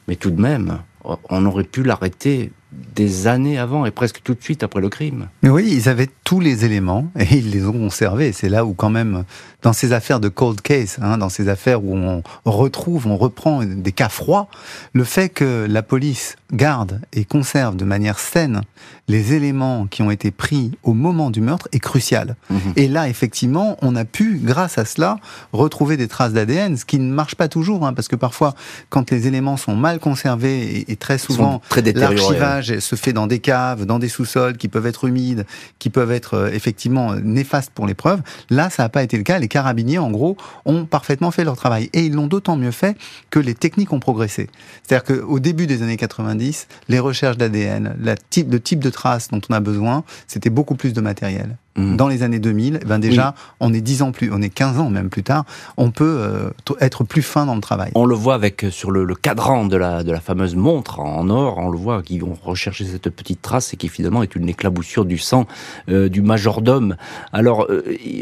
mais 0.09 0.17
tout 0.17 0.33
de 0.33 0.41
même, 0.41 0.81
on 1.05 1.47
aurait 1.47 1.63
pu 1.63 1.85
l'arrêter 1.85 2.51
des 2.73 3.27
années 3.27 3.59
avant 3.59 3.85
et 3.85 3.91
presque 3.91 4.21
tout 4.23 4.35
de 4.35 4.43
suite 4.43 4.63
après 4.63 4.81
le 4.81 4.89
crime. 4.89 5.29
Oui, 5.43 5.69
ils 5.71 5.89
avaient 5.89 6.09
tous 6.25 6.41
les 6.41 6.65
éléments 6.65 7.11
et 7.19 7.37
ils 7.37 7.51
les 7.51 7.65
ont 7.67 7.73
conservés. 7.73 8.33
C'est 8.33 8.49
là 8.49 8.65
où 8.65 8.75
quand 8.75 8.91
même, 8.91 9.25
dans 9.63 9.73
ces 9.73 9.93
affaires 9.93 10.21
de 10.21 10.29
cold 10.29 10.61
case, 10.61 10.99
hein, 11.03 11.19
dans 11.19 11.29
ces 11.29 11.49
affaires 11.49 11.85
où 11.85 11.97
on 11.97 12.23
retrouve, 12.45 13.07
on 13.07 13.17
reprend 13.17 13.65
des 13.65 13.93
cas 13.93 14.09
froids, 14.09 14.49
le 14.93 15.05
fait 15.05 15.29
que 15.29 15.67
la 15.69 15.83
police 15.83 16.37
garde 16.53 17.01
et 17.13 17.25
conserve 17.25 17.77
de 17.77 17.85
manière 17.85 18.19
saine 18.19 18.63
les 19.11 19.35
éléments 19.35 19.87
qui 19.87 20.03
ont 20.03 20.11
été 20.11 20.31
pris 20.31 20.73
au 20.85 20.95
moment 20.95 21.31
du 21.31 21.41
meurtre 21.41 21.69
est 21.73 21.81
crucial. 21.81 22.37
Mhm. 22.49 22.61
Et 22.77 22.87
là, 22.87 23.09
effectivement, 23.09 23.77
on 23.83 23.97
a 23.97 24.05
pu, 24.05 24.41
grâce 24.43 24.79
à 24.79 24.85
cela, 24.85 25.19
retrouver 25.53 25.97
des 25.97 26.07
traces 26.07 26.33
d'ADN, 26.33 26.77
ce 26.77 26.85
qui 26.85 26.99
ne 26.99 27.13
marche 27.13 27.35
pas 27.35 27.49
toujours, 27.49 27.85
hein, 27.85 27.93
parce 27.93 28.07
que 28.07 28.17
parfois, 28.17 28.55
quand 28.89 29.11
les 29.11 29.27
éléments 29.27 29.57
sont 29.57 29.75
mal 29.75 29.99
conservés 29.99 30.85
et, 30.89 30.97
très 30.97 31.19
souvent 31.19 31.61
l'archivage 31.95 32.60
se 32.63 32.97
fait 32.97 33.13
dans 33.13 33.27
des 33.27 33.39
caves, 33.39 33.87
dans 33.87 33.99
des 33.99 34.09
sous-sols 34.09 34.57
qui 34.57 34.69
peuvent 34.69 34.87
être 34.87 35.05
humides, 35.05 35.47
qui 35.79 35.91
peuvent 35.91 36.13
être 36.13 36.35
euh, 36.35 36.51
effectivement 36.53 37.15
néfastes 37.15 37.71
pour 37.73 37.87
les 37.87 37.95
preuves, 37.95 38.21
là, 38.49 38.71
ça 38.71 38.83
n'a 38.83 38.89
pas 38.89 39.03
été 39.03 39.17
le 39.17 39.23
cas. 39.23 39.39
Les 39.39 39.49
carabiniers, 39.49 39.99
en 39.99 40.11
gros, 40.11 40.37
ont 40.65 40.85
parfaitement 40.85 41.31
fait 41.31 41.45
leur 41.45 41.57
travail. 41.57 41.91
Et 41.93 42.07
ils 42.07 42.13
l'ont 42.13 42.27
d'autant 42.27 42.57
mieux 42.57 42.71
fait 42.71 42.97
que 43.31 43.39
les 43.39 43.55
techniques 43.55 43.93
ont 43.93 44.01
progressé. 44.01 44.49
C'est-à-dire 44.83 45.19
qu'au 45.19 45.39
début 45.39 45.67
des 45.67 45.83
années 45.83 45.97
90, 45.97 46.67
les 46.89 46.99
recherches 46.99 47.37
d'ADN, 47.37 47.97
le 47.99 48.15
type 48.61 48.81
de 48.81 48.91
traces 48.91 49.29
dont 49.29 49.41
on 49.49 49.55
a 49.55 49.61
besoin, 49.61 50.05
c'était 50.27 50.51
beaucoup 50.51 50.75
plus 50.75 50.93
de 50.93 51.01
matériel. 51.01 51.57
Mmh. 51.77 51.95
Dans 51.95 52.09
les 52.09 52.25
années 52.25 52.41
2000, 52.41 52.81
eh 52.83 52.85
ben 52.85 52.99
déjà, 52.99 53.35
on 53.61 53.73
est 53.73 53.81
10 53.81 54.03
ans 54.03 54.11
plus, 54.11 54.33
on 54.33 54.43
est 54.43 54.49
15 54.49 54.81
ans 54.81 54.91
même 54.91 55.09
plus 55.09 55.23
tard, 55.23 55.45
on 55.77 55.93
peut 55.93 56.17
euh, 56.19 56.51
être 56.81 57.05
plus 57.05 57.23
fin 57.23 57.47
dans 57.47 57.55
le 57.55 57.61
travail. 57.61 57.93
On 57.95 58.07
le 58.07 58.17
voit 58.17 58.35
avec 58.35 58.65
euh, 58.65 58.71
sur 58.73 58.91
le, 58.91 59.05
le, 59.05 59.15
cadran 59.15 59.67
de 59.67 59.77
la, 59.77 60.03
de 60.03 60.11
la 60.11 60.21
fameuse 60.21 60.57
montre 60.57 60.99
en 60.99 61.31
or, 61.31 61.59
on 61.59 61.69
le 61.69 61.79
voit 61.79 62.03
qui 62.03 62.19
vont 62.19 62.37
rechercher 62.43 62.85
cette 62.85 63.09
petite 63.11 63.41
trace 63.41 63.73
et 63.73 63.77
qui 63.77 63.89
finalement 63.89 64.25
est 64.25 64.35
une 64.35 64.49
éclaboussure 64.49 65.05
du 65.05 65.17
sang 65.17 65.47
euh, 65.89 66.09
du 66.09 66.23
majordome. 66.23 66.97
Alors, 67.33 67.69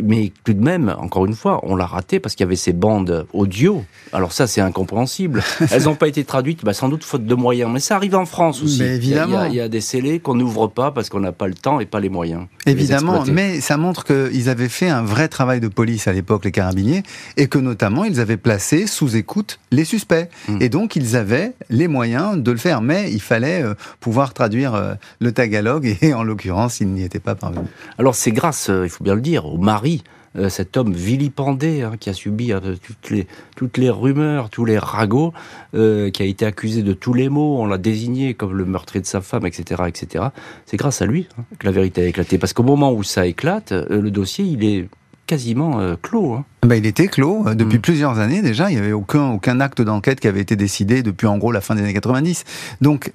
mais 0.05 0.31
tout 0.45 0.53
de 0.53 0.63
même, 0.63 0.95
encore 0.99 1.25
une 1.25 1.35
fois, 1.35 1.61
on 1.63 1.75
l'a 1.75 1.87
raté 1.87 2.21
parce 2.21 2.35
qu'il 2.35 2.45
y 2.45 2.49
avait 2.49 2.55
ces 2.55 2.75
bandes 2.75 3.27
audio. 3.33 3.83
Alors 4.13 4.33
ça, 4.33 4.47
c'est 4.47 4.61
incompréhensible. 4.61 5.43
Elles 5.71 5.85
n'ont 5.85 5.95
pas 5.95 6.09
été 6.09 6.23
traduites, 6.25 6.67
bah, 6.67 6.75
sans 6.75 6.91
doute 6.91 7.03
faute 7.03 7.25
de 7.25 7.35
moyens, 7.35 7.71
mais 7.73 7.81
ça 7.81 7.97
arrive 7.97 8.15
en 8.15 8.27
France 8.27 8.63
aussi. 8.63 8.81
Mais 8.81 8.97
évidemment, 8.97 9.45
il 9.45 9.47
y 9.47 9.47
a, 9.47 9.49
il 9.49 9.55
y 9.55 9.61
a 9.63 9.69
des 9.71 9.81
scellés 9.81 10.21
qu'on 10.21 10.35
n'ouvre 10.35 10.67
pas 10.67 10.91
parce 10.91 11.09
qu'on 11.09 11.21
n'a 11.21 11.33
pas 11.33 11.49
le 11.49 11.55
temps 11.55 11.81
et 11.81 11.87
pas 11.87 12.01
les 12.01 12.11
moyens. 12.11 12.45
Évidemment, 12.67 13.25
mais 13.39 13.61
ça 13.61 13.77
montre 13.77 14.05
qu'ils 14.05 14.49
avaient 14.49 14.69
fait 14.69 14.89
un 14.89 15.03
vrai 15.03 15.29
travail 15.29 15.61
de 15.61 15.69
police 15.69 16.09
à 16.09 16.13
l'époque, 16.13 16.45
les 16.45 16.51
carabiniers, 16.51 17.05
et 17.37 17.47
que 17.47 17.59
notamment 17.59 18.03
ils 18.03 18.19
avaient 18.19 18.37
placé 18.37 18.89
sous 18.89 19.15
écoute 19.15 19.61
les 19.71 19.85
suspects. 19.85 20.29
Hmm. 20.49 20.61
Et 20.61 20.69
donc 20.69 20.97
ils 20.97 21.15
avaient 21.15 21.53
les 21.71 21.87
moyens 21.87 22.37
de 22.37 22.51
le 22.51 22.57
faire, 22.57 22.83
mais 22.83 23.13
il 23.13 23.23
fallait 23.23 23.63
euh, 23.63 23.75
pouvoir 24.01 24.35
traduire 24.35 24.75
euh, 24.75 24.95
le 25.21 25.31
tagalog, 25.31 25.97
et 26.03 26.15
en 26.15 26.25
l'occurrence, 26.25 26.81
ils 26.81 26.89
n'y 26.89 27.05
étaient 27.05 27.21
pas 27.21 27.37
parvenus. 27.37 27.71
Alors 27.97 28.17
c'est 28.17 28.33
grâce, 28.33 28.71
euh, 28.71 28.87
il 28.87 28.91
faut 28.91 29.05
bien 29.05 29.15
le 29.15 29.21
dire, 29.21 29.47
au 29.47 29.57
mari 29.57 30.03
euh, 30.37 30.49
cet 30.49 30.77
homme 30.77 30.93
vilipendé 30.93 31.83
hein, 31.83 31.93
qui 31.99 32.11
a 32.11 32.13
subi 32.13 32.53
euh, 32.53 32.77
toutes, 32.83 33.11
les, 33.11 33.27
toutes 33.57 33.79
les 33.79 33.91
rumeurs, 33.91 34.51
tous 34.51 34.65
les 34.65 34.79
ragots, 34.79 35.33
euh, 35.75 36.11
qui 36.11 36.23
a 36.23 36.27
été 36.27 36.45
accusé 36.45 36.83
de 36.83 36.93
tous 36.93 37.15
les 37.15 37.29
maux, 37.29 37.59
on 37.61 37.67
l'a 37.67 37.79
désigné 37.79 38.35
comme 38.35 38.53
le 38.53 38.65
meurtrier 38.65 39.01
de 39.01 39.07
sa 39.07 39.21
femme, 39.21 39.47
etc. 39.47 39.83
etc. 39.87 40.27
C'est 40.67 40.77
grâce 40.77 41.03
à 41.03 41.07
lui 41.07 41.29
hein, 41.39 41.45
que 41.59 41.67
la 41.67 41.73
vérité 41.73 42.03
a 42.03 42.07
éclaté. 42.07 42.39
Parce 42.39 42.53
qu'au 42.53 42.63
moment 42.63 42.93
où 42.93 43.03
ça 43.03 43.27
éclate, 43.27 43.73
le 43.73 44.11
dossier, 44.11 44.45
il 44.45 44.65
est 44.65 44.89
quasiment 45.27 45.95
clos. 46.01 46.35
Hein. 46.35 46.45
Ben, 46.63 46.77
il 46.77 46.87
était 46.87 47.09
clos 47.09 47.45
depuis 47.55 47.79
mm. 47.79 47.83
plusieurs 47.83 48.19
années 48.19 48.41
déjà. 48.41 48.71
Il 48.71 48.75
n'y 48.75 48.81
avait 48.81 48.93
aucun, 48.93 49.31
aucun 49.31 49.61
acte 49.61 49.83
d'enquête 49.83 50.21
qui 50.21 50.29
avait 50.29 50.41
été 50.41 50.57
décidé 50.57 51.03
depuis 51.03 51.27
en 51.27 51.39
gros 51.39 51.53
la 51.53 51.61
fin 51.61 51.75
des 51.75 51.83
années 51.83 51.93
90. 51.93 52.45
Donc 52.81 53.13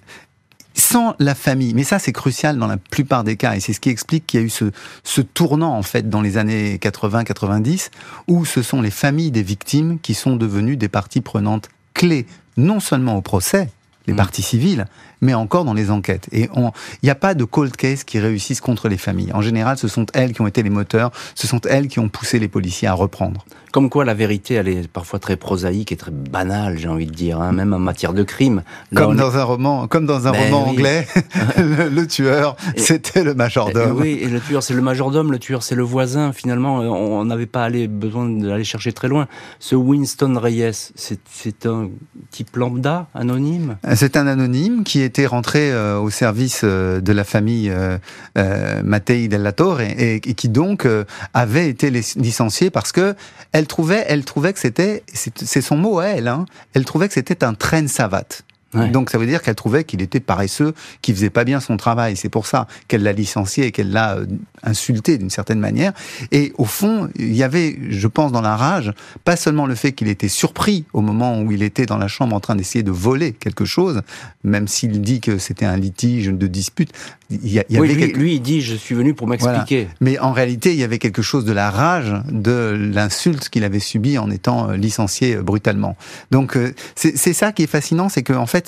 sans 0.73 1.15
la 1.19 1.35
famille. 1.35 1.73
Mais 1.73 1.83
ça, 1.83 1.99
c'est 1.99 2.13
crucial 2.13 2.57
dans 2.57 2.67
la 2.67 2.77
plupart 2.77 3.23
des 3.23 3.37
cas. 3.37 3.55
Et 3.55 3.59
c'est 3.59 3.73
ce 3.73 3.79
qui 3.79 3.89
explique 3.89 4.25
qu'il 4.25 4.39
y 4.39 4.43
a 4.43 4.45
eu 4.45 4.49
ce, 4.49 4.65
ce, 5.03 5.21
tournant, 5.21 5.77
en 5.77 5.83
fait, 5.83 6.09
dans 6.09 6.21
les 6.21 6.37
années 6.37 6.77
80-90, 6.77 7.89
où 8.27 8.45
ce 8.45 8.61
sont 8.61 8.81
les 8.81 8.91
familles 8.91 9.31
des 9.31 9.43
victimes 9.43 9.99
qui 9.99 10.13
sont 10.13 10.35
devenues 10.35 10.77
des 10.77 10.89
parties 10.89 11.21
prenantes 11.21 11.69
clés, 11.93 12.25
non 12.57 12.79
seulement 12.79 13.17
au 13.17 13.21
procès, 13.21 13.69
les 14.07 14.13
mmh. 14.13 14.17
parties 14.17 14.41
civiles, 14.41 14.85
mais 15.23 15.33
encore 15.33 15.63
dans 15.63 15.73
les 15.73 15.89
enquêtes. 15.89 16.27
Et 16.31 16.49
il 16.53 16.71
n'y 17.01 17.09
a 17.09 17.15
pas 17.15 17.33
de 17.33 17.45
cold 17.45 17.75
case 17.75 18.03
qui 18.03 18.19
réussissent 18.19 18.61
contre 18.61 18.89
les 18.89 18.97
familles. 18.97 19.31
En 19.33 19.41
général, 19.41 19.77
ce 19.77 19.87
sont 19.87 20.05
elles 20.13 20.33
qui 20.33 20.41
ont 20.41 20.47
été 20.47 20.61
les 20.61 20.69
moteurs, 20.69 21.11
ce 21.33 21.47
sont 21.47 21.61
elles 21.61 21.87
qui 21.87 21.99
ont 21.99 22.09
poussé 22.09 22.39
les 22.39 22.49
policiers 22.49 22.87
à 22.87 22.93
reprendre. 22.93 23.45
Comme 23.73 23.89
quoi, 23.89 24.05
la 24.05 24.13
vérité, 24.13 24.53
elle 24.53 24.67
est 24.67 24.87
parfois 24.87 25.17
très 25.17 25.35
prosaïque 25.35 25.91
et 25.91 25.95
très 25.95 26.11
banale, 26.11 26.77
j'ai 26.77 26.87
envie 26.87 27.07
de 27.07 27.11
dire, 27.11 27.41
hein, 27.41 27.53
même 27.53 27.73
en 27.73 27.79
matière 27.79 28.13
de 28.13 28.21
crime. 28.21 28.61
comme, 28.93 29.15
dans 29.15 29.35
un 29.35 29.43
roman, 29.43 29.87
comme 29.87 30.05
dans 30.05 30.27
un 30.27 30.31
ben 30.31 30.43
roman 30.43 30.69
anglais, 30.69 31.07
le, 31.57 32.05
tueur, 32.05 32.55
c'était 32.77 33.23
le 33.23 33.33
majordome. 33.33 33.99
oui, 33.99 34.19
et 34.21 34.27
le 34.27 34.39
tueur, 34.39 34.61
c'est 34.61 34.75
le 34.75 34.83
majordome, 34.83 35.31
le 35.31 35.39
tueur, 35.39 35.63
c'est 35.63 35.73
le 35.73 35.81
voisin. 35.81 36.33
Finalement, 36.33 36.81
on 36.81 37.25
n'avait 37.25 37.47
pas 37.47 37.63
allé, 37.63 37.87
besoin 37.87 38.29
d'aller 38.29 38.63
chercher 38.63 38.93
très 38.93 39.07
loin. 39.07 39.27
Ce 39.57 39.73
Winston 39.73 40.37
Reyes, 40.39 40.91
c'est 40.93 41.65
un 41.65 41.89
type 42.29 42.55
lambda, 42.55 43.07
anonyme? 43.15 43.77
C'est 43.95 44.17
un 44.17 44.27
anonyme 44.27 44.83
qui 44.83 45.01
était 45.13 45.27
rentré 45.27 45.71
euh, 45.71 45.99
au 45.99 46.09
service 46.09 46.61
euh, 46.63 46.99
de 46.99 47.13
la 47.13 47.23
famille 47.23 47.71
euh, 47.71 48.81
Mattei 48.83 49.27
Del 49.27 49.53
Torre 49.55 49.81
et, 49.81 50.15
et, 50.15 50.33
qui 50.33 50.49
donc 50.49 50.87
avait 51.35 51.69
été 51.69 51.91
licenciée 51.91 52.71
parce 52.71 52.91
que 52.91 53.15
elle 53.51 53.67
trouvait, 53.67 54.03
elle 54.07 54.25
trouvait 54.25 54.53
que 54.53 54.59
c'était, 54.59 55.03
c'est 55.13 55.61
son 55.61 55.77
mot 55.77 55.99
à 55.99 56.07
elle, 56.07 56.27
hein, 56.27 56.45
elle 56.73 56.85
trouvait 56.85 57.07
que 57.07 57.13
c'était 57.13 57.43
un 57.43 57.53
train 57.53 57.85
savate. 57.87 58.43
Donc 58.73 59.09
ça 59.09 59.17
veut 59.17 59.25
dire 59.25 59.41
qu'elle 59.41 59.55
trouvait 59.55 59.83
qu'il 59.83 60.01
était 60.01 60.19
paresseux, 60.19 60.73
qu'il 61.01 61.15
faisait 61.15 61.29
pas 61.29 61.43
bien 61.43 61.59
son 61.59 61.77
travail. 61.77 62.15
C'est 62.15 62.29
pour 62.29 62.47
ça 62.47 62.67
qu'elle 62.87 63.03
l'a 63.03 63.13
licencié 63.13 63.67
et 63.67 63.71
qu'elle 63.71 63.91
l'a 63.91 64.15
euh, 64.17 64.25
insulté 64.63 65.17
d'une 65.17 65.29
certaine 65.29 65.59
manière. 65.59 65.93
Et 66.31 66.53
au 66.57 66.65
fond, 66.65 67.09
il 67.15 67.35
y 67.35 67.43
avait, 67.43 67.77
je 67.89 68.07
pense, 68.07 68.31
dans 68.31 68.41
la 68.41 68.55
rage, 68.55 68.93
pas 69.23 69.35
seulement 69.35 69.65
le 69.65 69.75
fait 69.75 69.91
qu'il 69.91 70.07
était 70.07 70.27
surpris 70.27 70.85
au 70.93 71.01
moment 71.01 71.41
où 71.41 71.51
il 71.51 71.63
était 71.63 71.85
dans 71.85 71.97
la 71.97 72.07
chambre 72.07 72.35
en 72.35 72.39
train 72.39 72.55
d'essayer 72.55 72.83
de 72.83 72.91
voler 72.91 73.33
quelque 73.33 73.65
chose, 73.65 74.01
même 74.43 74.67
s'il 74.67 75.01
dit 75.01 75.19
que 75.19 75.37
c'était 75.37 75.65
un 75.65 75.77
litige 75.77 76.27
de 76.27 76.47
dispute. 76.47 76.91
Il 77.29 77.51
y, 77.51 77.59
avait 77.59 77.87
lui, 77.87 78.13
lui, 78.13 78.35
il 78.35 78.41
dit 78.41 78.61
je 78.61 78.75
suis 78.75 78.93
venu 78.93 79.15
pour 79.15 79.27
m'expliquer. 79.27 79.87
Mais 80.01 80.19
en 80.19 80.33
réalité, 80.33 80.71
il 80.73 80.79
y 80.79 80.83
avait 80.83 80.99
quelque 80.99 81.23
chose 81.23 81.45
de 81.45 81.51
la 81.51 81.71
rage, 81.71 82.13
de 82.29 82.77
l'insulte 82.93 83.49
qu'il 83.49 83.63
avait 83.63 83.79
subi 83.79 84.19
en 84.19 84.29
étant 84.29 84.69
euh, 84.69 84.75
licencié 84.75 85.35
euh, 85.35 85.41
brutalement. 85.41 85.97
Donc 86.29 86.57
c'est 86.95 87.33
ça 87.33 87.51
qui 87.51 87.63
est 87.63 87.67
fascinant, 87.67 88.09
c'est 88.09 88.23
qu'en 88.23 88.45
fait 88.45 88.62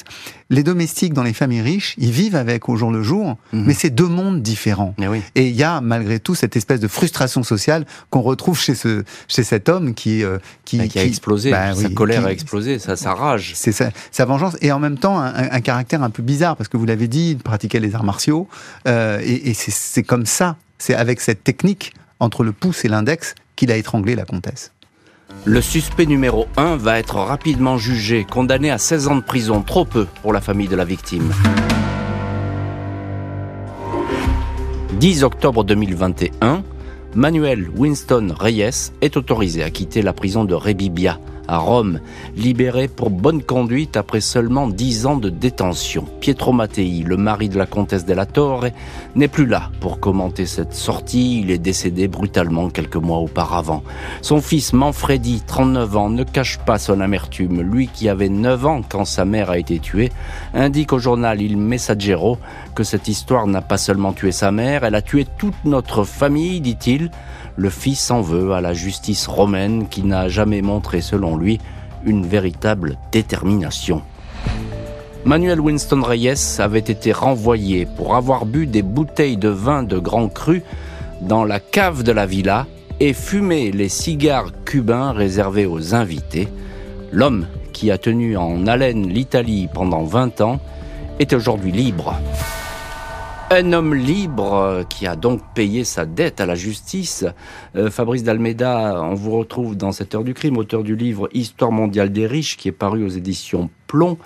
les 0.49 0.63
domestiques 0.63 1.13
dans 1.13 1.23
les 1.23 1.33
familles 1.33 1.61
riches, 1.61 1.95
ils 1.97 2.11
vivent 2.11 2.35
avec 2.35 2.69
au 2.69 2.75
jour 2.75 2.91
le 2.91 3.03
jour, 3.03 3.37
mhm. 3.53 3.63
mais 3.65 3.73
c'est 3.73 3.89
deux 3.89 4.07
mondes 4.07 4.41
différents. 4.41 4.95
Et 5.35 5.47
il 5.47 5.55
y 5.55 5.63
a 5.63 5.81
malgré 5.81 6.19
tout 6.19 6.35
cette 6.35 6.55
espèce 6.55 6.79
de 6.79 6.87
frustration 6.87 7.43
sociale 7.43 7.85
qu'on 8.09 8.21
retrouve 8.21 8.59
chez 8.59 8.75
ce 8.75 9.03
chez 9.27 9.43
cet 9.43 9.69
homme 9.69 9.93
qui 9.93 10.23
euh, 10.23 10.37
qui, 10.65 10.77
bah, 10.77 10.83
a 10.95 11.03
explosé, 11.03 11.51
bah 11.51 11.73
sa 11.73 11.89
colère 11.89 12.25
a 12.25 12.31
explosé, 12.31 12.79
sa, 12.79 12.95
sa 12.95 13.13
rage. 13.13 13.53
C'est 13.55 13.71
sa, 13.71 13.91
sa, 14.11 14.25
vengeance 14.25 14.57
et 14.61 14.71
en 14.71 14.79
même 14.79 14.97
temps 14.97 15.19
un, 15.19 15.61
caractère 15.61 16.03
un 16.03 16.09
peu 16.09 16.23
bizarre 16.23 16.55
parce 16.55 16.69
que 16.69 16.77
vous 16.77 16.85
l'avez 16.85 17.07
dit, 17.07 17.31
il 17.31 17.37
pratiquait 17.37 17.79
les 17.79 17.95
arts 17.95 18.03
martiaux 18.03 18.47
euh, 18.87 19.19
et, 19.23 19.49
et 19.49 19.53
c'est 19.53 20.03
comme 20.03 20.25
ça, 20.25 20.57
c'est 20.77 20.95
avec 20.95 21.21
cette 21.21 21.43
technique 21.43 21.93
entre 22.19 22.43
le 22.43 22.51
pouce 22.51 22.85
et 22.85 22.87
l'index 22.87 23.35
qu'il 23.55 23.71
a 23.71 23.77
étranglé 23.77 24.15
la 24.15 24.25
comtesse. 24.25 24.71
Le 25.47 25.61
suspect 25.61 26.07
numéro 26.07 26.47
1 26.57 26.75
va 26.77 26.97
être 26.97 27.17
rapidement 27.17 27.77
jugé, 27.77 28.25
condamné 28.25 28.71
à 28.71 28.79
16 28.79 29.09
ans 29.09 29.15
de 29.15 29.21
prison, 29.21 29.61
trop 29.61 29.85
peu 29.85 30.07
pour 30.23 30.33
la 30.33 30.41
famille 30.41 30.67
de 30.67 30.75
la 30.75 30.85
victime. 30.85 31.31
10 34.93 35.23
octobre 35.23 35.63
2021, 35.63 36.63
Manuel 37.13 37.69
Winston 37.75 38.33
Reyes 38.35 38.91
est 39.01 39.17
autorisé 39.17 39.61
à 39.61 39.69
quitter 39.69 40.01
la 40.01 40.13
prison 40.13 40.45
de 40.45 40.55
Rebibia 40.55 41.19
à 41.47 41.57
Rome, 41.57 41.99
libéré 42.35 42.87
pour 42.87 43.09
bonne 43.09 43.43
conduite 43.43 43.97
après 43.97 44.21
seulement 44.21 44.67
dix 44.67 45.05
ans 45.05 45.17
de 45.17 45.29
détention. 45.29 46.05
Pietro 46.19 46.53
Mattei, 46.53 47.03
le 47.05 47.17
mari 47.17 47.49
de 47.49 47.57
la 47.57 47.65
comtesse 47.65 48.05
della 48.05 48.25
Torre, 48.25 48.65
n'est 49.15 49.27
plus 49.27 49.45
là 49.45 49.71
pour 49.79 49.99
commenter 49.99 50.45
cette 50.45 50.73
sortie. 50.73 51.41
Il 51.41 51.51
est 51.51 51.57
décédé 51.57 52.07
brutalement 52.07 52.69
quelques 52.69 52.95
mois 52.95 53.19
auparavant. 53.19 53.83
Son 54.21 54.41
fils 54.41 54.73
Manfredi, 54.73 55.41
39 55.45 55.97
ans, 55.97 56.09
ne 56.09 56.23
cache 56.23 56.59
pas 56.59 56.77
son 56.77 56.99
amertume. 56.99 57.61
Lui 57.61 57.87
qui 57.87 58.09
avait 58.09 58.29
9 58.29 58.65
ans 58.65 58.81
quand 58.87 59.05
sa 59.05 59.25
mère 59.25 59.49
a 59.49 59.57
été 59.57 59.79
tuée, 59.79 60.11
indique 60.53 60.93
au 60.93 60.99
journal 60.99 61.41
Il 61.41 61.57
Messaggero 61.57 62.37
que 62.75 62.83
cette 62.83 63.07
histoire 63.07 63.47
n'a 63.47 63.61
pas 63.61 63.77
seulement 63.77 64.13
tué 64.13 64.31
sa 64.31 64.51
mère, 64.51 64.83
elle 64.83 64.95
a 64.95 65.01
tué 65.01 65.25
toute 65.37 65.55
notre 65.63 66.03
famille, 66.03 66.61
dit-il 66.61 67.11
le 67.57 67.69
fils 67.69 68.11
en 68.11 68.21
veut 68.21 68.53
à 68.53 68.61
la 68.61 68.73
justice 68.73 69.27
romaine 69.27 69.87
qui 69.87 70.03
n'a 70.03 70.27
jamais 70.27 70.61
montré, 70.61 71.01
selon 71.01 71.37
lui, 71.37 71.59
une 72.05 72.25
véritable 72.25 72.97
détermination. 73.11 74.01
Manuel 75.25 75.59
Winston 75.59 76.01
Reyes 76.03 76.59
avait 76.59 76.79
été 76.79 77.11
renvoyé 77.11 77.87
pour 77.87 78.15
avoir 78.15 78.45
bu 78.45 78.67
des 78.67 78.83
bouteilles 78.83 79.37
de 79.37 79.49
vin 79.49 79.81
de 79.81 79.97
grand 79.97 80.29
cru 80.29 80.61
dans 81.21 81.43
la 81.45 81.59
cave 81.59 82.03
de 82.03 82.11
la 82.11 82.25
villa 82.25 82.67
et 82.99 83.13
fumé 83.13 83.71
les 83.71 83.89
cigares 83.89 84.51
cubains 84.65 85.11
réservés 85.11 85.65
aux 85.65 85.95
invités. 85.95 86.47
L'homme 87.11 87.47
qui 87.73 87.89
a 87.89 87.97
tenu 87.97 88.37
en 88.37 88.67
haleine 88.67 89.07
l'Italie 89.07 89.67
pendant 89.73 90.03
20 90.03 90.41
ans 90.41 90.59
est 91.19 91.33
aujourd'hui 91.33 91.71
libre. 91.71 92.15
Un 93.51 93.73
homme 93.73 93.93
libre 93.93 94.53
euh, 94.55 94.83
qui 94.83 95.05
a 95.05 95.15
donc 95.15 95.39
payé 95.53 95.83
sa 95.83 96.07
dette 96.07 96.41
à 96.41 96.47
la 96.47 96.55
justice. 96.55 97.25
Euh, 97.75 97.91
Fabrice 97.91 98.23
Dalmeda, 98.23 98.99
on 99.03 99.13
vous 99.13 99.37
retrouve 99.37 99.77
dans 99.77 99.91
cette 99.91 100.15
heure 100.15 100.23
du 100.23 100.33
crime, 100.33 100.57
auteur 100.57 100.81
du 100.81 100.95
livre 100.95 101.29
Histoire 101.31 101.71
mondiale 101.71 102.11
des 102.11 102.25
riches 102.25 102.57
qui 102.57 102.69
est 102.69 102.73
paru 102.73 103.05
aux 103.05 103.09
éditions 103.09 103.69
Plomb. 103.85 104.17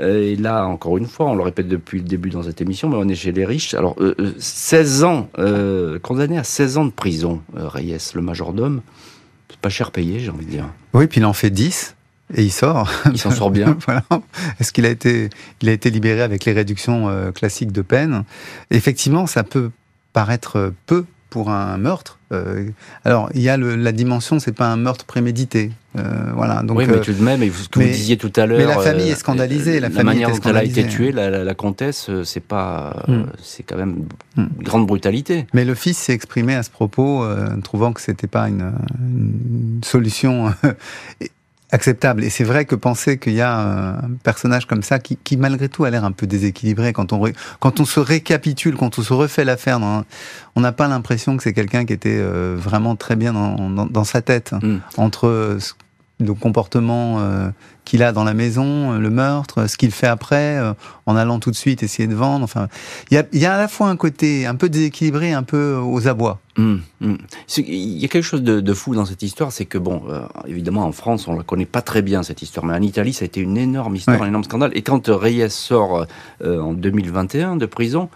Euh, 0.00 0.32
et 0.32 0.36
là, 0.36 0.66
encore 0.66 0.96
une 0.96 1.04
fois, 1.04 1.26
on 1.26 1.34
le 1.34 1.42
répète 1.42 1.68
depuis 1.68 1.98
le 1.98 2.06
début 2.06 2.30
dans 2.30 2.42
cette 2.42 2.62
émission, 2.62 2.88
mais 2.88 2.96
on 2.96 3.06
est 3.06 3.14
chez 3.14 3.32
les 3.32 3.44
riches. 3.44 3.74
Alors, 3.74 3.96
16 4.38 5.04
ans, 5.04 5.28
condamné 6.02 6.38
à 6.38 6.44
16 6.44 6.78
ans 6.78 6.84
de 6.86 6.90
prison, 6.90 7.42
Reyes, 7.54 8.12
le 8.14 8.22
majordome. 8.22 8.80
C'est 9.50 9.60
pas 9.60 9.68
cher 9.68 9.90
payé, 9.90 10.20
j'ai 10.20 10.30
envie 10.30 10.46
de 10.46 10.50
dire. 10.50 10.68
Oui, 10.94 11.06
puis 11.06 11.20
il 11.20 11.24
en 11.26 11.34
fait 11.34 11.50
10. 11.50 11.96
Et 12.34 12.42
il 12.44 12.52
sort. 12.52 12.90
Il 13.10 13.18
s'en 13.18 13.30
sort 13.30 13.50
bien. 13.50 13.76
voilà. 13.86 14.04
Est-ce 14.60 14.72
qu'il 14.72 14.84
a 14.86 14.90
été, 14.90 15.30
il 15.62 15.68
a 15.68 15.72
été 15.72 15.90
libéré 15.90 16.20
avec 16.22 16.44
les 16.44 16.52
réductions 16.52 17.08
euh, 17.08 17.32
classiques 17.32 17.72
de 17.72 17.82
peine? 17.82 18.24
Effectivement, 18.70 19.26
ça 19.26 19.44
peut 19.44 19.70
paraître 20.12 20.72
peu 20.86 21.04
pour 21.30 21.50
un 21.50 21.76
meurtre. 21.76 22.18
Euh, 22.32 22.68
alors, 23.04 23.28
il 23.34 23.42
y 23.42 23.48
a 23.50 23.56
le, 23.58 23.76
la 23.76 23.92
dimension, 23.92 24.38
c'est 24.38 24.52
pas 24.52 24.66
un 24.68 24.76
meurtre 24.76 25.04
prémédité. 25.04 25.70
Euh, 25.98 26.02
voilà. 26.34 26.62
Donc, 26.62 26.78
oui, 26.78 26.86
mais 26.88 27.00
tout 27.00 27.12
de 27.12 27.22
même, 27.22 27.42
et 27.42 27.50
ce 27.50 27.68
que 27.68 27.78
mais- 27.78 27.86
vous 27.86 27.92
disiez 27.92 28.16
tout 28.16 28.32
à 28.36 28.46
l'heure. 28.46 28.58
mais 28.58 28.64
la 28.66 28.78
famille 28.78 29.08
est 29.10 29.14
scandalisée, 29.14 29.74
la 29.80 29.88
La, 29.88 29.94
famille 29.94 30.04
manière 30.20 30.30
dont 30.30 30.40
elle 30.50 30.56
a 30.56 30.64
été 30.64 30.86
tuée, 30.86 31.12
la, 31.12 31.28
la- 31.30 31.44
la 31.44 31.54
comtesse, 31.54 32.10
c'est 32.24 32.40
pas, 32.42 33.04
Hmm. 33.08 33.24
c'est 33.42 33.62
quand 33.62 33.76
même 33.76 34.04
Hmm. 34.36 34.46
une 34.58 34.64
grande 34.64 34.86
brutalité. 34.86 35.46
Mais 35.54 35.64
le 35.66 35.74
fils 35.74 35.98
s'est 35.98 36.12
exprimé 36.14 36.54
à 36.54 36.62
ce 36.62 36.70
propos, 36.70 37.22
euh, 37.24 37.48
trouvant 37.62 37.92
que 37.92 38.00
c'était 38.00 38.26
pas 38.26 38.48
une, 38.48 38.72
une 38.98 39.80
solution 39.84 40.52
acceptable. 41.70 42.24
Et 42.24 42.30
c'est 42.30 42.44
vrai 42.44 42.64
que 42.64 42.74
penser 42.74 43.18
qu'il 43.18 43.34
y 43.34 43.40
a 43.40 43.58
un 43.58 44.10
personnage 44.22 44.66
comme 44.66 44.82
ça 44.82 44.98
qui, 44.98 45.16
qui 45.22 45.36
malgré 45.36 45.68
tout 45.68 45.84
a 45.84 45.90
l'air 45.90 46.04
un 46.04 46.12
peu 46.12 46.26
déséquilibré 46.26 46.92
quand 46.92 47.12
on 47.12 47.22
quand 47.60 47.80
on 47.80 47.84
se 47.84 48.00
récapitule, 48.00 48.76
quand 48.76 48.98
on 48.98 49.02
se 49.02 49.12
refait 49.12 49.44
l'affaire, 49.44 49.80
on 50.56 50.60
n'a 50.60 50.72
pas 50.72 50.88
l'impression 50.88 51.36
que 51.36 51.42
c'est 51.42 51.52
quelqu'un 51.52 51.84
qui 51.84 51.92
était 51.92 52.18
euh, 52.20 52.56
vraiment 52.58 52.96
très 52.96 53.16
bien 53.16 53.32
dans, 53.32 53.68
dans- 53.70 53.86
dans 53.86 54.04
sa 54.04 54.22
tête 54.22 54.54
Hmm. 54.62 54.78
entre 54.96 55.26
euh, 55.28 55.58
ce- 55.60 55.74
le 56.20 56.34
comportement 56.34 57.18
euh, 57.20 57.48
qu'il 57.88 58.02
a 58.02 58.12
dans 58.12 58.24
la 58.24 58.34
maison, 58.34 58.92
euh, 58.92 58.98
le 58.98 59.08
meurtre, 59.10 59.66
ce 59.66 59.76
qu'il 59.78 59.90
fait 59.92 60.06
après, 60.06 60.58
euh, 60.58 60.74
en 61.06 61.16
allant 61.16 61.38
tout 61.40 61.50
de 61.50 61.56
suite 61.56 61.82
essayer 61.82 62.06
de 62.06 62.14
vendre. 62.14 62.44
Enfin, 62.44 62.68
il 63.10 63.14
y 63.14 63.18
a, 63.18 63.24
il 63.32 63.40
y 63.40 63.46
a 63.46 63.54
à 63.54 63.58
la 63.58 63.66
fois 63.66 63.88
un 63.88 63.96
côté 63.96 64.44
un 64.46 64.54
peu 64.54 64.68
déséquilibré, 64.68 65.32
un 65.32 65.42
peu 65.42 65.74
aux 65.76 66.06
abois. 66.06 66.38
Hum, 66.58 66.82
hum. 67.02 67.16
Il 67.56 67.98
y 67.98 68.04
a 68.04 68.08
quelque 68.08 68.24
chose 68.24 68.42
de, 68.42 68.60
de 68.60 68.74
fou 68.74 68.94
dans 68.94 69.04
cette 69.06 69.22
histoire, 69.22 69.52
c'est 69.52 69.64
que 69.64 69.78
bon, 69.78 70.02
euh, 70.10 70.20
évidemment 70.46 70.84
en 70.84 70.92
France 70.92 71.28
on 71.28 71.36
la 71.36 71.44
connaît 71.44 71.64
pas 71.66 71.82
très 71.82 72.02
bien 72.02 72.22
cette 72.22 72.42
histoire, 72.42 72.66
mais 72.66 72.74
en 72.74 72.82
Italie 72.82 73.12
ça 73.12 73.24
a 73.24 73.26
été 73.26 73.40
une 73.40 73.56
énorme 73.56 73.96
histoire, 73.96 74.18
Ouais. 74.18 74.24
un 74.26 74.28
énorme 74.28 74.44
scandale. 74.44 74.72
Et 74.74 74.82
quand 74.82 75.08
euh, 75.08 75.16
Reyes 75.16 75.48
sort 75.50 76.06
euh, 76.44 76.60
en 76.60 76.72
2021 76.74 77.56
de 77.56 77.66
prison, 77.66 78.08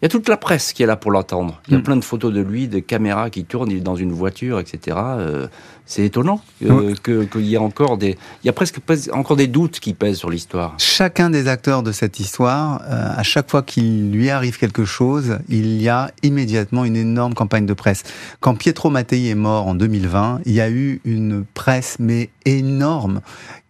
il 0.00 0.04
y 0.04 0.06
a 0.06 0.08
toute 0.08 0.28
la 0.28 0.36
presse 0.36 0.72
qui 0.72 0.82
est 0.82 0.86
là 0.86 0.96
pour 0.96 1.10
l'entendre. 1.10 1.60
Il 1.66 1.72
y 1.72 1.76
a 1.76 1.80
Mm. 1.80 1.82
plein 1.82 1.96
de 1.96 2.04
photos 2.04 2.32
de 2.32 2.40
lui, 2.40 2.68
de 2.68 2.78
caméras 2.78 3.30
qui 3.30 3.44
tournent, 3.44 3.70
il 3.70 3.78
est 3.78 3.80
dans 3.80 3.96
une 3.96 4.12
voiture, 4.12 4.60
etc. 4.60 4.96
Euh, 5.00 5.48
c'est 5.86 6.04
étonnant 6.04 6.40
euh, 6.66 6.94
qu'il 7.02 7.46
y 7.46 7.54
ait 7.54 7.58
encore 7.58 7.96
des, 7.98 8.18
il 8.44 8.46
y 8.46 8.50
a 8.50 8.52
presque 8.52 8.78
encore 9.12 9.36
des 9.36 9.46
doutes 9.46 9.80
qui 9.80 9.94
pèsent 9.94 10.18
sur 10.18 10.30
l'histoire. 10.30 10.74
Chacun 10.78 11.30
des 11.30 11.48
acteurs 11.48 11.82
de 11.82 11.92
cette 11.92 12.20
histoire, 12.20 12.82
euh, 12.88 13.08
à 13.16 13.22
chaque 13.22 13.50
fois 13.50 13.62
qu'il 13.62 14.12
lui 14.12 14.30
arrive 14.30 14.58
quelque 14.58 14.84
chose, 14.84 15.38
il 15.48 15.80
y 15.80 15.88
a 15.88 16.10
immédiatement 16.22 16.84
une 16.84 16.96
énorme 16.96 17.34
campagne 17.34 17.66
de 17.66 17.74
presse. 17.74 18.02
Quand 18.40 18.54
Pietro 18.54 18.90
Mattei 18.90 19.28
est 19.28 19.34
mort 19.34 19.66
en 19.66 19.74
2020, 19.74 20.42
il 20.44 20.52
y 20.52 20.60
a 20.60 20.70
eu 20.70 21.00
une 21.04 21.44
presse 21.54 21.96
mais 21.98 22.30
énorme 22.44 23.20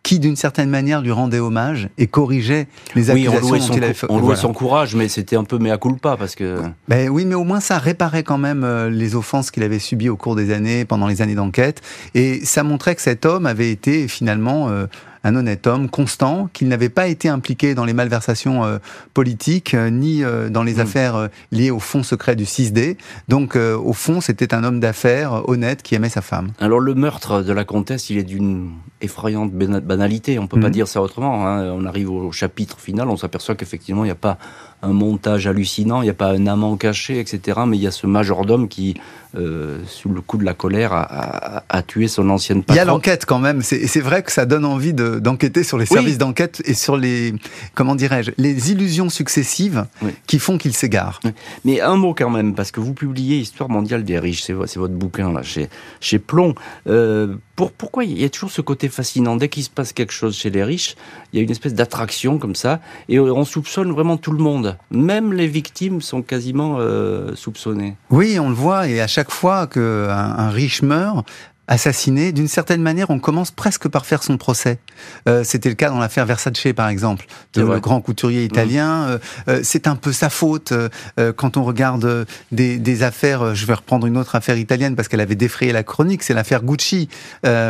qui, 0.08 0.18
d'une 0.18 0.36
certaine 0.36 0.70
manière, 0.70 1.02
lui 1.02 1.10
rendait 1.12 1.38
hommage 1.38 1.90
et 1.98 2.06
corrigeait 2.06 2.66
les 2.94 3.10
Oui, 3.10 3.28
on 3.28 3.32
accusations 3.32 3.48
louait, 3.50 3.58
dont 3.58 3.64
son, 3.66 3.74
il 3.74 3.84
avait 3.84 3.92
fait. 3.92 4.06
on 4.08 4.14
louait 4.16 4.24
Voilà. 4.24 4.40
son 4.40 4.52
courage, 4.54 4.94
mais 4.94 5.08
c'était 5.08 5.36
un 5.36 5.44
peu 5.44 5.58
mea 5.58 5.76
culpa 5.76 6.16
parce 6.16 6.34
que. 6.34 6.62
Ben 6.88 7.10
oui, 7.10 7.26
mais 7.26 7.34
au 7.34 7.44
moins 7.44 7.60
ça 7.60 7.76
réparait 7.76 8.22
quand 8.22 8.38
même 8.38 8.64
euh, 8.64 8.88
les 8.88 9.14
offenses 9.14 9.50
qu'il 9.50 9.62
avait 9.64 9.78
subies 9.78 10.08
au 10.08 10.16
cours 10.16 10.34
des 10.34 10.50
années, 10.50 10.86
pendant 10.86 11.08
les 11.08 11.20
années 11.20 11.34
d'enquête. 11.34 11.82
Et 12.14 12.40
ça 12.44 12.62
montrait 12.62 12.94
que 12.94 13.02
cet 13.02 13.26
homme 13.26 13.44
avait 13.44 13.70
été 13.70 14.08
finalement 14.08 14.70
euh, 14.70 14.86
un 15.24 15.34
honnête 15.36 15.66
homme, 15.66 15.88
constant, 15.88 16.48
qu'il 16.52 16.68
n'avait 16.68 16.88
pas 16.88 17.06
été 17.08 17.28
impliqué 17.28 17.74
dans 17.74 17.84
les 17.84 17.92
malversations 17.92 18.64
euh, 18.64 18.78
politiques, 19.14 19.74
euh, 19.74 19.90
ni 19.90 20.22
euh, 20.24 20.48
dans 20.48 20.62
les 20.62 20.74
Mm. 20.74 20.80
affaires 20.80 21.28
liées 21.52 21.70
au 21.70 21.78
fonds 21.80 22.02
secret 22.02 22.36
du 22.36 22.44
6D. 22.44 22.96
Donc 23.28 23.56
au 23.56 23.92
fond, 23.92 24.20
c'était 24.20 24.54
un 24.54 24.64
homme 24.64 24.80
d'affaires 24.80 25.48
honnête 25.48 25.82
qui 25.82 25.94
aimait 25.94 26.08
sa 26.08 26.20
femme. 26.22 26.52
Alors 26.60 26.80
le 26.80 26.94
meurtre 26.94 27.42
de 27.42 27.52
la 27.52 27.64
comtesse, 27.64 28.10
il 28.10 28.18
est 28.18 28.22
d'une 28.24 28.70
effrayante 29.00 29.52
bana- 29.52 29.80
banalité. 29.80 30.38
On 30.38 30.46
peut 30.46 30.60
pas 30.60 30.66
Mhm. 30.68 30.72
dire 30.72 30.88
ça 30.88 31.00
autrement. 31.02 31.46
hein. 31.46 31.72
On 31.72 31.84
arrive 31.84 32.10
au 32.10 32.32
chapitre 32.32 32.78
final, 32.80 33.08
on 33.08 33.16
s'aperçoit 33.16 33.54
qu'effectivement 33.54 34.04
il 34.04 34.08
n'y 34.08 34.12
a 34.12 34.16
pas 34.16 34.38
un 34.82 34.92
montage 34.92 35.46
hallucinant, 35.46 36.02
il 36.02 36.04
n'y 36.04 36.10
a 36.10 36.14
pas 36.14 36.30
un 36.32 36.46
amant 36.46 36.76
caché, 36.76 37.18
etc. 37.18 37.60
Mais 37.66 37.76
il 37.76 37.82
y 37.82 37.86
a 37.86 37.90
ce 37.90 38.06
majordome 38.06 38.68
qui, 38.68 38.94
euh, 39.36 39.78
sous 39.86 40.08
le 40.08 40.20
coup 40.20 40.38
de 40.38 40.44
la 40.44 40.54
colère, 40.54 40.92
a, 40.92 41.02
a- 41.58 41.64
a 41.68 41.82
tué 41.82 42.06
son 42.08 42.30
ancienne 42.30 42.62
Il 42.68 42.74
y 42.74 42.78
a 42.78 42.82
patronne. 42.82 42.94
l'enquête 42.94 43.26
quand 43.26 43.40
même. 43.40 43.62
C'est 43.62 43.86
c'est 43.88 44.00
vrai 44.00 44.22
que 44.22 44.30
ça 44.32 44.46
donne 44.46 44.64
envie 44.64 44.92
de- 44.94 45.18
d'enquêter 45.18 45.64
sur 45.64 45.78
les 45.78 45.82
Oui. 45.90 45.94
services 45.96 46.18
d'enquête 46.18 46.62
et 46.64 46.74
sur 46.74 46.96
les, 46.96 47.34
comment 47.74 47.94
dirais-je, 47.96 48.30
les 48.38 48.70
illusions 48.70 49.08
successives 49.10 49.86
Oui. 50.02 50.12
qui 50.26 50.38
font 50.38 50.58
qu'il 50.58 50.72
s'égare. 50.74 51.20
Mais 51.64 51.80
un 51.80 51.96
mot 51.96 52.14
quand 52.14 52.30
même, 52.30 52.54
parce 52.54 52.70
que 52.70 52.80
vous 52.80 52.94
publiez 52.94 53.38
Histoire 53.38 53.68
mondiale 53.70 54.04
des 54.04 54.18
riches, 54.18 54.42
c'est 54.42 54.52
vo- 54.52 54.66
c'est 54.66 54.78
votre 54.78 54.94
bouquin 54.94 55.32
là, 55.32 55.42
chez, 55.42 55.68
chez 56.00 56.18
Plomb. 56.18 56.54
Euh, 56.86 57.34
pour, 57.56 57.72
pourquoi 57.72 58.04
il 58.04 58.20
y 58.20 58.24
a 58.24 58.28
toujours 58.28 58.50
ce 58.52 58.60
côté 58.60 58.88
fascinant? 58.88 59.34
Dès 59.36 59.48
qu'il 59.48 59.64
se 59.64 59.70
passe 59.70 59.92
quelque 59.92 60.12
chose 60.12 60.36
chez 60.36 60.50
les 60.50 60.62
riches, 60.62 60.94
il 61.32 61.38
y 61.38 61.40
a 61.40 61.42
une 61.42 61.50
espèce 61.50 61.74
d'attraction 61.74 62.38
comme 62.38 62.54
ça, 62.54 62.80
et 63.08 63.18
on 63.18 63.44
soupçonne 63.44 63.90
vraiment 63.90 64.16
tout 64.16 64.30
le 64.32 64.38
monde. 64.38 64.67
Même 64.90 65.32
les 65.32 65.46
victimes 65.46 66.00
sont 66.00 66.22
quasiment 66.22 66.76
euh, 66.78 67.34
soupçonnées. 67.34 67.96
Oui, 68.10 68.38
on 68.38 68.48
le 68.48 68.54
voit, 68.54 68.88
et 68.88 69.00
à 69.00 69.06
chaque 69.06 69.30
fois 69.30 69.66
qu'un 69.66 70.08
un 70.08 70.50
riche 70.50 70.82
meurt, 70.82 71.26
assassiné, 71.68 72.32
d'une 72.32 72.48
certaine 72.48 72.82
manière, 72.82 73.10
on 73.10 73.18
commence 73.20 73.50
presque 73.50 73.88
par 73.88 74.06
faire 74.06 74.22
son 74.22 74.38
procès. 74.38 74.78
Euh, 75.28 75.44
C'était 75.44 75.68
le 75.68 75.74
cas 75.74 75.90
dans 75.90 75.98
l'affaire 75.98 76.26
Versace, 76.26 76.72
par 76.74 76.88
exemple, 76.88 77.26
de 77.52 77.62
le 77.62 77.78
grand 77.78 78.00
couturier 78.00 78.42
italien. 78.44 79.04
Euh, 79.04 79.18
euh, 79.48 79.60
C'est 79.62 79.86
un 79.86 79.94
peu 79.94 80.12
sa 80.12 80.30
faute 80.30 80.72
euh, 80.72 80.88
quand 81.36 81.58
on 81.58 81.64
regarde 81.64 82.26
des, 82.52 82.78
des 82.78 83.02
affaires. 83.02 83.54
Je 83.54 83.66
vais 83.66 83.74
reprendre 83.74 84.06
une 84.06 84.16
autre 84.16 84.34
affaire 84.34 84.56
italienne 84.56 84.96
parce 84.96 85.08
qu'elle 85.08 85.20
avait 85.20 85.34
défrayé 85.34 85.72
la 85.72 85.82
chronique. 85.82 86.22
C'est 86.22 86.34
l'affaire 86.34 86.62
Gucci, 86.62 87.10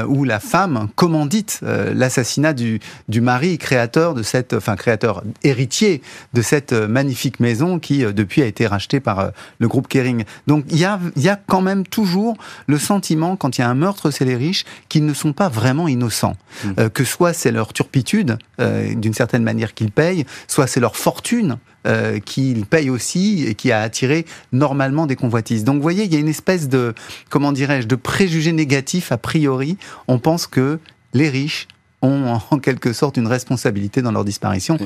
où 0.07 0.24
la 0.24 0.38
femme 0.38 0.88
commandite 0.94 1.61
l'assassinat 1.62 2.53
du, 2.53 2.78
du 3.09 3.20
mari 3.20 3.59
créateur 3.59 4.14
de 4.14 4.22
cette, 4.22 4.53
enfin 4.53 4.76
créateur 4.76 5.24
héritier 5.42 6.03
de 6.34 6.42
cette 6.42 6.72
magnifique 6.72 7.40
maison 7.40 7.80
qui 7.80 8.05
depuis 8.05 8.42
a 8.42 8.46
été 8.46 8.66
rachetée 8.68 9.01
par 9.01 9.32
le 9.59 9.68
groupe 9.68 9.88
Kering. 9.88 10.24
Donc 10.46 10.64
il 10.70 10.78
y 10.78 10.84
a, 10.84 11.01
il 11.16 11.22
y 11.22 11.28
a 11.28 11.36
quand 11.36 11.62
même 11.62 11.84
toujours 11.84 12.36
le 12.68 12.78
sentiment, 12.78 13.34
quand 13.34 13.59
il 13.59 13.62
y 13.62 13.64
a 13.64 13.68
un 13.68 13.74
meurtre 13.74 13.88
chez 14.11 14.24
les 14.24 14.36
riches, 14.36 14.64
qu'ils 14.89 15.05
ne 15.05 15.14
sont 15.14 15.32
pas 15.32 15.49
vraiment 15.49 15.89
innocents. 15.89 16.36
Mm. 16.64 16.68
Euh, 16.78 16.89
que 16.89 17.05
soit 17.05 17.32
c'est 17.32 17.53
leur 17.53 17.72
turpitude, 17.72 18.39
euh, 18.61 18.95
d'une 18.95 19.14
certaine 19.14 19.43
manière 19.43 19.74
qu'ils 19.74 19.91
payent, 19.91 20.24
soit 20.47 20.66
c'est 20.66 20.80
leur 20.80 20.97
fortune 20.97 21.59
euh, 21.86 22.18
qu'ils 22.18 22.66
payent 22.66 22.91
aussi 22.91 23.45
et 23.47 23.55
qui 23.55 23.72
a 23.72 23.80
attiré 23.80 24.26
normalement 24.53 25.07
des 25.07 25.16
convoitises. 25.16 25.64
Donc 25.64 25.76
vous 25.76 25.82
voyez, 25.82 26.05
il 26.05 26.12
y 26.12 26.16
a 26.16 26.20
une 26.20 26.28
espèce 26.28 26.68
de, 26.68 26.95
comment 27.30 27.53
dirais-je, 27.53 27.86
de 27.86 27.97
préjugé 27.97 28.53
négatif 28.53 29.12
a 29.12 29.18
priori. 29.18 29.76
On 30.07 30.18
pense 30.18 30.47
que 30.47 30.78
les 31.14 31.28
riches 31.28 31.68
ont 32.03 32.39
en 32.51 32.59
quelque 32.59 32.93
sorte 32.93 33.16
une 33.16 33.26
responsabilité 33.26 34.03
dans 34.03 34.12
leur 34.12 34.24
disparition, 34.24 34.76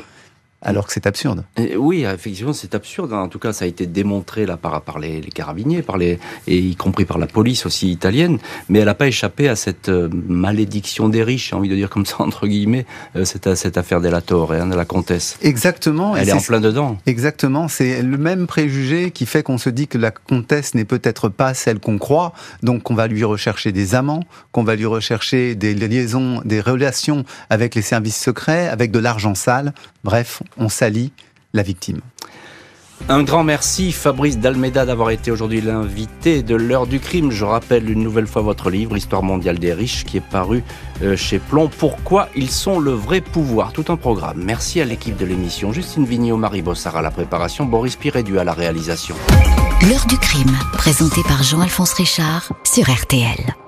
alors 0.63 0.87
que 0.87 0.93
c'est 0.93 1.07
absurde. 1.07 1.45
Et 1.57 1.77
oui, 1.77 2.05
effectivement, 2.05 2.53
c'est 2.53 2.75
absurde. 2.75 3.13
En 3.13 3.29
tout 3.29 3.39
cas, 3.39 3.53
ça 3.53 3.65
a 3.65 3.69
été 3.69 3.87
démontré 3.87 4.47
là 4.47 4.57
par, 4.57 4.81
par 4.83 4.99
les, 4.99 5.21
les 5.21 5.31
carabiniers, 5.31 5.83
par 5.83 5.97
les, 5.99 6.19
et 6.47 6.57
y 6.59 6.77
compris 6.77 7.05
par 7.05 7.19
la 7.19 7.27
police 7.27 7.67
aussi 7.67 7.91
italienne. 7.91 8.39
Mais 8.69 8.79
elle 8.81 8.87
n'a 8.87 8.95
pas 8.95 9.09
échappé 9.09 9.49
à 9.49 9.57
cette 9.57 9.89
euh, 9.89 10.09
malédiction 10.13 11.09
des 11.09 11.23
riches, 11.23 11.51
j'ai 11.51 11.57
envie 11.57 11.69
de 11.69 11.75
dire 11.75 11.91
comme 11.91 12.07
ça 12.07 12.17
entre 12.21 12.47
guillemets, 12.47 12.87
euh, 13.17 13.25
cette, 13.25 13.55
cette 13.55 13.77
affaire 13.77 14.01
della 14.01 14.21
Torre, 14.21 14.53
hein, 14.53 14.67
de 14.67 14.75
la 14.77 14.85
comtesse. 14.85 15.37
Exactement. 15.43 16.17
et 16.17 16.21
Elle 16.21 16.29
est 16.29 16.33
en 16.33 16.39
c'est- 16.41 16.47
plein 16.47 16.61
dedans. 16.61 16.99
Exactement, 17.07 17.69
c'est 17.69 18.03
le 18.03 18.19
même 18.19 18.47
préjugé 18.47 19.11
qui 19.11 19.27
fait 19.27 19.43
qu'on 19.43 19.59
se 19.59 19.71
dit 19.71 19.89
que 19.89 19.99
la 19.99 20.11
comtesse 20.11 20.75
n'est 20.75 20.85
peut-être 20.85 21.29
pas 21.29 21.55
celle 21.55 21.79
qu'on 21.81 21.99
croit, 21.99 22.33
donc 22.63 22.83
qu'on 22.85 22.95
va 22.95 23.07
lui 23.07 23.25
rechercher 23.25 23.73
des 23.73 23.95
amants, 23.95 24.25
qu'on 24.53 24.65
va 24.65 24.77
lui 24.77 24.87
rechercher 24.87 25.55
des 25.55 25.75
liaisons, 25.75 26.41
des 26.45 26.61
relations 26.61 27.25
avec 27.51 27.75
les 27.75 27.83
services 27.83 28.21
secrets, 28.21 28.69
avec 28.69 28.91
de 28.91 28.99
l'argent 28.99 29.35
sale. 29.35 29.73
Bref, 30.05 30.43
on 30.57 30.69
salit 30.69 31.13
la 31.53 31.63
victime. 31.63 32.01
Un 33.09 33.25
grand 33.25 33.43
merci 33.43 33.91
Fabrice 33.91 34.39
Dalmeda 34.39 34.87
d'avoir 34.87 35.11
été 35.11 35.31
aujourd'hui 35.31 35.61
l'invité 35.61 36.43
de 36.43 36.55
l'heure 36.55 36.87
du 36.87 37.01
crime. 37.01 37.31
Je 37.31 37.45
rappelle 37.45 37.91
une 37.91 38.03
nouvelle 38.03 38.27
fois 38.27 38.43
votre 38.43 38.71
livre 38.71 38.97
Histoire 38.97 39.23
mondiale 39.23 39.59
des 39.59 39.73
riches 39.73 40.05
qui 40.05 40.19
est 40.19 40.25
paru 40.25 40.63
euh, 41.03 41.17
chez 41.17 41.39
Plomb. 41.39 41.69
Pourquoi 41.69 42.29
ils 42.37 42.51
sont 42.51 42.79
le 42.79 42.93
vrai 42.93 43.21
pouvoir? 43.21 43.73
Tout 43.73 43.87
un 43.89 43.97
programme. 43.97 44.43
Merci 44.45 44.81
à 44.81 44.85
l'équipe 44.85 45.17
de 45.17 45.27
l'émission. 45.27 45.73
Justine 45.73 46.05
Vignot, 46.05 46.37
Marie 46.37 46.63
Bossard 46.63 46.97
à 46.97 47.03
la 47.03 47.11
préparation, 47.11 47.65
Boris 47.65 47.97
Pirédu 47.97 48.39
à 48.39 48.45
la 48.45 48.53
réalisation. 48.53 49.17
L'heure 49.89 50.07
du 50.07 50.17
crime, 50.17 50.57
présenté 50.75 51.23
par 51.25 51.43
Jean-Alphonse 51.43 51.95
Richard 51.95 52.53
sur 52.65 52.89
RTL. 52.89 53.62